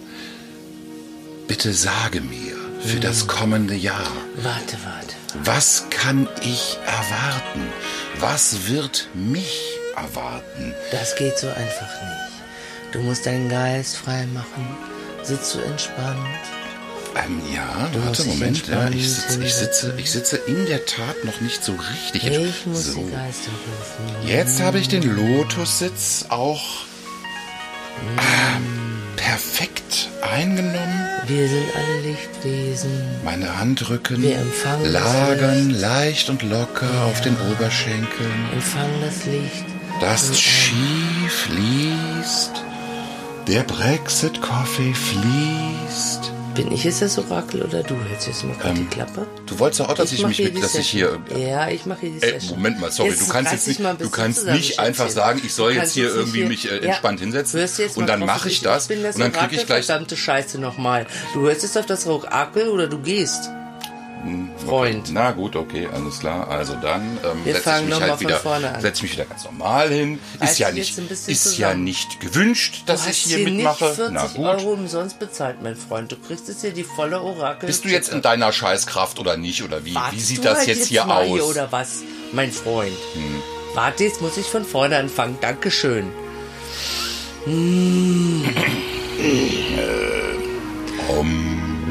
bitte 1.47 1.73
sage 1.73 2.21
mir 2.21 2.55
für 2.81 2.99
das 2.99 3.27
kommende 3.27 3.75
Jahr, 3.75 4.11
Warte, 4.43 4.77
warte. 4.85 5.15
was 5.43 5.85
kann 5.89 6.27
ich 6.43 6.77
erwarten? 6.85 7.67
Was 8.19 8.67
wird 8.67 9.09
mich 9.13 9.59
erwarten? 9.95 10.73
Das 10.91 11.15
geht 11.15 11.37
so 11.37 11.47
einfach 11.47 11.91
nicht. 12.03 12.93
Du 12.93 12.99
musst 12.99 13.25
deinen 13.25 13.49
Geist 13.49 13.97
frei 13.97 14.25
machen. 14.27 14.67
Sitzt 15.23 15.55
du 15.55 15.59
entspannt. 15.59 16.25
Ähm, 17.15 17.41
ja, 17.53 17.89
Du 17.91 18.03
warte, 18.05 18.23
Moment. 18.25 18.67
Ja, 18.67 18.87
ich, 18.89 19.11
sitze, 19.11 19.43
ich, 19.43 19.53
sitze, 19.53 19.93
ich 19.97 20.11
sitze 20.11 20.37
in 20.37 20.65
der 20.65 20.85
Tat 20.85 21.23
noch 21.25 21.41
nicht 21.41 21.63
so 21.63 21.73
richtig. 21.73 22.25
Ich 22.27 22.65
muss 22.65 22.85
so. 22.85 22.99
die 22.99 23.11
Geister 23.11 23.51
rufen. 23.51 24.27
Jetzt 24.27 24.61
habe 24.61 24.79
ich 24.79 24.87
den 24.87 25.03
Lotussitz 25.03 26.25
auch 26.29 26.61
ähm, 28.17 29.01
perfekt 29.15 30.09
eingenommen. 30.21 31.05
Wir 31.27 31.47
sind 31.47 31.65
alle 31.75 32.01
Lichtwesen. 32.01 32.91
Meine 33.23 33.59
Handrücken 33.59 34.23
empfangen 34.23 34.91
lagern 34.91 35.69
leicht 35.69 36.29
und 36.29 36.41
locker 36.43 37.05
auf 37.05 37.21
den 37.21 37.35
Oberschenkeln. 37.51 38.49
Empfang 38.53 38.89
das 39.01 39.25
Licht. 39.25 39.65
Das 39.99 40.39
Ski 40.39 41.27
fließt. 41.27 42.51
Der 43.47 43.63
Brexit-Coffee 43.63 44.93
fließt. 44.93 46.31
Bin 46.59 46.73
ich 46.73 46.83
jetzt 46.83 47.01
das 47.01 47.17
Orakel 47.17 47.61
oder 47.61 47.83
du? 47.83 47.95
Hältst 48.09 48.27
jetzt 48.27 48.43
mal 48.43 48.53
gerade 48.57 48.79
die 48.79 48.85
Klappe? 48.87 49.25
Du 49.45 49.57
wolltest 49.59 49.79
doch 49.79 49.87
auch, 49.87 49.93
dass 49.93 50.11
ich, 50.11 50.21
mach 50.21 50.27
mich 50.27 50.35
hier 50.37 50.51
mit, 50.51 50.61
dass 50.61 50.75
ich 50.75 50.89
hier. 50.89 51.17
Ja, 51.37 51.69
ich 51.69 51.85
mache 51.85 52.01
hier 52.01 52.09
die 52.09 52.19
Session. 52.19 52.57
Moment 52.57 52.81
mal, 52.81 52.91
sorry, 52.91 53.15
du 53.17 53.27
kannst 53.29 53.53
jetzt 53.53 53.65
nicht, 53.65 53.79
du 53.79 54.09
kannst 54.09 54.45
nicht 54.45 54.71
ich 54.71 54.79
einfach 54.79 55.05
erzähl. 55.05 55.15
sagen, 55.15 55.41
ich 55.41 55.53
soll 55.53 55.71
jetzt 55.71 55.93
hier 55.93 56.13
irgendwie 56.13 56.43
mich 56.43 56.69
äh, 56.69 56.79
entspannt 56.79 57.21
hinsetzen 57.21 57.61
Hörst 57.61 57.79
du 57.79 57.83
jetzt 57.83 57.95
und 57.95 58.07
dann 58.07 58.19
mache 58.19 58.49
ich 58.49 58.55
ich 58.55 58.61
das 58.61 58.89
bin 58.89 59.01
das 59.03 59.15
und 59.15 59.21
dann 59.21 59.31
kriege 59.31 59.55
ich 59.55 59.67
gleich. 59.67 59.85
verdammte 59.85 60.17
Scheiße 60.17 60.59
nochmal. 60.59 61.07
Du 61.33 61.43
hörst 61.43 61.63
jetzt 61.63 61.77
auf 61.77 61.85
das 61.85 62.05
Orakel 62.05 62.67
oder 62.67 62.87
du 62.87 62.99
gehst. 62.99 63.49
Freund. 64.65 65.11
Na 65.11 65.31
gut, 65.31 65.55
okay, 65.55 65.87
alles 65.91 66.19
klar. 66.19 66.47
Also 66.49 66.75
dann 66.75 67.17
ähm, 67.23 67.45
Wir 67.45 67.53
setze 67.53 67.57
ich 67.57 67.75
fangen 67.75 67.89
mich 67.89 68.01
halt 68.01 68.19
wieder, 68.19 68.37
vorne 68.37 68.69
an. 68.73 68.81
setze 68.81 68.97
ich 68.97 69.03
mich 69.03 69.11
wieder 69.13 69.25
ganz 69.25 69.45
normal 69.45 69.89
hin. 69.89 70.19
Ist 70.41 70.59
ja 70.59 70.71
dich 70.71 70.95
jetzt 70.95 71.09
nicht, 71.09 71.11
ist 71.11 71.57
ja 71.57 71.69
zusammen. 71.69 71.83
nicht 71.85 72.19
gewünscht, 72.19 72.83
dass 72.85 73.07
ich 73.07 73.17
hier 73.17 73.37
hier 73.37 73.49
mitmache. 73.49 73.85
nicht 73.85 73.95
40 73.95 74.13
Na 74.13 74.27
gut. 74.27 74.45
Euro 74.45 74.73
umsonst 74.73 75.19
bezahlt, 75.19 75.61
mein 75.61 75.75
Freund. 75.75 76.11
Du 76.11 76.17
kriegst 76.17 76.47
jetzt 76.47 76.61
hier 76.61 76.71
die 76.71 76.83
volle 76.83 77.21
Orakel. 77.21 77.67
Bist 77.67 77.85
du 77.85 77.89
jetzt 77.89 78.09
in 78.09 78.21
deiner 78.21 78.51
Scheißkraft 78.51 79.19
oder 79.19 79.37
nicht? 79.37 79.63
Oder 79.63 79.85
wie, 79.85 79.91
wie 79.91 79.95
Wartest 79.95 80.27
sieht 80.27 80.39
du 80.39 80.43
das 80.43 80.59
halt 80.59 80.67
jetzt 80.67 80.87
hier 80.87 81.09
aus? 81.09 81.39
Hm. 81.39 81.41
oder 81.41 81.71
was, 81.71 82.01
mein 82.33 82.51
Freund? 82.51 82.91
Warte, 83.73 84.03
jetzt 84.03 84.21
muss 84.21 84.37
ich 84.37 84.47
von 84.47 84.65
vorne 84.65 84.97
anfangen. 84.97 85.37
Dankeschön. 85.41 86.07
Hm. 87.45 88.43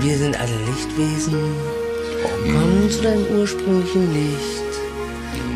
Wir 0.01 0.17
sind 0.17 0.41
alle 0.41 0.57
Lichtwesen. 0.65 1.78
Komm 2.23 2.91
zu 2.91 3.03
deinem 3.03 3.27
ursprünglichen 3.39 4.13
Licht. 4.15 4.65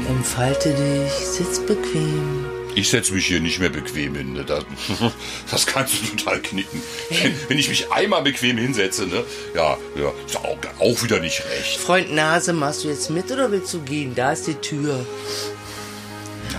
Entfalte 0.09 0.71
dich, 0.75 1.13
sitz 1.13 1.59
bequem. 1.61 2.45
Ich 2.75 2.89
setze 2.89 3.13
mich 3.13 3.27
hier 3.27 3.41
nicht 3.41 3.59
mehr 3.61 3.69
bequem 3.69 4.15
hin. 4.15 4.33
Ne? 4.33 4.45
Das, 4.45 4.65
das 5.51 5.67
kannst 5.67 5.95
du 5.95 6.17
total 6.17 6.41
knicken. 6.41 6.81
Wenn, 7.11 7.35
wenn 7.49 7.59
ich 7.59 7.69
mich 7.69 7.91
einmal 7.93 8.23
bequem 8.23 8.57
hinsetze, 8.57 9.07
ne? 9.07 9.25
Ja, 9.55 9.77
ja, 9.95 10.11
ist 10.27 10.37
auch, 10.37 10.57
auch 10.81 11.03
wieder 11.03 11.21
nicht 11.21 11.43
recht. 11.45 11.79
Freund 11.79 12.15
Nase, 12.15 12.53
machst 12.53 12.85
du 12.85 12.89
jetzt 12.89 13.11
mit 13.11 13.31
oder 13.31 13.51
willst 13.53 13.75
du 13.75 13.81
gehen? 13.83 14.15
Da 14.15 14.33
ist 14.33 14.47
die 14.47 14.55
Tür. 14.55 15.05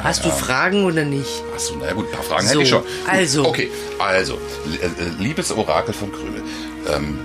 Hast 0.04 0.26
du 0.26 0.30
Fragen 0.30 0.86
oder 0.86 1.04
nicht? 1.06 1.44
Achso, 1.56 1.76
naja 1.78 1.94
gut, 1.94 2.06
ein 2.08 2.12
paar 2.12 2.24
Fragen 2.24 2.44
So, 2.48 2.50
hätte 2.52 2.62
ich 2.64 2.70
schon. 2.70 2.84
Also. 3.08 3.46
Okay, 3.48 3.72
also, 4.00 4.38
li- 4.66 4.78
äh, 4.78 5.22
liebes 5.24 5.52
Orakel 5.52 5.94
von 5.94 6.12
Krümel. 6.12 6.44
Ähm, 6.94 7.18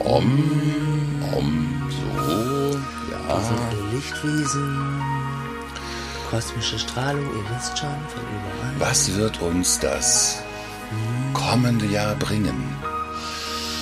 om, 0.00 0.50
Wir 3.28 3.34
ja. 3.34 3.42
sind 3.42 3.60
alle 3.60 3.94
Lichtwesen. 3.94 5.02
Kosmische 6.30 6.78
Strahlung, 6.78 7.24
ihr 7.24 7.56
wisst 7.56 7.78
schon, 7.78 7.88
von 8.08 8.22
überall. 8.22 8.74
Was 8.78 9.14
wird 9.14 9.40
uns 9.42 9.78
das 9.80 10.42
kommende 11.34 11.84
Jahr 11.86 12.14
bringen? 12.14 12.76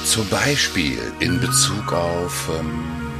Zum 0.05 0.29
Beispiel 0.29 0.99
in 1.21 1.41
Bezug 1.41 1.93
auf, 1.93 2.49
ähm, 2.59 3.15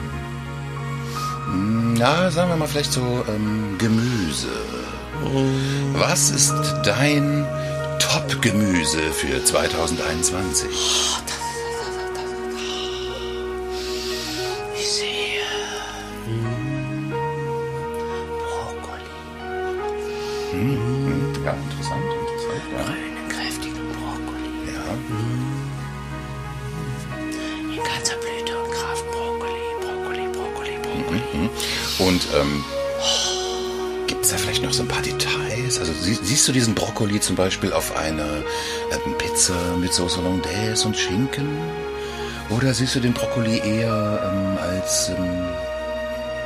na, 1.97 2.31
sagen 2.31 2.51
wir 2.51 2.57
mal 2.57 2.69
vielleicht 2.69 2.93
so 2.93 3.25
ähm, 3.29 3.77
Gemüse. 3.79 4.49
Was 5.95 6.31
ist 6.31 6.55
dein 6.85 7.47
Top-Gemüse 7.99 9.13
für 9.13 9.45
2021? 9.45 10.69
Ich 10.71 11.46
In 28.07 28.13
ganzer 28.13 28.21
Blüte 28.21 28.57
und 28.59 28.71
Kraft 28.71 29.05
Brokkoli, 29.11 29.75
Brokkoli, 29.81 30.29
Brokkoli, 30.29 30.79
Brokkoli. 30.79 31.51
Und 31.99 32.29
ähm, 32.35 32.65
gibt 34.07 34.25
es 34.25 34.31
da 34.31 34.37
vielleicht 34.37 34.63
noch 34.63 34.73
so 34.73 34.83
ein 34.83 34.89
paar 34.89 35.03
Details? 35.03 35.81
Also 35.81 35.93
sie, 35.93 36.15
siehst 36.15 36.47
du 36.47 36.53
diesen 36.53 36.73
Brokkoli 36.75 37.21
zum 37.21 37.37
Beispiel 37.37 37.73
auf 37.73 37.97
einer 37.97 38.43
äh, 38.91 38.99
Pizza 39.19 39.55
mit 39.81 39.93
Sauce 39.93 40.17
Hollandaise 40.17 40.87
und 40.87 40.97
Schinken? 40.97 41.59
Oder 42.51 42.73
siehst 42.75 42.95
du 42.95 43.01
den 43.01 43.13
Brokkoli 43.13 43.59
eher 43.59 44.23
ähm, 44.25 44.57
als 44.59 45.09
ähm, 45.09 45.49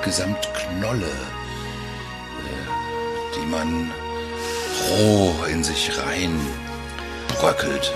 Gesamtknolle, 0.03 1.07
äh, 1.07 1.11
die 3.37 3.45
man 3.47 3.93
roh 4.89 5.35
in 5.51 5.63
sich 5.63 5.91
rein 5.99 6.41
bröckelt? 7.29 7.93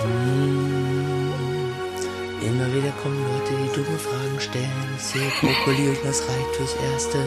Immer 2.45 2.71
wieder 2.71 2.91
kommen 3.01 3.17
Leute, 3.25 3.53
die 3.57 3.73
dumme 3.73 3.97
Fragen 3.97 4.39
stellen. 4.39 4.89
Ich 4.95 5.03
sehe 5.03 5.31
Brokkoli 5.41 5.89
und 5.89 5.97
das 6.03 6.21
reicht 6.21 6.55
fürs 6.55 6.75
Erste. 6.93 7.17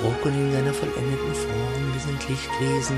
Brokkoli 0.00 0.34
in 0.34 0.52
seiner 0.52 0.72
vollendeten 0.72 1.34
Form. 1.34 1.92
Wir 1.92 2.00
sind 2.00 2.26
Lichtwesen. 2.26 2.96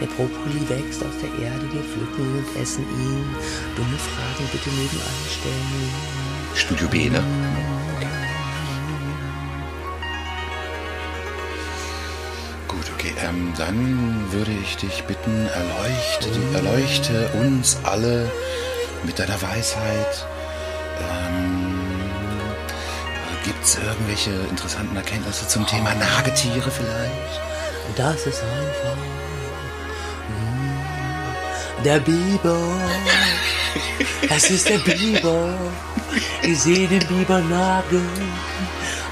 Der 0.00 0.06
Brokkoli 0.06 0.68
wächst 0.68 1.04
aus 1.04 1.14
der 1.22 1.30
Erde. 1.46 1.62
Wir 1.72 1.82
pflücken 1.82 2.24
ihn 2.24 2.42
und 2.42 2.60
essen 2.60 2.82
ihn. 2.82 3.24
Dumme 3.76 3.98
Fragen 3.98 4.48
bitte 4.50 4.68
nebenan 4.70 5.18
stellen. 5.30 5.90
Studio 6.56 6.88
B, 6.88 7.08
ne? 7.08 7.22
Gut, 12.66 12.90
okay. 12.94 13.14
Ähm, 13.22 13.52
dann 13.56 14.32
würde 14.32 14.50
ich 14.60 14.76
dich 14.76 15.04
bitten, 15.04 15.46
erleuchte, 15.54 16.30
erleuchte 16.52 17.28
uns 17.38 17.78
alle 17.84 18.28
mit 19.04 19.20
deiner 19.20 19.40
Weisheit. 19.40 20.26
Ähm, 21.00 21.76
Gibt 23.44 23.64
es 23.64 23.76
irgendwelche 23.76 24.30
interessanten 24.50 24.96
Erkenntnisse 24.96 25.46
zum 25.46 25.66
Thema 25.66 25.94
Nagetiere 25.94 26.70
vielleicht? 26.70 27.40
Das 27.96 28.26
ist 28.26 28.42
einfach. 28.42 28.96
Der 31.84 32.00
Biber. 32.00 32.58
Es 34.28 34.50
ist 34.50 34.68
der 34.68 34.78
Biber. 34.78 35.54
Ich 36.42 36.60
sehe 36.60 36.88
den 36.88 37.06
Biber 37.06 37.40
nageln. 37.40 38.08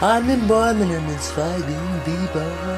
An 0.01 0.27
den 0.27 0.47
Bäumen, 0.49 0.83
an 0.83 1.07
den 1.07 1.21
Zweigen, 1.21 2.03
Biber. 2.05 2.74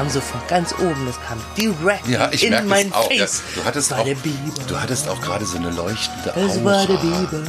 Das 0.00 0.12
kam 0.14 0.14
so 0.14 0.20
von 0.20 0.40
ganz 0.48 0.72
oben, 0.78 1.06
das 1.06 1.16
kam 1.28 1.38
direkt 1.56 2.08
Ja, 2.08 2.30
ich 2.32 2.46
in 2.46 2.66
mein 2.66 2.90
auch. 2.92 3.10
Ja, 3.10 3.18
Face. 3.26 3.42
du 3.54 3.64
hattest 3.64 3.92
auch, 3.92 4.04
Biber. 4.04 4.62
du 4.66 4.80
hattest 4.80 5.08
auch 5.08 5.20
gerade 5.20 5.44
so 5.44 5.58
eine 5.58 5.70
leuchtende 5.70 6.32
es 6.36 6.64
war 6.64 6.86
der 6.86 6.96
Aura. 6.96 7.02
Biber. 7.02 7.42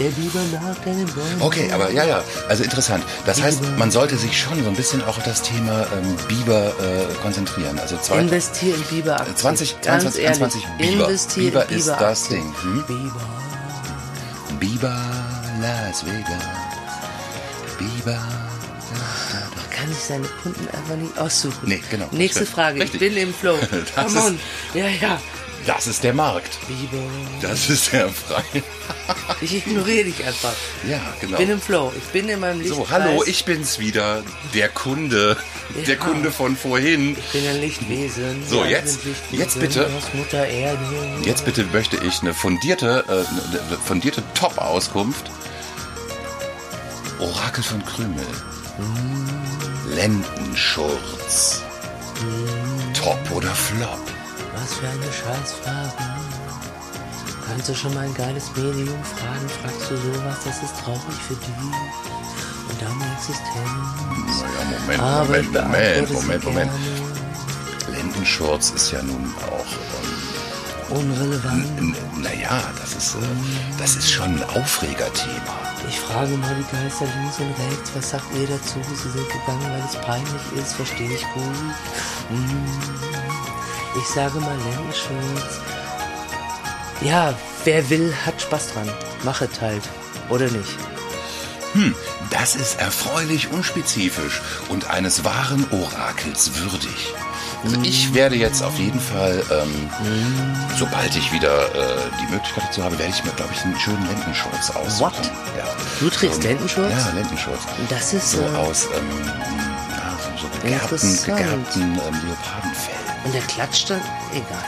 Der 0.00 0.08
Biber 0.10 0.40
nagt 0.52 0.86
an 0.86 0.96
den 0.96 1.06
Bäumen. 1.06 1.40
Okay, 1.40 1.70
aber 1.72 1.90
ja, 1.92 2.04
ja, 2.04 2.24
also 2.48 2.64
interessant. 2.64 3.04
Das 3.24 3.40
heißt, 3.40 3.60
man 3.76 3.90
sollte 3.92 4.16
sich 4.16 4.40
schon 4.40 4.62
so 4.64 4.68
ein 4.68 4.74
bisschen 4.74 5.02
auch 5.04 5.16
auf 5.18 5.22
das 5.22 5.42
Thema 5.42 5.86
ähm, 5.96 6.16
Biber 6.26 6.72
äh, 6.80 7.14
konzentrieren. 7.22 7.78
Also 7.78 7.96
zwei, 7.98 8.18
Investier 8.18 8.74
in 8.74 8.82
Biber-Aktien. 8.82 9.36
20, 9.36 9.80
Ganz 9.82 9.84
22, 10.14 10.22
ehrlich, 10.24 10.42
21 10.42 10.66
Biber. 10.78 11.04
Investier 11.04 11.42
Biber 11.44 11.68
in 11.68 11.78
ist 11.78 11.84
Biber 11.86 11.98
das 12.00 12.28
Ding. 12.28 12.54
Hm? 12.62 12.84
Biber. 12.86 13.20
Biber 14.58 15.00
Las 15.60 16.04
Vegas. 16.04 16.44
Biber. 17.78 18.47
Man 18.92 19.70
kann 19.70 19.88
sich 19.88 20.02
seine 20.04 20.26
Kunden 20.42 20.66
einfach 20.68 20.96
nicht 20.96 21.18
aussuchen. 21.18 21.58
Nee, 21.62 21.82
genau, 21.90 22.08
Nächste. 22.12 22.46
Frage. 22.46 22.80
Richtig. 22.80 23.00
Ich 23.02 23.08
bin 23.14 23.16
im 23.22 23.34
Flow. 23.34 23.58
Das 23.94 24.06
Come 24.06 24.18
ist- 24.18 24.26
on. 24.26 24.40
Ja, 24.74 24.86
ja. 24.88 25.20
Das 25.66 25.86
ist 25.86 26.02
der 26.02 26.14
Markt. 26.14 26.56
Biber. 26.66 27.02
Das 27.42 27.68
ist 27.68 27.92
der 27.92 28.08
freie. 28.08 28.42
Ich 29.40 29.54
ignoriere 29.54 30.04
dich 30.04 30.24
einfach. 30.24 30.52
Ja, 30.88 31.00
genau. 31.20 31.32
Ich 31.32 31.38
bin 31.38 31.50
im 31.50 31.60
Flow. 31.60 31.92
Ich 31.96 32.04
bin 32.04 32.28
in 32.28 32.40
meinem 32.40 32.60
Lichtkreis. 32.60 32.86
So, 32.86 32.90
hallo, 32.90 33.22
ich 33.26 33.44
bin's 33.44 33.78
wieder, 33.78 34.22
der 34.54 34.68
Kunde, 34.70 35.36
der 35.86 35.94
Ja. 35.96 36.00
Kunde 36.04 36.30
von 36.30 36.56
vorhin. 36.56 37.16
Ich 37.16 37.32
bin 37.32 37.46
ein 37.48 37.60
Lichtwesen. 37.60 38.42
So, 38.48 38.64
Wir 38.64 38.70
jetzt- 38.70 39.04
Lichtwesen 39.04 39.38
jetzt 39.38 39.60
bitte. 39.60 39.86
Aus 39.86 40.14
Mutter 40.14 40.46
Erde. 40.46 40.78
Jetzt 41.22 41.44
bitte 41.44 41.64
möchte 41.72 41.96
ich 42.04 42.20
eine 42.22 42.32
fundierte, 42.34 43.04
äh, 43.08 43.12
eine 43.12 43.78
fundierte 43.84 44.22
Top-Auskunft. 44.34 45.30
Orakel 47.18 47.62
von 47.64 47.84
Krümel. 47.84 48.24
Lendenschurz. 49.94 51.62
Top 52.94 53.18
oder 53.32 53.54
Flop? 53.54 53.98
Was 54.54 54.74
für 54.74 54.86
eine 54.88 55.02
Scheißfrage. 55.12 55.92
Kannst 57.46 57.68
du 57.68 57.74
schon 57.74 57.94
mal 57.94 58.04
ein 58.04 58.14
geiles 58.14 58.44
Medium 58.56 59.02
fragen? 59.04 59.48
Fragst 59.62 59.90
du 59.90 59.96
sowas? 59.96 60.36
Das 60.44 60.56
ist 60.62 60.74
traurig 60.84 61.00
für 61.26 61.34
dich 61.34 61.48
und 62.68 62.82
deine 62.82 63.12
Existenz. 63.14 64.42
Naja, 64.42 64.80
Moment, 64.80 65.00
Aber 65.00 65.24
Moment, 65.24 65.52
Moment, 65.54 66.12
Moment, 66.12 66.44
Moment. 66.44 66.70
Lendenschurz 67.90 68.70
ist 68.70 68.92
ja 68.92 69.02
nun 69.02 69.34
auch, 69.50 70.94
Unrelevant. 70.96 71.64
ähm, 71.78 71.94
n- 72.16 72.22
naja, 72.22 72.62
das 72.80 72.94
ist, 72.94 73.14
äh, 73.14 73.18
das 73.78 73.96
ist 73.96 74.10
schon 74.10 74.36
ein 74.36 74.44
Aufregerthema. 74.50 75.67
Ich 75.86 76.00
frage 76.00 76.36
mal 76.36 76.54
die 76.54 76.76
Geister 76.76 77.06
links 77.20 77.38
und 77.38 77.50
rechts, 77.50 77.90
was 77.94 78.10
sagt 78.10 78.24
ihr 78.34 78.46
dazu? 78.46 78.78
Sie 78.88 79.10
sind 79.10 79.28
gegangen, 79.28 79.70
weil 79.70 79.82
es 79.88 79.96
peinlich 80.00 80.52
ist, 80.56 80.74
verstehe 80.74 81.12
ich 81.12 81.22
gut. 81.34 81.44
Hm. 82.28 82.66
Ich 84.00 84.08
sage 84.08 84.40
mal 84.40 84.56
Lendenschurz. 84.56 85.60
ja, 87.00 87.34
wer 87.64 87.90
will, 87.90 88.14
hat 88.26 88.40
Spaß 88.40 88.72
dran. 88.72 88.90
Machet 89.24 89.60
halt. 89.60 89.82
Oder 90.28 90.50
nicht? 90.50 90.76
Hm, 91.72 91.94
das 92.30 92.56
ist 92.56 92.80
erfreulich 92.80 93.50
unspezifisch 93.50 94.40
und 94.68 94.90
eines 94.90 95.24
wahren 95.24 95.66
Orakels 95.70 96.52
würdig. 96.56 97.14
Also 97.64 97.80
ich 97.82 98.14
werde 98.14 98.36
jetzt 98.36 98.62
auf 98.62 98.78
jeden 98.78 99.00
Fall, 99.00 99.42
ähm, 99.50 99.90
sobald 100.78 101.14
ich 101.16 101.32
wieder 101.32 101.66
äh, 101.74 101.98
die 102.22 102.32
Möglichkeit 102.32 102.64
dazu 102.68 102.84
habe, 102.84 102.98
werde 102.98 103.12
ich 103.12 103.24
mir, 103.24 103.32
glaube 103.32 103.50
ich, 103.52 103.62
einen 103.64 103.78
schönen 103.78 104.06
Lendenschurz 104.06 104.70
aussuchen. 104.70 105.00
What? 105.00 105.14
Ja. 105.56 105.64
Du 105.98 106.08
trägst 106.08 106.42
So, 106.42 106.48
Lendenschurz? 106.48 106.92
Ja, 106.92 107.12
Lendenschurz. 107.14 107.58
Das 107.88 108.12
ist, 108.12 108.30
so 108.30 108.40
äh, 108.42 108.56
aus 108.56 108.86
ähm, 108.94 109.26
ja, 109.90 110.16
so, 110.36 110.46
so 110.46 110.68
Interessant. 110.68 111.26
gegerbten 111.26 111.82
ähm, 111.82 112.20
Leopardenfell. 112.26 112.94
Und 113.24 113.34
der 113.34 113.42
klatscht 113.42 113.90
dann? 113.90 114.00
Egal. 114.32 114.64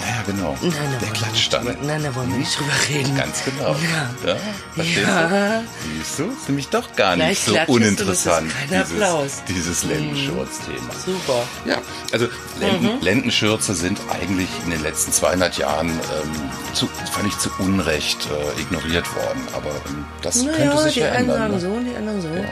Ja, 0.00 0.16
ja, 0.16 0.22
genau. 0.26 0.56
Nein, 0.60 0.72
da 0.92 0.98
Der 1.06 1.12
klatscht 1.12 1.52
dann. 1.52 1.64
Nein, 1.82 2.02
da 2.02 2.14
wollen 2.14 2.30
wir 2.30 2.38
nicht 2.38 2.58
drüber 2.58 2.72
reden. 2.88 3.16
Ganz 3.16 3.44
genau. 3.44 3.76
Ja. 4.24 4.32
ja 4.32 4.36
verstehst 4.74 5.06
Ja. 5.06 5.28
du? 5.28 5.64
Siehst 5.98 6.18
du? 6.18 6.24
Ist 6.32 6.48
nämlich 6.48 6.68
doch 6.68 6.96
gar 6.96 7.14
Gleich 7.14 7.28
nicht 7.30 7.44
so 7.44 7.54
du, 7.54 7.72
uninteressant, 7.72 8.48
ist 8.48 8.70
kein 8.70 8.80
Applaus. 8.82 9.42
dieses, 9.48 9.80
dieses 9.80 9.84
Lendenschurz-Thema. 9.84 10.90
Super. 11.04 11.42
Ja, 11.64 11.78
also 12.12 12.26
Lenden, 12.58 12.96
Mhm. 12.96 13.00
Lendenschürze 13.02 13.74
sind 13.74 14.00
eigentlich 14.10 14.48
in 14.64 14.70
den 14.72 14.82
letzten 14.82 15.12
200 15.12 15.58
Jahren 15.58 15.88
ähm, 15.90 16.50
zu, 16.74 16.88
fand 17.12 17.28
ich 17.28 17.38
zu 17.38 17.50
Unrecht 17.60 18.26
äh, 18.26 18.60
ignoriert 18.60 19.06
worden. 19.14 19.46
Aber 19.54 19.70
ähm, 19.88 20.04
das 20.22 20.40
könnte 20.44 20.58
Naja, 20.58 20.76
sich 20.78 20.94
die 20.94 21.00
ja 21.00 21.12
einen 21.12 21.30
ändern. 21.30 21.38
sagen 21.38 21.54
Ne? 21.54 21.60
so, 21.84 21.90
die 21.90 21.96
anderen 21.96 22.20
so. 22.22 22.28
Ja, 22.28 22.36
ja. 22.36 22.48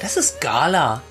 Das 0.00 0.16
ist 0.16 0.40
Gala. 0.40 1.02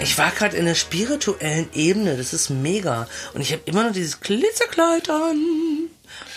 Ich 0.00 0.16
war 0.18 0.30
gerade 0.30 0.56
in 0.56 0.64
der 0.64 0.74
spirituellen 0.74 1.68
Ebene, 1.74 2.16
das 2.16 2.32
ist 2.32 2.48
mega. 2.50 3.08
Und 3.34 3.40
ich 3.42 3.52
habe 3.52 3.62
immer 3.66 3.84
noch 3.84 3.92
dieses 3.92 4.20
Glitzerkleid 4.20 5.10
an. 5.10 5.88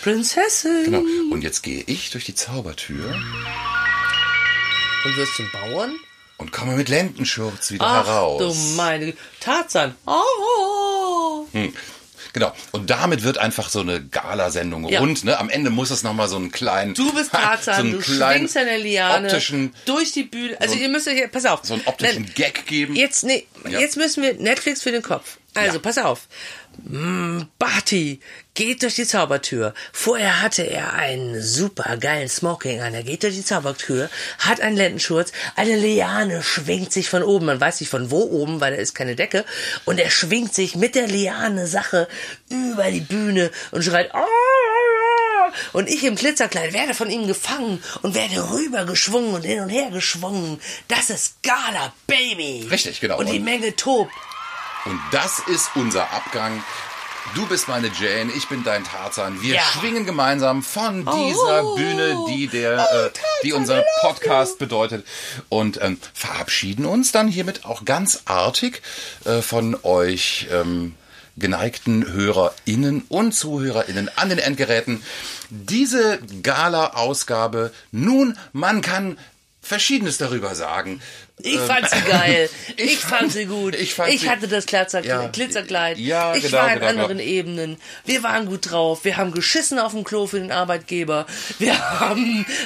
Prinzessin. 0.02 0.84
Genau. 0.84 1.02
Und 1.32 1.42
jetzt 1.42 1.62
gehe 1.62 1.82
ich 1.86 2.10
durch 2.10 2.24
die 2.24 2.34
Zaubertür 2.34 3.14
Und 5.04 5.16
wirst 5.16 5.34
zum 5.36 5.50
Bauern? 5.52 5.94
und 6.38 6.52
komme 6.52 6.76
mit 6.76 6.90
Lendenschurz 6.90 7.70
wieder 7.70 7.86
Ach 7.86 8.06
heraus. 8.06 8.38
du 8.42 8.52
meine. 8.76 9.14
Tarzan. 9.40 9.94
Oh. 10.06 11.46
Hm. 11.52 11.72
Genau. 12.36 12.52
Und 12.72 12.90
damit 12.90 13.22
wird 13.22 13.38
einfach 13.38 13.70
so 13.70 13.80
eine 13.80 14.04
Galasendung 14.04 14.86
Ja. 14.90 15.00
rund. 15.00 15.24
Ne? 15.24 15.38
Am 15.38 15.48
Ende 15.48 15.70
muss 15.70 15.90
es 15.90 16.02
nochmal 16.02 16.28
so 16.28 16.36
einen 16.36 16.52
kleinen... 16.52 16.92
Du 16.92 17.10
bist 17.14 17.32
Tarzan, 17.32 17.74
so 17.76 17.80
einen 17.80 17.92
du 17.92 17.98
kleinen 18.00 18.38
schwingst 18.40 18.56
der 18.56 18.76
Liane 18.78 19.26
optischen, 19.28 19.72
durch 19.86 20.12
die 20.12 20.24
Bühne. 20.24 20.54
Also 20.60 20.74
so- 20.74 20.80
ihr 20.80 20.90
müsst 20.90 21.08
euch, 21.08 21.30
pass 21.32 21.46
auf. 21.46 21.60
so 21.62 21.72
einen 21.72 21.86
optischen 21.86 22.30
Gag 22.34 22.66
geben. 22.66 22.94
Jetzt, 22.94 23.24
nee, 23.24 23.46
Ja. 23.66 23.80
jetzt 23.80 23.96
müssen 23.96 24.22
wir 24.22 24.34
Netflix 24.34 24.82
für 24.82 24.92
den 24.92 25.00
Kopf. 25.00 25.38
Also, 25.54 25.76
Ja. 25.76 25.82
pass 25.82 25.96
auf. 25.96 26.28
Mm, 26.84 27.42
Barty 27.58 28.20
geht 28.54 28.82
durch 28.82 28.94
die 28.94 29.06
Zaubertür. 29.06 29.74
Vorher 29.92 30.42
hatte 30.42 30.62
er 30.62 30.94
einen 30.94 31.42
super 31.42 31.96
geilen 31.96 32.28
Smoking 32.28 32.80
an. 32.80 32.94
Er 32.94 33.02
geht 33.02 33.22
durch 33.22 33.34
die 33.34 33.44
Zaubertür, 33.44 34.08
hat 34.38 34.60
einen 34.60 34.76
Lendenschurz, 34.76 35.32
eine 35.56 35.76
Liane 35.76 36.42
schwingt 36.42 36.92
sich 36.92 37.08
von 37.08 37.22
oben. 37.22 37.46
Man 37.46 37.60
weiß 37.60 37.80
nicht 37.80 37.90
von 37.90 38.10
wo 38.10 38.22
oben, 38.22 38.60
weil 38.60 38.74
da 38.74 38.80
ist 38.80 38.94
keine 38.94 39.16
Decke. 39.16 39.44
Und 39.84 39.98
er 39.98 40.10
schwingt 40.10 40.54
sich 40.54 40.76
mit 40.76 40.94
der 40.94 41.08
Liane 41.08 41.66
Sache 41.66 42.08
über 42.48 42.90
die 42.90 43.00
Bühne 43.00 43.50
und 43.72 43.82
schreit, 43.82 44.14
"Ah!" 44.14 44.24
und 45.72 45.88
ich 45.88 46.04
im 46.04 46.16
Glitzerkleid 46.16 46.72
werde 46.72 46.94
von 46.94 47.10
ihm 47.10 47.26
gefangen 47.26 47.82
und 48.02 48.14
werde 48.14 48.50
rübergeschwungen 48.52 49.34
und 49.34 49.42
hin 49.42 49.60
und 49.60 49.70
her 49.70 49.90
geschwungen. 49.90 50.60
Das 50.88 51.10
ist 51.10 51.42
Gala, 51.42 51.92
Baby. 52.06 52.66
Richtig, 52.70 53.00
genau. 53.00 53.18
Und 53.18 53.30
die 53.30 53.40
Menge 53.40 53.74
tobt. 53.76 54.12
Und 54.86 55.00
das 55.10 55.40
ist 55.40 55.70
unser 55.74 56.12
Abgang. 56.12 56.62
Du 57.34 57.44
bist 57.46 57.66
meine 57.66 57.88
Jane, 57.88 58.30
ich 58.36 58.46
bin 58.48 58.62
dein 58.62 58.84
Tarzan. 58.84 59.42
Wir 59.42 59.56
Ja. 59.56 59.62
schwingen 59.62 60.06
gemeinsam 60.06 60.62
von 60.62 61.00
dieser 61.04 61.64
Oh. 61.64 61.74
Bühne, 61.74 62.16
die 62.28 62.46
der, 62.46 62.78
äh, 62.78 63.10
die 63.42 63.52
unser 63.52 63.84
Podcast 64.00 64.58
bedeutet, 64.58 65.04
und 65.48 65.80
ähm, 65.82 65.98
verabschieden 66.14 66.86
uns 66.86 67.10
dann 67.10 67.26
hiermit 67.26 67.64
auch 67.64 67.84
ganz 67.84 68.22
artig 68.26 68.80
äh, 69.24 69.42
von 69.42 69.76
euch. 69.82 70.46
Ähm, 70.52 70.94
geneigten 71.38 72.10
HörerInnen 72.10 73.04
und 73.10 73.32
ZuhörerInnen 73.32 74.08
an 74.16 74.30
den 74.30 74.38
Endgeräten. 74.38 75.02
Diese 75.50 76.18
Gala-Ausgabe, 76.42 77.72
nun, 77.92 78.38
man 78.54 78.80
kann 78.80 79.18
Verschiedenes 79.60 80.16
darüber 80.16 80.54
sagen. 80.54 81.02
Ich 81.42 81.58
fand 81.58 81.88
sie 81.88 82.00
geil. 82.00 82.48
Ich, 82.78 82.92
ich 82.94 82.98
fand 82.98 83.32
sie 83.32 83.44
gut. 83.46 83.74
ich 83.74 83.94
fand 83.94 84.10
sie- 84.18 84.28
hatte 84.28 84.48
das 84.48 84.66
Ja. 84.70 85.26
Glitzerkleid. 85.28 85.98
Ja, 85.98 86.34
ich 86.34 86.44
genau, 86.44 86.58
war 86.58 86.68
in 86.72 86.74
genau, 86.80 86.86
anderen 86.90 87.18
genau. 87.18 87.30
Ebenen. 87.30 87.76
Wir 88.04 88.22
waren 88.22 88.46
gut 88.46 88.70
drauf. 88.70 89.04
Wir 89.04 89.16
haben 89.16 89.32
geschissen 89.32 89.78
auf 89.78 89.92
dem 89.92 90.04
Klo 90.04 90.26
für 90.26 90.38
den 90.40 90.50
Arbeitgeber. 90.52 91.26
Wir 91.58 91.78
haben 92.00 92.44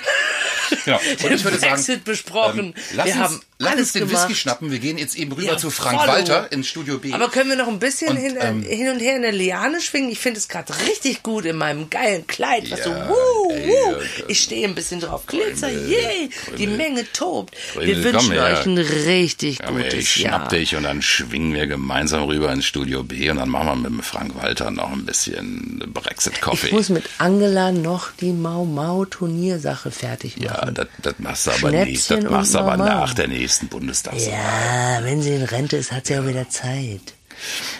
Genau. 0.84 0.98
Und 0.98 1.22
den 1.22 1.32
ich 1.34 1.42
würde 1.44 1.58
sagen, 1.58 1.72
Brexit 1.74 2.04
besprochen. 2.04 2.66
Ähm, 2.66 2.74
lass 2.94 3.06
wir 3.06 3.12
uns, 3.14 3.22
haben 3.24 3.40
lass 3.58 3.70
alles 3.72 3.80
uns 3.82 3.92
den 3.92 4.08
gemacht. 4.08 4.28
Whisky 4.28 4.40
schnappen. 4.40 4.70
Wir 4.70 4.78
gehen 4.78 4.98
jetzt 4.98 5.16
eben 5.16 5.32
rüber 5.32 5.42
Ja, 5.52 5.56
zu 5.56 5.68
Frank 5.70 5.98
follow. 5.98 6.12
Walter 6.12 6.52
ins 6.52 6.68
Studio 6.68 6.98
B. 6.98 7.12
Aber 7.12 7.28
können 7.28 7.50
wir 7.50 7.56
noch 7.56 7.66
ein 7.66 7.80
bisschen 7.80 8.10
Und, 8.10 8.16
hin, 8.18 8.38
ähm, 8.40 8.62
hin 8.62 8.88
und 8.88 9.00
her 9.00 9.16
in 9.16 9.22
der 9.22 9.32
Liane 9.32 9.80
schwingen? 9.80 10.10
Ich 10.10 10.20
finde 10.20 10.38
es 10.38 10.48
gerade 10.48 10.72
richtig 10.86 11.24
gut 11.24 11.44
in 11.44 11.56
meinem 11.56 11.90
geilen 11.90 12.24
Kleid. 12.28 12.70
Was 12.70 12.78
Ja, 12.80 12.84
so, 12.84 12.90
wuh, 12.92 13.49
ey, 13.70 13.94
wuh. 13.94 13.96
äh, 13.98 14.24
Ich 14.28 14.40
stehe 14.42 14.66
ein 14.66 14.74
bisschen 14.74 15.00
drauf. 15.00 15.26
Glitzer, 15.26 15.70
yay. 15.70 16.30
Die 16.58 16.66
Menge 16.66 17.04
tobt. 17.12 17.54
Wir 17.78 18.02
wünschen 18.04 18.36
euch 18.38 18.66
ein 18.66 18.78
richtig 18.78 19.64
Aber 19.64 19.78
gutes 19.78 19.94
ich 19.94 20.16
Jahr. 20.16 20.38
schnapp 20.38 20.48
dich 20.50 20.76
und 20.76 20.82
dann 20.84 21.02
schwingen 21.02 21.54
wir 21.54 21.66
gemeinsam 21.66 22.24
rüber 22.24 22.52
ins 22.52 22.66
Studio 22.66 23.02
B 23.02 23.30
und 23.30 23.36
dann 23.38 23.48
machen 23.48 23.82
wir 23.82 23.90
mit 23.90 24.04
Frank 24.04 24.34
Walter 24.40 24.70
noch 24.70 24.92
ein 24.92 25.04
bisschen 25.06 25.82
Brexit-Coffee. 25.92 26.68
Ich 26.68 26.72
muss 26.72 26.88
mit 26.88 27.04
Angela 27.18 27.72
noch 27.72 28.10
die 28.20 28.32
Mau 28.32 28.64
Mau 28.64 29.04
Turniersache 29.04 29.90
fertig 29.90 30.36
machen. 30.38 30.74
Ja, 30.76 30.84
das, 31.02 31.14
machst 31.18 31.46
du 31.46 31.50
aber 31.52 31.70
nicht. 31.70 32.10
Das 32.10 32.22
machst 32.24 32.54
du 32.54 32.58
aber 32.58 32.76
nach 32.76 33.14
der 33.14 33.28
nächsten 33.28 33.68
Bundestagswahl. 33.68 34.32
Ja, 34.32 35.00
wenn 35.04 35.22
sie 35.22 35.30
in 35.34 35.42
Rente 35.42 35.76
ist, 35.76 35.92
hat 35.92 36.06
sie 36.06 36.18
auch 36.18 36.26
wieder 36.26 36.48
Zeit. 36.48 37.14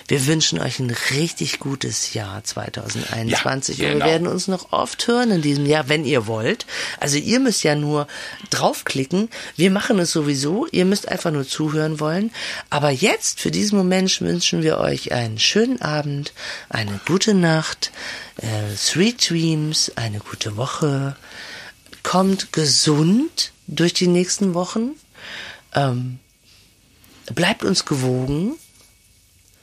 Wir 0.09 0.27
wünschen 0.27 0.59
euch 0.61 0.79
ein 0.79 0.91
richtig 1.11 1.59
gutes 1.59 2.15
Jahr 2.15 2.43
2021 2.45 3.79
Ja, 3.79 3.85
und 3.87 3.89
wir 3.89 3.93
genau. 3.95 4.07
werden 4.07 4.27
uns 4.27 4.49
noch 4.49 4.73
oft 4.73 5.07
hören 5.07 5.31
in 5.31 5.43
diesem 5.43 5.67
Jahr, 5.67 5.89
wenn 5.89 6.05
ihr 6.05 6.27
wollt. 6.27 6.67
Also 6.99 7.17
ihr 7.19 7.41
müsst 7.41 7.63
ja 7.63 7.75
nur 7.75 8.07
draufklicken. 8.51 9.29
Wir 9.57 9.71
machen 9.71 9.99
es 9.99 10.13
sowieso. 10.13 10.67
Ihr 10.71 10.85
müsst 10.85 11.09
einfach 11.09 11.31
nur 11.31 11.47
zuhören 11.47 12.01
wollen. 12.01 12.31
Aber 12.71 12.91
jetzt, 12.91 13.41
für 13.41 13.51
diesen 13.51 13.77
Moment, 13.79 14.21
wünschen 14.21 14.63
wir 14.63 14.79
euch 14.79 15.13
einen 15.13 15.39
schönen 15.39 15.81
Abend, 15.83 16.33
eine 16.69 17.01
gute 17.07 17.35
Nacht, 17.35 17.93
äh, 18.39 18.77
Sweet 18.77 19.31
Dreams, 19.31 19.93
eine 19.97 20.19
gute 20.19 20.57
Woche. 20.57 21.17
Kommt 22.03 22.53
gesund 22.53 23.53
durch 23.67 23.93
die 23.93 24.07
nächsten 24.07 24.55
Wochen. 24.55 24.93
Ähm, 25.75 26.19
bleibt 27.35 27.65
uns 27.65 27.85
gewogen. 27.85 28.55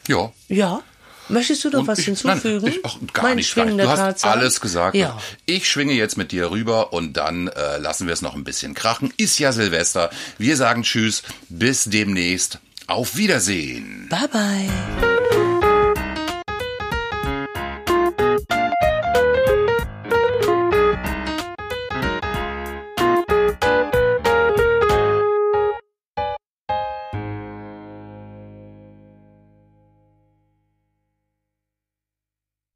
Ja. 0.07 0.31
Ja. 0.47 0.81
Möchtest 1.29 1.65
du 1.65 1.69
noch 1.69 1.79
Und 1.79 1.87
was 1.87 1.99
ich, 1.99 2.05
hinzufügen? 2.05 2.61
Nein, 2.63 2.73
ich, 2.73 2.85
ach, 2.85 2.95
gar 3.11 3.23
mein 3.23 3.35
nicht, 3.35 3.49
schwingender 3.49 3.83
Du 3.83 3.89
hast 3.89 3.99
Tarzan? 3.99 4.31
alles 4.31 4.61
gesagt. 4.61 4.95
Ja. 4.95 5.21
Ich 5.45 5.69
schwinge 5.69 5.91
jetzt 5.91 6.17
mit 6.17 6.31
dir 6.31 6.51
rüber 6.51 6.93
und 6.93 7.13
dann 7.17 7.47
äh, 7.49 7.77
lassen 7.79 8.07
wir 8.07 8.13
es 8.13 8.21
noch 8.21 8.33
ein 8.33 8.45
bisschen 8.45 8.73
krachen. 8.73 9.13
Ist 9.17 9.37
ja 9.37 9.51
Silvester. 9.51 10.09
Wir 10.37 10.55
sagen 10.55 10.83
Tschüss, 10.83 11.23
bis 11.49 11.83
demnächst. 11.83 12.59
Auf 12.87 13.17
Wiedersehen. 13.17 14.07
Bye 14.09 14.29
bye. 14.31 15.16